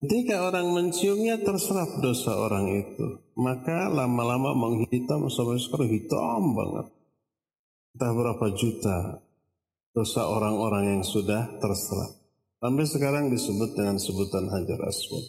Ketika 0.00 0.48
orang 0.48 0.72
menciumnya 0.72 1.36
terserap 1.44 2.00
dosa 2.00 2.32
orang 2.32 2.72
itu, 2.72 3.20
maka 3.36 3.92
lama-lama 3.92 4.56
menghitam 4.56 5.28
sampai 5.28 5.60
sekarang 5.60 5.92
hitam 5.92 6.56
banget. 6.56 6.86
Entah 7.92 8.12
berapa 8.16 8.46
juta 8.56 9.20
dosa 9.92 10.24
orang-orang 10.24 10.96
yang 10.96 11.02
sudah 11.04 11.52
terserap. 11.60 12.16
Sampai 12.64 12.88
sekarang 12.88 13.28
disebut 13.28 13.76
dengan 13.76 14.00
sebutan 14.00 14.48
hajar 14.48 14.80
aswad. 14.88 15.24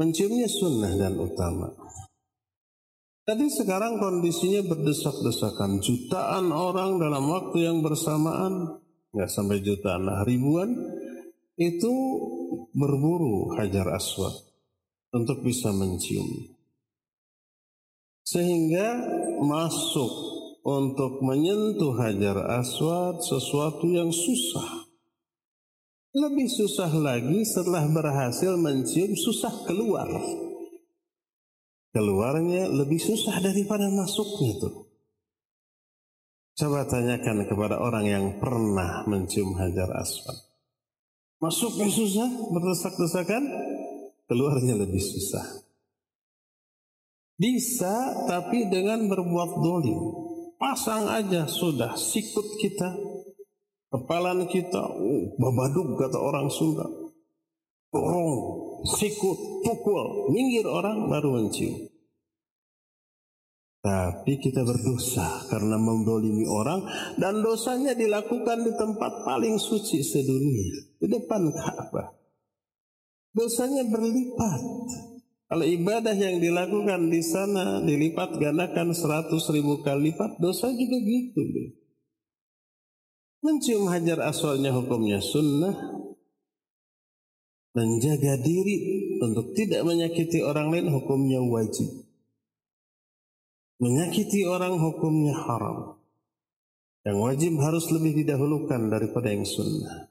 Menciumnya 0.00 0.48
sunnah 0.48 0.92
dan 0.96 1.20
utama. 1.20 1.68
Tadi 3.28 3.44
sekarang 3.52 4.00
kondisinya 4.00 4.64
berdesak-desakan. 4.72 5.84
Jutaan 5.84 6.48
orang 6.48 6.96
dalam 6.96 7.28
waktu 7.28 7.68
yang 7.68 7.84
bersamaan, 7.84 8.80
nggak 9.12 9.28
sampai 9.28 9.60
jutaan 9.60 10.08
lah, 10.08 10.24
ribuan, 10.24 10.72
itu 11.60 11.92
berburu 12.78 13.58
Hajar 13.58 13.90
Aswad 13.90 14.38
untuk 15.10 15.42
bisa 15.42 15.74
mencium. 15.74 16.54
Sehingga 18.22 19.02
masuk 19.42 20.12
untuk 20.62 21.18
menyentuh 21.26 21.98
Hajar 21.98 22.38
Aswad 22.62 23.18
sesuatu 23.26 23.90
yang 23.90 24.14
susah. 24.14 24.86
Lebih 26.14 26.46
susah 26.46 26.92
lagi 26.94 27.42
setelah 27.42 27.84
berhasil 27.90 28.54
mencium 28.54 29.12
susah 29.18 29.66
keluar. 29.66 30.08
Keluarnya 31.90 32.70
lebih 32.70 33.00
susah 33.00 33.42
daripada 33.42 33.90
masuknya 33.90 34.54
tuh. 34.60 34.86
Coba 36.58 36.86
tanyakan 36.86 37.46
kepada 37.46 37.78
orang 37.78 38.06
yang 38.06 38.24
pernah 38.38 39.06
mencium 39.06 39.56
Hajar 39.56 39.88
Aswad. 39.94 40.47
Masuknya 41.38 41.86
susah, 41.86 42.26
berdesak-desakan, 42.50 43.42
keluarnya 44.26 44.74
lebih 44.74 44.98
susah. 44.98 45.62
Bisa, 47.38 48.26
tapi 48.26 48.66
dengan 48.66 49.06
berbuat 49.06 49.62
dolim. 49.62 50.00
Pasang 50.58 51.06
aja 51.06 51.46
sudah 51.46 51.94
sikut 51.94 52.58
kita, 52.58 52.90
kepalan 53.94 54.50
kita, 54.50 54.82
oh, 54.82 55.38
babaduk 55.38 55.94
kata 55.94 56.18
orang 56.18 56.50
Sunda. 56.50 56.90
Dorong, 57.94 58.34
sikut, 58.98 59.62
pukul, 59.62 60.34
minggir 60.34 60.66
orang 60.66 61.06
baru 61.06 61.38
mencium. 61.38 61.86
Tapi 63.78 64.42
kita 64.42 64.66
berdosa 64.66 65.46
karena 65.46 65.78
mendolimi 65.78 66.42
orang 66.50 66.82
dan 67.14 67.38
dosanya 67.46 67.94
dilakukan 67.94 68.66
di 68.66 68.72
tempat 68.74 69.22
paling 69.22 69.54
suci 69.54 70.02
sedunia, 70.02 70.98
di 70.98 71.06
depan 71.06 71.46
Ka'bah. 71.54 72.10
Dosanya 73.30 73.86
berlipat. 73.86 74.62
Kalau 75.48 75.64
ibadah 75.64 76.12
yang 76.12 76.42
dilakukan 76.42 77.08
di 77.08 77.22
sana 77.22 77.78
dilipat 77.80 78.36
gandakan 78.36 78.92
seratus 78.92 79.48
ribu 79.54 79.80
kali 79.80 80.10
lipat, 80.10 80.42
dosa 80.42 80.68
juga 80.74 80.98
gitu. 80.98 81.40
Mencium 83.46 83.86
hajar 83.94 84.26
aswalnya 84.26 84.74
hukumnya 84.74 85.22
sunnah. 85.22 86.02
Menjaga 87.78 88.42
diri 88.42 88.76
untuk 89.22 89.54
tidak 89.54 89.86
menyakiti 89.86 90.42
orang 90.42 90.74
lain 90.74 90.90
hukumnya 90.90 91.38
wajib. 91.38 92.07
Menyakiti 93.78 94.42
orang 94.42 94.74
hukumnya 94.74 95.38
haram. 95.38 96.02
Yang 97.06 97.18
wajib 97.22 97.52
harus 97.62 97.86
lebih 97.94 98.26
didahulukan 98.26 98.90
daripada 98.90 99.30
yang 99.30 99.46
sunnah. 99.46 100.10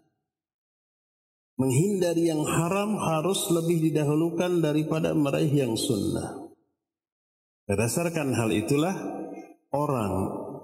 Menghindari 1.60 2.32
yang 2.32 2.48
haram 2.48 2.96
harus 2.96 3.52
lebih 3.52 3.92
didahulukan 3.92 4.64
daripada 4.64 5.12
meraih 5.12 5.52
yang 5.52 5.76
sunnah. 5.76 6.48
Berdasarkan 7.68 8.32
hal 8.40 8.56
itulah 8.56 8.96
orang 9.76 10.14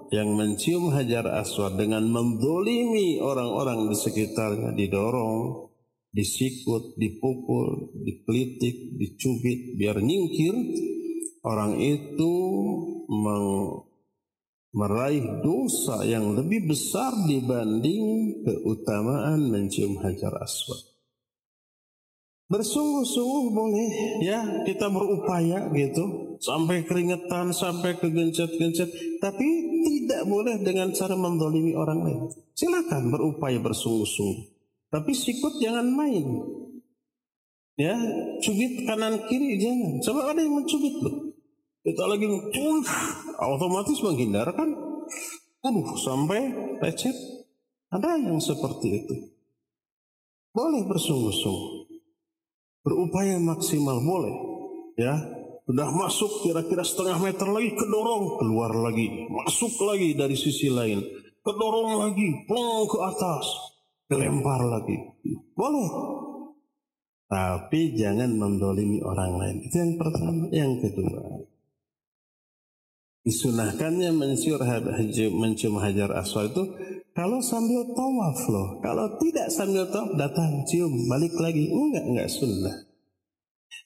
yang 0.08 0.32
mencium 0.32 0.88
hajar 0.96 1.28
aswad 1.28 1.76
dengan 1.76 2.08
mendolimi 2.08 3.20
orang-orang 3.20 3.92
di 3.92 3.96
sekitarnya 4.00 4.72
didorong, 4.72 5.68
disikut, 6.08 6.96
dipukul, 6.96 7.92
dikelitik, 8.00 8.96
dicubit 8.96 9.76
biar 9.76 10.00
nyingkir 10.00 10.56
orang 11.44 11.76
itu 11.82 12.32
meraih 14.74 15.22
dosa 15.40 16.02
yang 16.02 16.34
lebih 16.34 16.66
besar 16.66 17.14
dibanding 17.30 18.42
keutamaan 18.42 19.48
mencium 19.48 20.02
hajar 20.02 20.34
aswad. 20.42 20.82
Bersungguh-sungguh 22.44 23.44
boleh 23.56 23.88
ya 24.20 24.62
kita 24.68 24.92
berupaya 24.92 25.72
gitu 25.72 26.36
sampai 26.44 26.84
keringetan 26.84 27.56
sampai 27.56 27.96
kegencet-gencet 27.96 28.90
tapi 29.16 29.46
tidak 29.88 30.28
boleh 30.28 30.60
dengan 30.60 30.92
cara 30.92 31.16
mendolimi 31.16 31.72
orang 31.72 32.04
lain. 32.04 32.20
Silakan 32.52 33.08
berupaya 33.08 33.56
bersungguh-sungguh 33.64 34.54
tapi 34.94 35.10
sikut 35.10 35.58
jangan 35.58 35.90
main. 35.90 36.22
Ya, 37.74 37.98
cubit 38.38 38.86
kanan 38.86 39.26
kiri 39.26 39.58
jangan. 39.58 39.98
Coba 39.98 40.30
ada 40.30 40.38
yang 40.38 40.54
mencubit 40.54 40.94
loh. 41.02 41.33
Kita 41.84 42.08
lagi 42.08 42.24
uh, 42.24 42.80
otomatis 43.44 44.00
menghindarkan. 44.00 44.72
Aduh, 45.68 45.92
sampai 46.00 46.48
lecet. 46.80 47.12
Ada 47.92 48.24
yang 48.24 48.40
seperti 48.40 49.04
itu. 49.04 49.14
Boleh 50.48 50.80
bersungguh-sungguh. 50.88 52.00
Berupaya 52.88 53.36
maksimal 53.36 54.00
boleh. 54.00 54.32
Ya 54.96 55.12
sudah 55.68 55.88
masuk 55.92 56.44
kira-kira 56.48 56.80
setengah 56.88 57.20
meter 57.20 57.52
lagi 57.52 57.76
kedorong. 57.76 58.40
Keluar 58.40 58.72
lagi 58.72 59.28
masuk 59.28 59.76
lagi 59.84 60.16
dari 60.16 60.40
sisi 60.40 60.72
lain. 60.72 61.04
Kedorong 61.44 62.00
lagi 62.00 62.48
plong 62.48 62.88
ke 62.88 62.98
atas. 63.04 63.44
Dilempar 64.08 64.64
lagi. 64.64 64.96
Boleh. 65.52 65.88
Tapi 67.28 67.92
jangan 67.92 68.32
mendolimi 68.40 69.04
orang 69.04 69.36
lain. 69.36 69.56
Itu 69.68 69.76
yang 69.76 69.92
pertama. 70.00 70.48
Yang 70.48 70.72
kedua 70.88 71.43
disunahkannya 73.24 74.12
mencium 74.12 74.60
mencium 75.40 75.80
hajar 75.80 76.12
aswad 76.12 76.52
itu 76.52 76.64
kalau 77.14 77.38
sambil 77.38 77.86
tawaf 77.94 78.38
loh. 78.50 78.82
Kalau 78.82 79.06
tidak 79.22 79.46
sambil 79.54 79.86
tawaf 79.86 80.18
datang 80.18 80.66
cium 80.66 81.06
balik 81.06 81.30
lagi. 81.38 81.70
Enggak, 81.70 82.04
enggak 82.10 82.26
sunnah. 82.26 82.90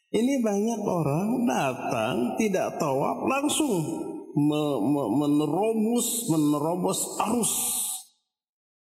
Ini 0.08 0.40
banyak 0.40 0.80
orang 0.80 1.44
datang 1.44 2.40
tidak 2.40 2.80
tawaf 2.80 3.28
langsung 3.28 3.84
me, 4.32 4.62
me, 4.80 5.02
menerobos 5.20 6.32
menerobos 6.32 7.20
arus. 7.28 7.52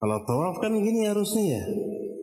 Kalau 0.03 0.19
tawaf 0.27 0.59
kan 0.59 0.75
gini 0.83 1.07
harusnya 1.07 1.63
ya. 1.63 1.65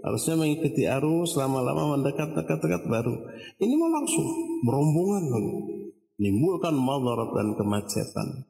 Harusnya 0.04 0.36
mengikuti 0.36 0.84
arus 0.92 1.40
lama-lama 1.40 1.96
mendekat 1.96 2.36
dekat-dekat 2.36 2.92
baru. 2.92 3.16
Ini 3.56 3.74
mau 3.80 3.88
langsung 3.88 4.28
berombongan 4.68 5.24
lagi. 5.32 5.81
Menimbulkan 6.22 6.78
madarat 6.78 7.34
dan 7.34 7.58
kemacetan. 7.58 8.46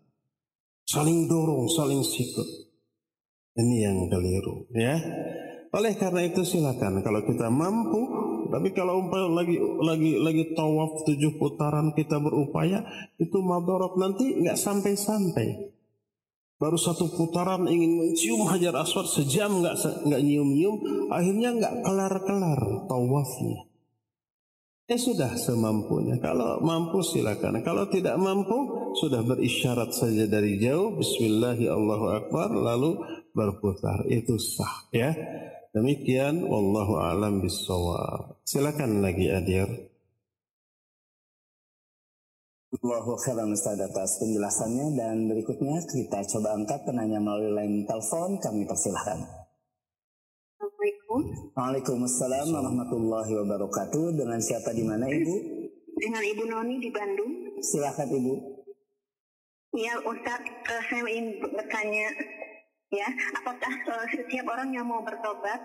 Saling 0.83 1.31
dorong, 1.31 1.71
saling 1.71 2.03
sikut. 2.03 2.43
Ini 3.55 3.87
yang 3.87 4.11
keliru 4.11 4.67
ya. 4.75 4.99
Oleh 5.71 5.95
karena 5.95 6.27
itu 6.27 6.43
silakan 6.43 6.99
kalau 6.99 7.23
kita 7.23 7.47
mampu, 7.47 8.11
tapi 8.51 8.75
kalau 8.75 9.07
umpah 9.07 9.23
lagi 9.31 9.55
lagi 9.79 10.19
lagi 10.19 10.51
tawaf 10.51 11.07
tujuh 11.07 11.39
putaran 11.39 11.95
kita 11.95 12.19
berupaya 12.19 12.83
itu 13.15 13.39
madorot 13.39 13.95
nanti 13.95 14.35
nggak 14.35 14.59
sampai-sampai. 14.59 15.71
Baru 16.59 16.75
satu 16.75 17.07
putaran 17.15 17.71
ingin 17.71 18.03
mencium 18.03 18.51
hajar 18.51 18.75
aswad 18.83 19.07
sejam 19.07 19.63
nggak 19.63 19.79
nggak 19.79 20.21
nyium-nyium, 20.21 21.07
akhirnya 21.07 21.55
nggak 21.55 21.73
kelar-kelar 21.87 22.59
tawafnya. 22.91 23.70
Ya 24.91 24.99
sudah 24.99 25.39
semampunya. 25.39 26.19
Kalau 26.19 26.59
mampu 26.59 26.99
silakan. 26.99 27.63
Kalau 27.63 27.87
tidak 27.87 28.19
mampu 28.19 28.91
sudah 28.99 29.23
berisyarat 29.23 29.95
saja 29.95 30.27
dari 30.27 30.59
jauh. 30.59 30.99
Bismillahirrahmanirrahim. 30.99 31.79
Allahu 31.79 32.07
Akbar. 32.11 32.51
Lalu 32.51 32.91
berputar. 33.31 34.03
Itu 34.11 34.35
sah 34.35 34.91
ya. 34.91 35.15
Demikian. 35.71 36.43
Wallahu 36.43 36.99
a'lam 36.99 37.39
bisawab. 37.39 38.43
Silakan 38.43 38.99
lagi 38.99 39.31
Adir. 39.31 39.71
Allahu 42.75 43.15
khairan 43.15 43.55
Ustaz 43.55 43.79
atas 43.79 44.19
penjelasannya 44.19 44.99
dan 44.99 45.31
berikutnya 45.31 45.87
kita 45.87 46.19
coba 46.35 46.59
angkat 46.59 46.83
penanya 46.83 47.23
melalui 47.23 47.55
line 47.55 47.87
telepon 47.87 48.43
kami 48.43 48.67
persilahkan. 48.67 49.40
Assalamualaikum. 51.31 52.03
Waalaikumsalam 52.03 52.47
warahmatullahi 52.51 53.31
wabarakatuh. 53.39 54.05
Dengan 54.19 54.39
siapa 54.43 54.75
di 54.75 54.83
mana 54.83 55.07
Ibu? 55.07 55.35
Dengan 55.95 56.23
Ibu 56.27 56.43
Noni 56.43 56.75
di 56.83 56.89
Bandung. 56.91 57.31
Silakan 57.63 58.09
Ibu. 58.11 58.33
Ya 59.79 59.95
Ustaz, 60.03 60.43
uh, 60.43 60.83
saya 60.91 61.07
ingin 61.07 61.39
bertanya, 61.39 62.11
ya, 62.91 63.07
apakah 63.39 63.71
uh, 63.87 64.05
setiap 64.11 64.43
orang 64.51 64.75
yang 64.75 64.83
mau 64.83 64.99
bertobat 64.99 65.61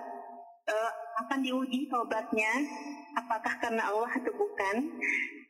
uh, 0.71 0.91
akan 1.27 1.43
diuji 1.43 1.91
tobatnya? 1.91 2.53
Apakah 3.19 3.59
karena 3.59 3.91
Allah 3.91 4.13
atau 4.23 4.35
bukan? 4.39 4.77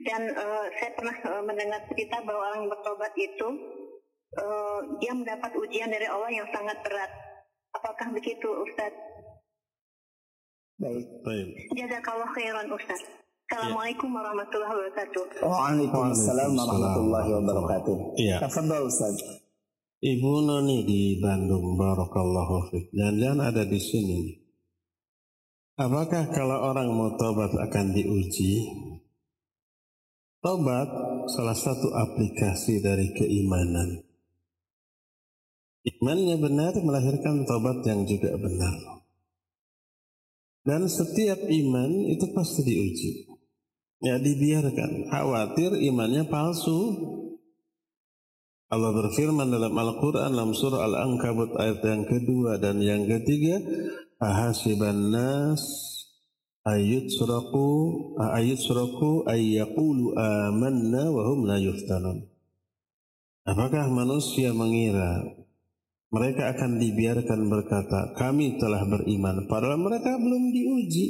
Dan 0.00 0.32
uh, 0.32 0.64
saya 0.80 0.96
pernah 0.96 1.16
uh, 1.28 1.44
mendengar 1.44 1.84
cerita 1.92 2.24
bahwa 2.24 2.40
orang 2.56 2.64
yang 2.64 2.72
bertobat 2.72 3.12
itu 3.20 3.48
uh, 4.40 4.80
dia 4.96 5.12
mendapat 5.12 5.52
ujian 5.60 5.92
dari 5.92 6.08
Allah 6.08 6.32
yang 6.32 6.48
sangat 6.56 6.80
berat. 6.80 7.12
Apakah 7.76 8.08
begitu 8.16 8.48
Ustaz? 8.64 8.96
Baik. 10.76 11.06
Baik. 11.24 11.48
Jazakallah 11.72 12.28
khairan 12.36 12.68
Ustaz. 12.68 13.00
Assalamualaikum 13.48 14.12
warahmatullahi 14.12 14.72
wabarakatuh. 14.76 15.24
Waalaikumsalam 15.40 16.50
warahmatullahi 16.52 17.30
wabarakatuh. 17.32 17.96
Iya. 18.20 18.36
Tafadhal 18.44 18.84
Ustaz. 18.84 19.16
Ibu 20.04 20.32
Noni 20.44 20.84
di 20.84 21.16
Bandung, 21.16 21.80
Barakallahu 21.80 22.68
fiik. 22.68 22.92
Jangan-jangan 22.92 23.40
ada 23.48 23.64
di 23.64 23.80
sini. 23.80 24.20
Apakah 25.80 26.28
kalau 26.36 26.68
orang 26.68 26.92
mau 26.92 27.16
tobat 27.16 27.56
akan 27.56 27.86
diuji? 27.96 28.68
Tobat 30.44 30.88
salah 31.32 31.56
satu 31.56 31.88
aplikasi 31.96 32.84
dari 32.84 33.16
keimanan. 33.16 34.04
Imannya 35.88 36.36
benar 36.36 36.76
melahirkan 36.76 37.48
tobat 37.48 37.80
yang 37.88 38.04
juga 38.04 38.36
benar. 38.36 38.95
Dan 40.66 40.90
setiap 40.90 41.46
iman 41.46 41.90
itu 42.10 42.26
pasti 42.34 42.66
diuji. 42.66 43.10
Ya 44.02 44.18
dibiarkan. 44.18 45.08
Khawatir 45.08 45.78
imannya 45.78 46.26
palsu. 46.26 46.90
Allah 48.66 48.90
berfirman 48.90 49.46
dalam 49.46 49.70
Al-Quran 49.70 50.34
dalam 50.34 50.50
surah 50.50 50.82
Al-Ankabut 50.90 51.54
ayat 51.54 51.86
yang 51.86 52.02
kedua 52.02 52.58
dan 52.58 52.82
yang 52.82 53.06
ketiga. 53.06 53.62
Ahasiban 54.18 55.14
nas 55.14 55.62
ayat 56.66 57.14
suraku 57.14 57.70
ayat 58.18 58.58
suraku 58.58 59.22
ayyakulu 59.22 60.18
amanna 60.18 61.14
wahum 61.14 61.46
la 61.46 61.62
yuftanun. 61.62 62.26
Apakah 63.46 63.86
manusia 63.86 64.50
mengira 64.50 65.22
mereka 66.16 66.56
akan 66.56 66.80
dibiarkan 66.80 67.40
berkata, 67.52 68.16
kami 68.16 68.56
telah 68.56 68.88
beriman. 68.88 69.44
Padahal 69.44 69.76
mereka 69.76 70.16
belum 70.16 70.48
diuji. 70.48 71.08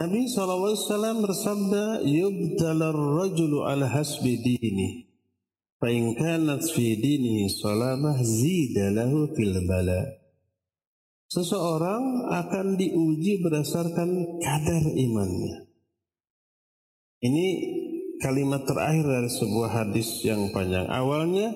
Nabi 0.00 0.24
SAW 0.24 1.20
bersabda, 1.20 2.00
Yubtalar 2.08 2.96
rajulu 2.96 3.68
ala 3.68 3.92
hasbi 3.92 4.40
dini. 4.40 5.04
Fa'in 5.78 6.16
kanat 6.16 6.64
fi 6.74 6.96
dinihi 6.96 7.52
salamah 7.52 8.18
zida 8.24 8.90
lahu 8.90 9.36
fil 9.36 9.54
bala. 9.68 10.02
Seseorang 11.28 12.32
akan 12.32 12.80
diuji 12.80 13.44
berdasarkan 13.44 14.40
kadar 14.40 14.84
imannya. 14.96 15.68
Ini 17.20 17.46
kalimat 18.18 18.64
terakhir 18.64 19.06
dari 19.06 19.30
sebuah 19.30 19.70
hadis 19.70 20.24
yang 20.26 20.50
panjang. 20.50 20.88
Awalnya, 20.90 21.54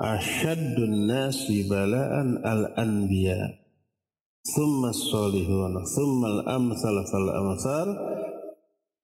asyaddun 0.00 1.04
nasi 1.04 1.68
bala'an 1.68 2.40
al-anbiya 2.40 3.36
thumma 4.56 4.96
salihun 4.96 5.76
thumma 5.84 6.40
al-amsal 6.40 6.96
fal 7.04 7.28
amsal 7.28 7.88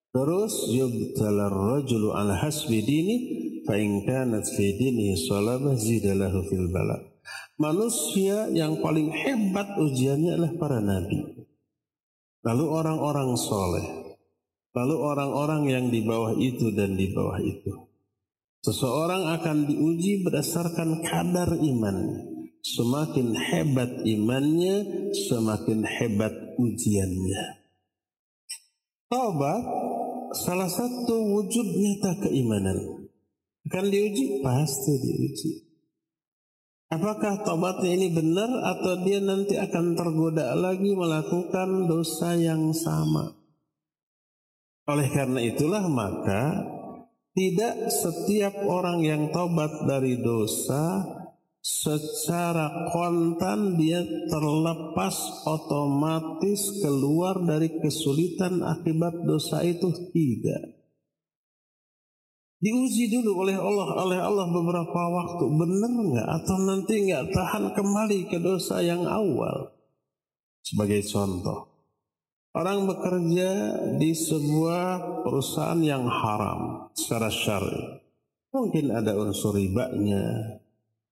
terus 0.09 0.73
yubtalar 0.73 1.53
rajulu 1.53 2.17
ala 2.17 2.33
hasbi 2.41 2.81
dini 2.81 3.15
fa 3.61 3.77
in 3.77 4.01
kanat 4.09 4.49
fi 4.49 4.73
dini 4.73 5.13
salabah 5.13 5.77
zidalahu 5.77 6.41
fil 6.49 6.73
bala. 6.73 6.97
Manusia 7.57 8.49
yang 8.49 8.79
paling 8.79 9.13
hebat 9.13 9.75
ujiannya 9.75 10.39
adalah 10.39 10.53
para 10.55 10.79
nabi. 10.79 11.25
Lalu 12.45 12.65
orang-orang 12.69 13.35
soleh. 13.35 13.85
Lalu 14.71 14.95
orang-orang 14.95 15.61
yang 15.67 15.85
di 15.89 16.05
bawah 16.05 16.37
itu 16.37 16.69
dan 16.71 16.93
di 16.93 17.09
bawah 17.11 17.41
itu 17.41 17.86
Seseorang 18.65 19.37
akan 19.37 19.57
diuji 19.69 20.25
berdasarkan 20.25 21.05
kadar 21.05 21.55
iman. 21.57 21.97
Semakin 22.61 23.31
hebat 23.37 23.91
imannya, 24.03 24.75
semakin 25.13 25.87
hebat 25.87 26.33
ujiannya. 26.59 27.43
Taubat 29.07 29.63
salah 30.35 30.67
satu 30.67 31.15
wujud 31.37 31.67
nyata 31.79 32.27
keimanan. 32.27 33.07
Akan 33.71 33.87
diuji? 33.87 34.43
Pasti 34.43 34.93
diuji. 34.99 35.51
Apakah 36.87 37.43
tobatnya 37.43 37.99
ini 37.99 38.15
benar 38.15 38.47
atau 38.47 39.03
dia 39.03 39.19
nanti 39.19 39.59
akan 39.59 39.95
tergoda 39.95 40.55
lagi 40.55 40.95
melakukan 40.95 41.83
dosa 41.83 42.39
yang 42.39 42.71
sama? 42.71 43.35
Oleh 44.87 45.11
karena 45.11 45.43
itulah 45.43 45.83
maka 45.91 46.63
tidak 47.37 47.93
setiap 47.93 48.65
orang 48.65 49.05
yang 49.05 49.29
tobat 49.29 49.69
dari 49.85 50.17
dosa 50.17 51.05
secara 51.61 52.89
kontan 52.89 53.77
dia 53.77 54.01
terlepas 54.25 55.45
otomatis 55.45 56.81
keluar 56.81 57.37
dari 57.45 57.77
kesulitan 57.77 58.65
akibat 58.65 59.21
dosa 59.21 59.61
itu 59.61 59.85
tidak. 60.09 60.81
Diuji 62.57 63.13
dulu 63.13 63.45
oleh 63.45 63.53
Allah 63.53 63.89
oleh 64.01 64.17
Allah 64.17 64.49
beberapa 64.49 65.01
waktu 65.13 65.45
benar 65.45 65.93
nggak 65.93 66.29
atau 66.41 66.57
nanti 66.65 67.05
nggak 67.05 67.29
tahan 67.37 67.69
kembali 67.77 68.33
ke 68.33 68.41
dosa 68.41 68.81
yang 68.81 69.05
awal. 69.05 69.77
Sebagai 70.65 71.05
contoh, 71.05 71.76
orang 72.57 72.89
bekerja 72.89 73.51
di 74.01 74.17
sebuah 74.17 75.21
perusahaan 75.21 75.77
yang 75.77 76.09
haram 76.09 76.89
secara 76.97 77.29
syar'i. 77.29 78.01
Mungkin 78.49 78.89
ada 78.89 79.13
unsur 79.13 79.53
ribanya 79.53 80.57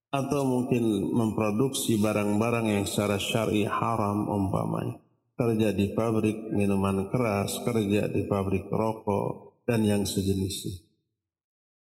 atau 0.10 0.42
mungkin 0.42 1.14
memproduksi 1.14 2.02
barang-barang 2.02 2.66
yang 2.66 2.86
secara 2.90 3.22
syar'i 3.22 3.70
haram 3.70 4.26
umpamanya. 4.26 4.98
Kerja 5.36 5.76
di 5.76 5.92
pabrik 5.92 6.50
minuman 6.56 7.12
keras, 7.12 7.60
kerja 7.62 8.08
di 8.08 8.24
pabrik 8.26 8.72
rokok 8.72 9.62
dan 9.68 9.84
yang 9.84 10.08
sejenisnya. 10.08 10.82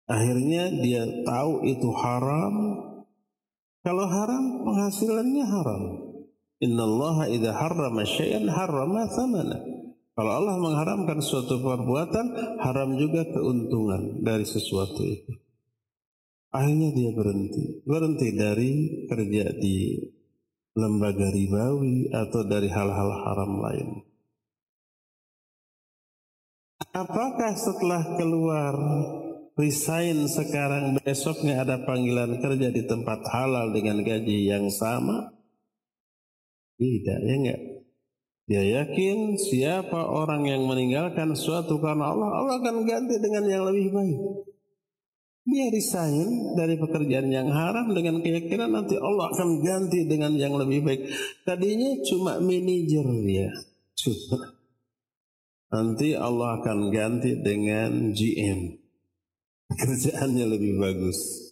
Akhirnya 0.04 0.68
dia 0.68 1.04
tahu 1.24 1.64
itu 1.64 1.88
haram. 1.96 2.54
Kalau 3.80 4.04
haram 4.04 4.68
penghasilannya 4.68 5.44
haram. 5.48 6.07
Inna 6.58 6.82
Allah 6.82 7.30
idha 7.30 7.54
harrama 7.54 8.02
syai'an 8.02 8.50
harrama 8.50 9.06
thamana. 9.14 9.58
Kalau 10.18 10.32
Allah 10.34 10.58
mengharamkan 10.58 11.22
suatu 11.22 11.62
perbuatan, 11.62 12.58
haram 12.58 12.98
juga 12.98 13.22
keuntungan 13.30 14.18
dari 14.26 14.42
sesuatu 14.42 15.06
itu. 15.06 15.30
Akhirnya 16.50 16.90
dia 16.90 17.14
berhenti. 17.14 17.86
Berhenti 17.86 18.28
dari 18.34 18.72
kerja 19.06 19.54
di 19.54 19.94
lembaga 20.74 21.30
ribawi 21.30 22.10
atau 22.10 22.42
dari 22.42 22.66
hal-hal 22.66 23.10
haram 23.14 23.52
lain. 23.62 23.88
Apakah 26.90 27.54
setelah 27.54 28.18
keluar 28.18 28.74
resign 29.54 30.26
sekarang 30.26 30.98
besoknya 30.98 31.62
ada 31.62 31.78
panggilan 31.86 32.42
kerja 32.42 32.74
di 32.74 32.82
tempat 32.90 33.22
halal 33.30 33.70
dengan 33.70 34.02
gaji 34.02 34.50
yang 34.50 34.66
sama? 34.66 35.37
Tidak, 36.78 37.18
ya 37.26 37.34
enggak. 37.34 37.60
Dia 38.48 38.64
yakin 38.64 39.36
siapa 39.36 40.08
orang 40.08 40.48
yang 40.48 40.64
meninggalkan 40.64 41.36
suatu 41.36 41.76
karena 41.84 42.16
Allah, 42.16 42.30
Allah 42.32 42.54
akan 42.64 42.88
ganti 42.88 43.20
dengan 43.20 43.44
yang 43.44 43.68
lebih 43.68 43.92
baik. 43.92 44.18
Dia 45.48 45.68
resign 45.72 46.56
dari 46.56 46.76
pekerjaan 46.76 47.28
yang 47.28 47.48
haram 47.48 47.92
dengan 47.92 48.20
keyakinan 48.20 48.72
nanti 48.72 49.00
Allah 49.00 49.32
akan 49.32 49.64
ganti 49.64 50.04
dengan 50.04 50.32
yang 50.36 50.56
lebih 50.56 50.80
baik. 50.84 51.02
Tadinya 51.44 51.92
cuma 52.08 52.40
manajer 52.40 53.04
dia. 53.24 53.48
Cuma. 53.96 54.56
Nanti 55.68 56.16
Allah 56.16 56.60
akan 56.60 56.88
ganti 56.88 57.36
dengan 57.44 58.16
GM 58.16 58.80
kerjaannya 59.80 60.46
lebih 60.56 60.80
bagus. 60.80 61.47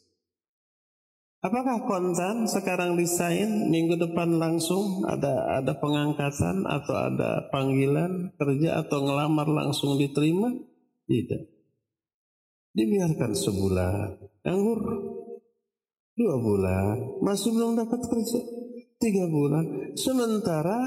Apakah 1.46 1.86
kontan 1.86 2.50
sekarang 2.50 2.98
desain 2.98 3.70
minggu 3.70 3.94
depan 4.02 4.34
langsung 4.34 5.06
ada 5.06 5.62
ada 5.62 5.78
pengangkatan 5.78 6.66
atau 6.66 6.94
ada 6.98 7.46
panggilan 7.54 8.34
kerja 8.34 8.82
atau 8.82 9.06
ngelamar 9.06 9.46
langsung 9.46 9.94
diterima? 9.94 10.50
Tidak. 11.06 11.42
Dibiarkan 12.74 13.30
sebulan, 13.38 14.06
nganggur 14.42 14.80
dua 16.18 16.34
bulan, 16.34 17.22
masih 17.22 17.54
belum 17.54 17.78
dapat 17.78 18.00
kerja 18.10 18.42
tiga 18.98 19.30
bulan. 19.30 19.94
Sementara 19.94 20.82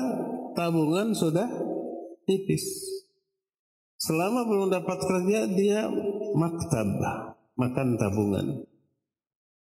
tabungan 0.59 1.15
sudah 1.15 1.47
tipis. 2.27 2.67
Selama 3.95 4.43
belum 4.43 4.67
dapat 4.75 4.99
kerja 5.07 5.39
dia 5.55 5.87
maktab, 6.35 6.99
makan 7.55 7.95
tabungan. 7.95 8.68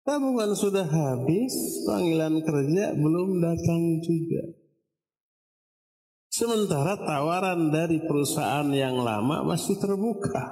Tabungan 0.09 0.56
sudah 0.56 0.89
habis, 0.89 1.52
panggilan 1.85 2.40
kerja 2.40 2.97
belum 2.97 3.44
datang 3.44 4.01
juga. 4.01 4.56
Sementara 6.32 6.97
tawaran 6.97 7.68
dari 7.68 8.01
perusahaan 8.01 8.64
yang 8.72 9.05
lama 9.05 9.44
masih 9.44 9.76
terbuka. 9.76 10.48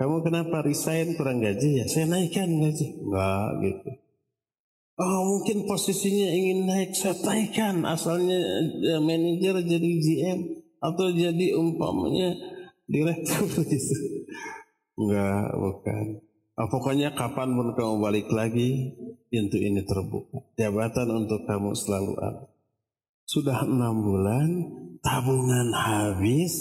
Kamu 0.00 0.24
kenapa 0.24 0.64
resign 0.64 1.12
kurang 1.12 1.44
gaji 1.44 1.84
ya? 1.84 1.84
Saya 1.84 2.08
naikkan 2.08 2.56
gaji. 2.56 3.04
Enggak 3.04 3.48
gitu. 3.60 3.90
Oh 4.96 5.20
mungkin 5.36 5.68
posisinya 5.68 6.32
ingin 6.32 6.64
naik, 6.64 6.96
saya 6.96 7.20
naikkan. 7.20 7.84
Asalnya 7.84 8.40
ya, 8.80 8.96
manajer 8.96 9.60
jadi 9.60 9.90
GM 10.00 10.40
atau 10.80 11.12
jadi 11.12 11.52
umpamanya 11.52 12.32
direktur 12.88 13.44
gitu. 13.68 13.96
Enggak, 14.96 15.52
bukan. 15.52 16.32
Oh, 16.54 16.70
pokoknya 16.70 17.18
kapan 17.18 17.50
pun 17.58 17.74
kamu 17.74 17.94
balik 17.98 18.28
lagi, 18.30 18.94
pintu 19.26 19.58
ini 19.58 19.82
terbuka. 19.82 20.38
Jabatan 20.54 21.26
untuk 21.26 21.42
kamu 21.50 21.74
selalu 21.74 22.14
ada. 22.22 22.46
Sudah 23.26 23.66
enam 23.66 24.06
bulan, 24.06 24.48
tabungan 25.02 25.74
habis, 25.74 26.54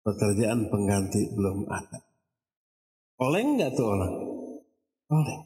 pekerjaan 0.00 0.72
pengganti 0.72 1.36
belum 1.36 1.68
ada. 1.68 2.00
Oleh 3.20 3.44
enggak 3.44 3.76
tuh 3.76 3.92
orang? 3.92 4.14
Oleh. 5.12 5.38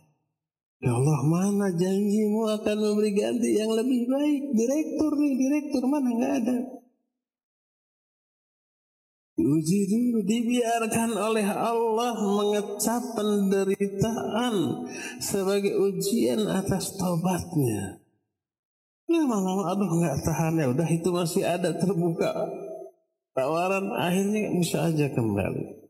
Ya 0.78 0.94
Allah 0.94 1.20
mana 1.26 1.74
janjimu 1.74 2.46
akan 2.46 2.76
memberi 2.78 3.10
ganti 3.10 3.58
yang 3.58 3.74
lebih 3.74 4.06
baik. 4.06 4.42
Direktur 4.54 5.18
nih, 5.18 5.34
direktur 5.34 5.82
mana 5.90 6.08
enggak 6.14 6.34
ada. 6.46 6.56
Diuji 9.34 9.90
dulu, 9.90 10.22
dibiarkan 10.22 11.10
oleh 11.18 11.42
Allah 11.42 12.14
mengecap 12.22 13.02
penderitaan 13.18 14.86
sebagai 15.18 15.74
ujian 15.74 16.46
atas 16.46 16.94
tobatnya. 16.94 17.98
Lama-lama 19.10 19.74
aduh 19.74 19.90
nggak 19.90 20.22
tahan 20.22 20.54
ya 20.62 20.66
udah 20.70 20.88
itu 20.88 21.10
masih 21.10 21.42
ada 21.44 21.74
terbuka 21.76 22.30
tawaran 23.34 23.90
akhirnya 23.90 24.54
bisa 24.54 24.86
aja 24.86 25.10
kembali. 25.10 25.82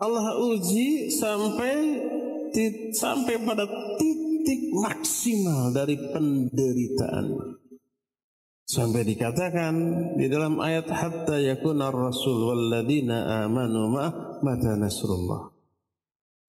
Allah 0.00 0.32
uji 0.38 1.12
sampai 1.12 1.76
sampai 2.94 3.36
pada 3.42 3.66
titik 3.98 4.70
maksimal 4.74 5.74
dari 5.74 5.98
penderitaan. 5.98 7.26
Sampai 8.70 9.02
dikatakan 9.02 9.74
di 10.14 10.30
dalam 10.30 10.62
ayat 10.62 10.86
hatta 10.86 11.42
yakuna 11.42 11.90
rasul 11.90 12.54
walladzina 12.54 13.42
amanu 13.42 13.90
ma 13.90 14.38
mata 14.46 14.78
nasrullah. 14.78 15.50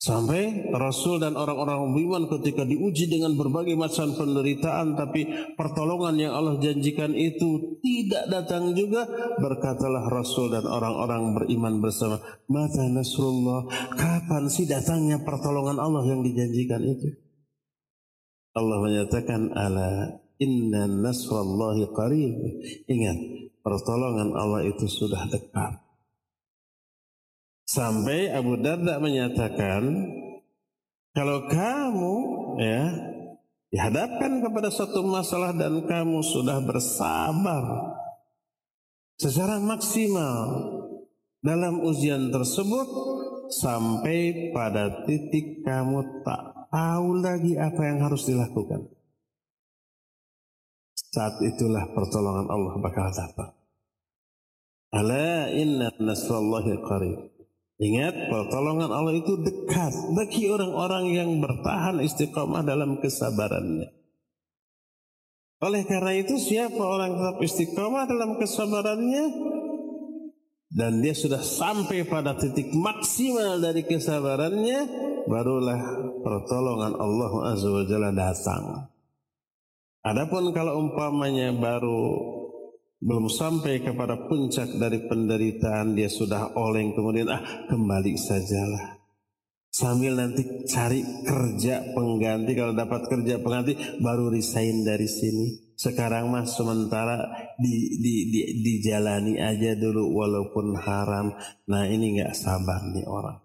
Sampai 0.01 0.69
Rasul 0.73 1.21
dan 1.21 1.37
orang-orang 1.37 1.93
beriman 1.93 2.25
ketika 2.25 2.65
diuji 2.65 3.05
dengan 3.05 3.37
berbagai 3.37 3.77
macam 3.77 4.17
penderitaan 4.17 4.97
tapi 4.97 5.29
pertolongan 5.53 6.17
yang 6.17 6.33
Allah 6.33 6.57
janjikan 6.57 7.13
itu 7.13 7.77
tidak 7.85 8.25
datang 8.33 8.73
juga 8.73 9.05
berkatalah 9.37 10.09
Rasul 10.09 10.57
dan 10.57 10.65
orang-orang 10.65 11.37
beriman 11.37 11.85
bersama 11.85 12.17
mata 12.49 12.81
nasrullah 12.89 13.69
kapan 13.93 14.49
sih 14.49 14.65
datangnya 14.65 15.21
pertolongan 15.21 15.77
Allah 15.77 16.01
yang 16.09 16.25
dijanjikan 16.25 16.81
itu 16.81 17.13
Allah 18.57 18.81
menyatakan 18.81 19.53
ala 19.53 20.20
Inna 20.41 20.89
nasrallahi 20.89 21.85
qarib. 21.93 22.35
Ingat, 22.89 23.17
pertolongan 23.61 24.33
Allah 24.33 24.65
itu 24.65 24.89
sudah 24.89 25.29
dekat. 25.29 25.77
Sampai 27.69 28.33
Abu 28.33 28.57
Darda 28.57 28.97
menyatakan, 28.97 29.85
kalau 31.13 31.45
kamu 31.45 32.15
ya 32.59 32.83
dihadapkan 33.71 34.43
kepada 34.43 34.67
satu 34.73 35.05
masalah 35.05 35.55
dan 35.55 35.85
kamu 35.87 36.19
sudah 36.25 36.59
bersabar 36.59 37.95
secara 39.15 39.61
maksimal 39.61 40.67
dalam 41.39 41.79
ujian 41.85 42.33
tersebut, 42.33 42.89
sampai 43.53 44.51
pada 44.51 45.05
titik 45.05 45.61
kamu 45.61 46.25
tak 46.25 46.67
tahu 46.73 47.21
lagi 47.21 47.55
apa 47.55 47.81
yang 47.85 47.99
harus 48.03 48.25
dilakukan. 48.25 49.00
Saat 51.11 51.43
itulah 51.43 51.91
pertolongan 51.91 52.47
Allah 52.47 52.79
bakal 52.79 53.11
datang. 53.11 53.51
Ala 54.95 55.51
inna 55.51 55.91
nasrallahi 55.99 56.79
qarib. 56.87 57.19
Ingat, 57.81 58.31
pertolongan 58.31 58.93
Allah 58.93 59.19
itu 59.19 59.41
dekat 59.41 59.91
bagi 60.13 60.47
orang-orang 60.47 61.11
yang 61.11 61.29
bertahan 61.41 61.99
istiqomah 61.99 62.61
dalam 62.61 63.01
kesabarannya. 63.01 63.89
Oleh 65.65 65.83
karena 65.89 66.13
itu, 66.15 66.37
siapa 66.37 66.77
orang 66.77 67.17
tetap 67.17 67.37
istiqomah 67.41 68.05
dalam 68.05 68.37
kesabarannya 68.37 69.25
dan 70.71 71.03
dia 71.03 71.11
sudah 71.11 71.43
sampai 71.43 72.07
pada 72.07 72.39
titik 72.39 72.71
maksimal 72.71 73.59
dari 73.59 73.83
kesabarannya, 73.83 74.79
barulah 75.27 75.81
pertolongan 76.23 76.95
Allah 76.95 77.31
Azza 77.51 77.67
wa 77.67 77.83
Jalla 77.83 78.11
datang. 78.15 78.90
Adapun 80.01 80.49
kalau 80.49 80.81
umpamanya 80.81 81.53
baru 81.53 82.01
belum 83.01 83.29
sampai 83.29 83.85
kepada 83.85 84.29
puncak 84.29 84.77
dari 84.77 85.05
penderitaan 85.05 85.93
dia 85.93 86.09
sudah 86.09 86.57
oleng 86.57 86.93
kemudian 86.97 87.29
ah 87.29 87.41
kembali 87.69 88.17
sajalah. 88.17 88.97
Sambil 89.71 90.17
nanti 90.17 90.65
cari 90.67 91.05
kerja 91.21 91.93
pengganti 91.93 92.57
kalau 92.57 92.73
dapat 92.73 93.07
kerja 93.07 93.39
pengganti 93.39 94.01
baru 94.01 94.33
resign 94.33 94.81
dari 94.81 95.05
sini. 95.05 95.73
Sekarang 95.77 96.29
mah 96.29 96.45
sementara 96.45 97.25
di, 97.57 97.97
di, 97.97 98.15
di, 98.29 98.41
dijalani 98.61 99.37
aja 99.37 99.77
dulu 99.77 100.17
walaupun 100.17 100.81
haram. 100.81 101.33
Nah 101.69 101.85
ini 101.85 102.19
nggak 102.19 102.33
sabar 102.33 102.89
nih 102.89 103.05
orang. 103.05 103.37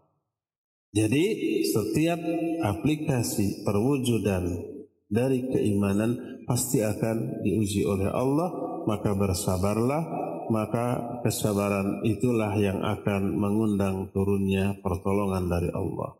Jadi 0.97 1.25
setiap 1.69 2.21
aplikasi 2.65 3.63
perwujudan 3.63 4.76
dari 5.07 5.47
keimanan 5.51 6.43
pasti 6.47 6.83
akan 6.83 7.43
diuji 7.47 7.87
oleh 7.87 8.11
Allah 8.11 8.51
maka 8.87 9.15
bersabarlah 9.15 10.03
maka 10.47 11.19
kesabaran 11.27 12.07
itulah 12.07 12.55
yang 12.55 12.79
akan 12.83 13.35
mengundang 13.35 14.11
turunnya 14.15 14.79
pertolongan 14.79 15.51
dari 15.51 15.71
Allah. 15.75 16.15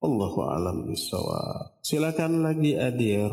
Allahu 0.00 0.40
a'lam 0.48 0.88
bishawab. 0.88 1.80
Silakan 1.84 2.44
lagi 2.44 2.72
Adir. 2.76 3.32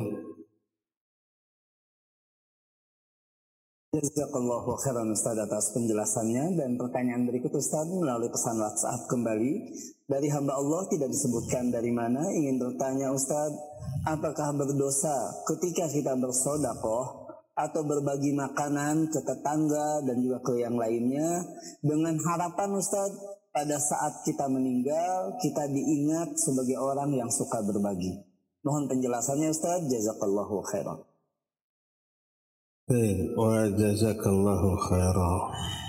Jazakallahu 3.94 4.74
khairan 4.82 5.14
Ustaz 5.14 5.38
atas 5.38 5.70
penjelasannya 5.78 6.58
dan 6.58 6.82
pertanyaan 6.82 7.30
berikut 7.30 7.54
Ustaz 7.54 7.86
melalui 7.94 8.34
pesan 8.34 8.58
WhatsApp 8.58 9.06
kembali 9.06 9.70
dari 10.14 10.30
hamba 10.30 10.54
Allah 10.62 10.86
tidak 10.94 11.10
disebutkan 11.10 11.74
dari 11.74 11.90
mana 11.90 12.22
ingin 12.30 12.62
bertanya 12.62 13.10
Ustaz 13.10 13.50
apakah 14.06 14.54
berdosa 14.54 15.42
ketika 15.50 15.90
kita 15.90 16.14
bersodakoh 16.14 17.34
atau 17.58 17.82
berbagi 17.82 18.38
makanan 18.38 19.10
ke 19.10 19.20
tetangga 19.26 20.06
dan 20.06 20.22
juga 20.22 20.38
ke 20.46 20.62
yang 20.62 20.78
lainnya 20.78 21.42
dengan 21.82 22.14
harapan 22.30 22.78
Ustadz 22.78 23.18
pada 23.50 23.78
saat 23.82 24.22
kita 24.22 24.46
meninggal 24.50 25.38
kita 25.42 25.66
diingat 25.70 26.38
sebagai 26.38 26.78
orang 26.78 27.14
yang 27.14 27.30
suka 27.34 27.62
berbagi. 27.66 28.14
Mohon 28.66 28.90
penjelasannya 28.90 29.50
Ustadz. 29.54 29.90
Jazakallahu 29.92 30.66
khairan. 30.66 30.98
Wa 33.38 33.70
jazakallahu 33.70 34.70
khairan. 34.90 35.83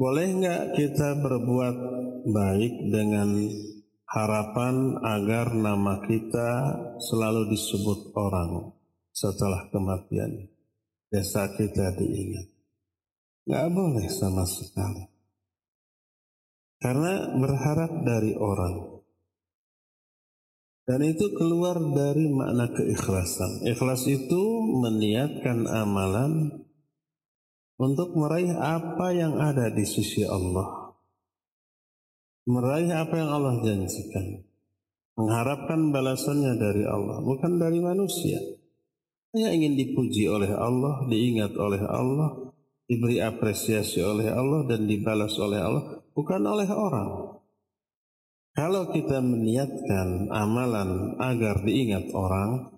Boleh 0.00 0.32
nggak 0.32 0.80
kita 0.80 1.20
berbuat 1.20 1.76
baik 2.24 2.88
dengan 2.88 3.36
harapan 4.08 4.96
agar 5.04 5.52
nama 5.52 6.00
kita 6.08 6.50
selalu 7.04 7.52
disebut 7.52 8.16
orang 8.16 8.72
setelah 9.12 9.68
kematian? 9.68 10.48
desa 11.10 11.50
kita 11.58 11.98
diingat. 11.98 12.46
Nggak 13.50 13.68
boleh 13.74 14.06
sama 14.06 14.46
sekali. 14.46 15.04
Karena 16.80 17.34
berharap 17.36 18.06
dari 18.06 18.32
orang. 18.38 19.02
Dan 20.86 21.06
itu 21.06 21.34
keluar 21.36 21.76
dari 21.76 22.30
makna 22.30 22.72
keikhlasan. 22.72 23.62
Ikhlas 23.68 24.06
itu 24.08 24.42
meniatkan 24.80 25.68
amalan 25.68 26.64
untuk 27.80 28.12
meraih 28.12 28.52
apa 28.60 29.08
yang 29.16 29.40
ada 29.40 29.72
di 29.72 29.88
sisi 29.88 30.20
Allah. 30.28 30.92
Meraih 32.44 32.92
apa 32.92 33.16
yang 33.16 33.32
Allah 33.32 33.64
janjikan. 33.64 34.44
Mengharapkan 35.16 35.88
balasannya 35.88 36.60
dari 36.60 36.84
Allah, 36.84 37.24
bukan 37.24 37.56
dari 37.56 37.80
manusia. 37.80 38.36
Hanya 39.32 39.56
ingin 39.56 39.80
dipuji 39.80 40.28
oleh 40.28 40.52
Allah, 40.52 41.08
diingat 41.08 41.56
oleh 41.56 41.80
Allah, 41.88 42.52
diberi 42.84 43.22
apresiasi 43.22 44.04
oleh 44.04 44.28
Allah 44.28 44.68
dan 44.68 44.84
dibalas 44.84 45.32
oleh 45.40 45.60
Allah, 45.60 45.84
bukan 46.12 46.42
oleh 46.44 46.68
orang. 46.68 47.40
Kalau 48.50 48.92
kita 48.92 49.22
meniatkan 49.24 50.28
amalan 50.28 51.16
agar 51.16 51.62
diingat 51.64 52.12
orang, 52.12 52.76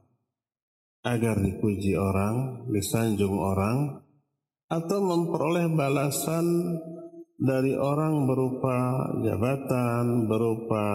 agar 1.03 1.43
dipuji 1.43 1.97
orang, 1.99 2.69
disanjung 2.71 3.35
orang, 3.35 4.02
atau 4.73 4.99
memperoleh 5.05 5.69
balasan 5.77 6.81
dari 7.37 7.77
orang 7.77 8.25
berupa 8.25 9.05
jabatan, 9.21 10.25
berupa 10.25 10.87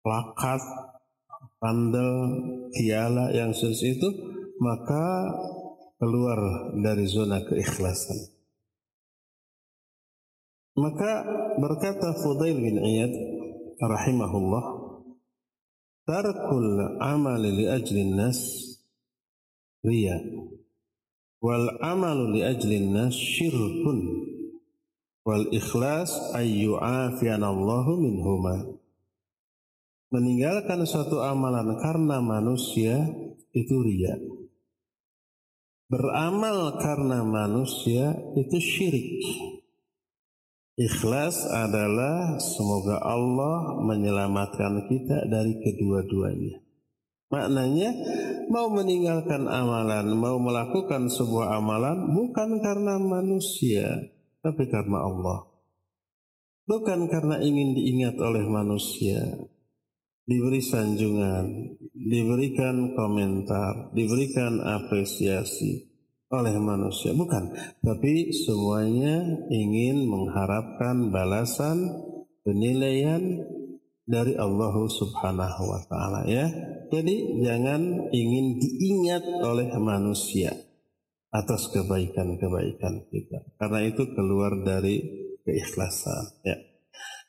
plakat, 0.00 0.62
pandel, 1.60 2.10
tiala 2.72 3.28
yang 3.36 3.52
seperti 3.52 4.00
itu, 4.00 4.08
maka 4.56 5.28
keluar 6.00 6.72
dari 6.80 7.04
zona 7.04 7.44
keikhlasan. 7.44 8.32
Maka 10.76 11.12
berkata 11.60 12.16
Fudail 12.20 12.56
bin 12.56 12.76
Iyad 12.80 13.12
rahimahullah, 13.80 14.64
"Tarkul 16.04 17.00
amal 17.00 17.40
li 17.40 17.64
ajli 17.64 18.12
nas 18.12 18.40
riya 19.80 20.20
wal 21.42 21.68
amal 21.84 22.32
li 22.32 22.44
ajli 22.44 22.86
nas 22.92 23.16
syirkun 23.16 24.00
wal 25.24 25.44
ikhlas 25.52 26.12
ayyu'afiyana 26.34 27.46
Allahu 27.48 27.98
minhuma." 28.00 28.76
meninggalkan 30.14 30.86
suatu 30.86 31.18
amalan 31.22 31.76
karena 31.82 32.22
manusia 32.22 33.10
itu 33.50 33.76
ria. 33.82 34.14
Beramal 35.86 36.82
karena 36.82 37.22
manusia 37.22 38.14
itu 38.34 38.58
syirik. 38.58 39.22
Ikhlas 40.76 41.46
adalah 41.46 42.36
semoga 42.42 43.00
Allah 43.00 43.80
menyelamatkan 43.80 44.90
kita 44.90 45.24
dari 45.30 45.56
kedua-duanya. 45.62 46.65
Maknanya 47.26 47.90
mau 48.46 48.70
meninggalkan 48.70 49.50
amalan, 49.50 50.14
mau 50.14 50.38
melakukan 50.38 51.10
sebuah 51.10 51.58
amalan 51.58 52.14
bukan 52.14 52.62
karena 52.62 53.02
manusia, 53.02 53.98
tapi 54.46 54.70
karena 54.70 55.02
Allah. 55.02 55.42
Bukan 56.66 57.10
karena 57.10 57.42
ingin 57.42 57.74
diingat 57.74 58.14
oleh 58.22 58.46
manusia, 58.46 59.22
diberi 60.26 60.62
sanjungan, 60.62 61.78
diberikan 61.94 62.94
komentar, 62.94 63.90
diberikan 63.94 64.62
apresiasi 64.62 65.86
oleh 66.30 66.54
manusia. 66.58 67.14
Bukan, 67.14 67.54
tapi 67.82 68.34
semuanya 68.34 69.46
ingin 69.50 70.10
mengharapkan 70.10 71.10
balasan 71.14 71.90
penilaian 72.42 73.46
dari 74.06 74.38
Allah 74.38 74.74
Subhanahu 74.86 75.62
wa 75.66 75.82
taala 75.90 76.22
ya. 76.30 76.46
Jadi 76.88 77.42
jangan 77.42 78.08
ingin 78.14 78.62
diingat 78.62 79.26
oleh 79.42 79.74
manusia 79.82 80.54
atas 81.34 81.68
kebaikan-kebaikan 81.74 83.10
kita. 83.10 83.42
Karena 83.58 83.82
itu 83.82 84.06
keluar 84.14 84.54
dari 84.62 85.02
keikhlasan 85.42 86.46
ya. 86.46 86.56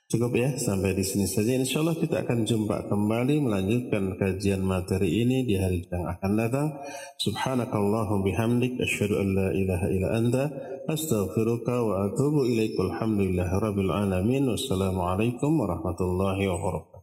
Cukup 0.08 0.40
ya 0.40 0.56
sampai 0.56 0.96
di 0.96 1.04
sini 1.04 1.28
saja. 1.28 1.52
Insya 1.52 1.84
Allah 1.84 2.00
kita 2.00 2.24
akan 2.24 2.48
jumpa 2.48 2.88
kembali 2.88 3.44
melanjutkan 3.44 4.16
kajian 4.16 4.64
materi 4.64 5.20
ini 5.20 5.44
di 5.44 5.60
hari 5.60 5.84
yang 5.84 6.08
akan 6.08 6.32
datang. 6.40 6.80
Subhanakallahu 7.20 8.24
bihamdik 8.24 8.80
asyhadu 8.80 9.20
an 9.20 9.36
la 9.36 9.48
ilaha 9.52 9.88
illa 9.92 10.10
anta 10.16 10.44
astaghfiruka 10.88 11.76
wa 11.84 12.08
atubu 12.08 12.48
ilaik. 12.48 12.80
Alhamdulillah 12.80 13.52
rabbil 13.60 13.92
alamin. 13.92 14.48
Wassalamualaikum 14.48 15.52
warahmatullahi 15.60 16.56
wabarakatuh. 16.56 16.97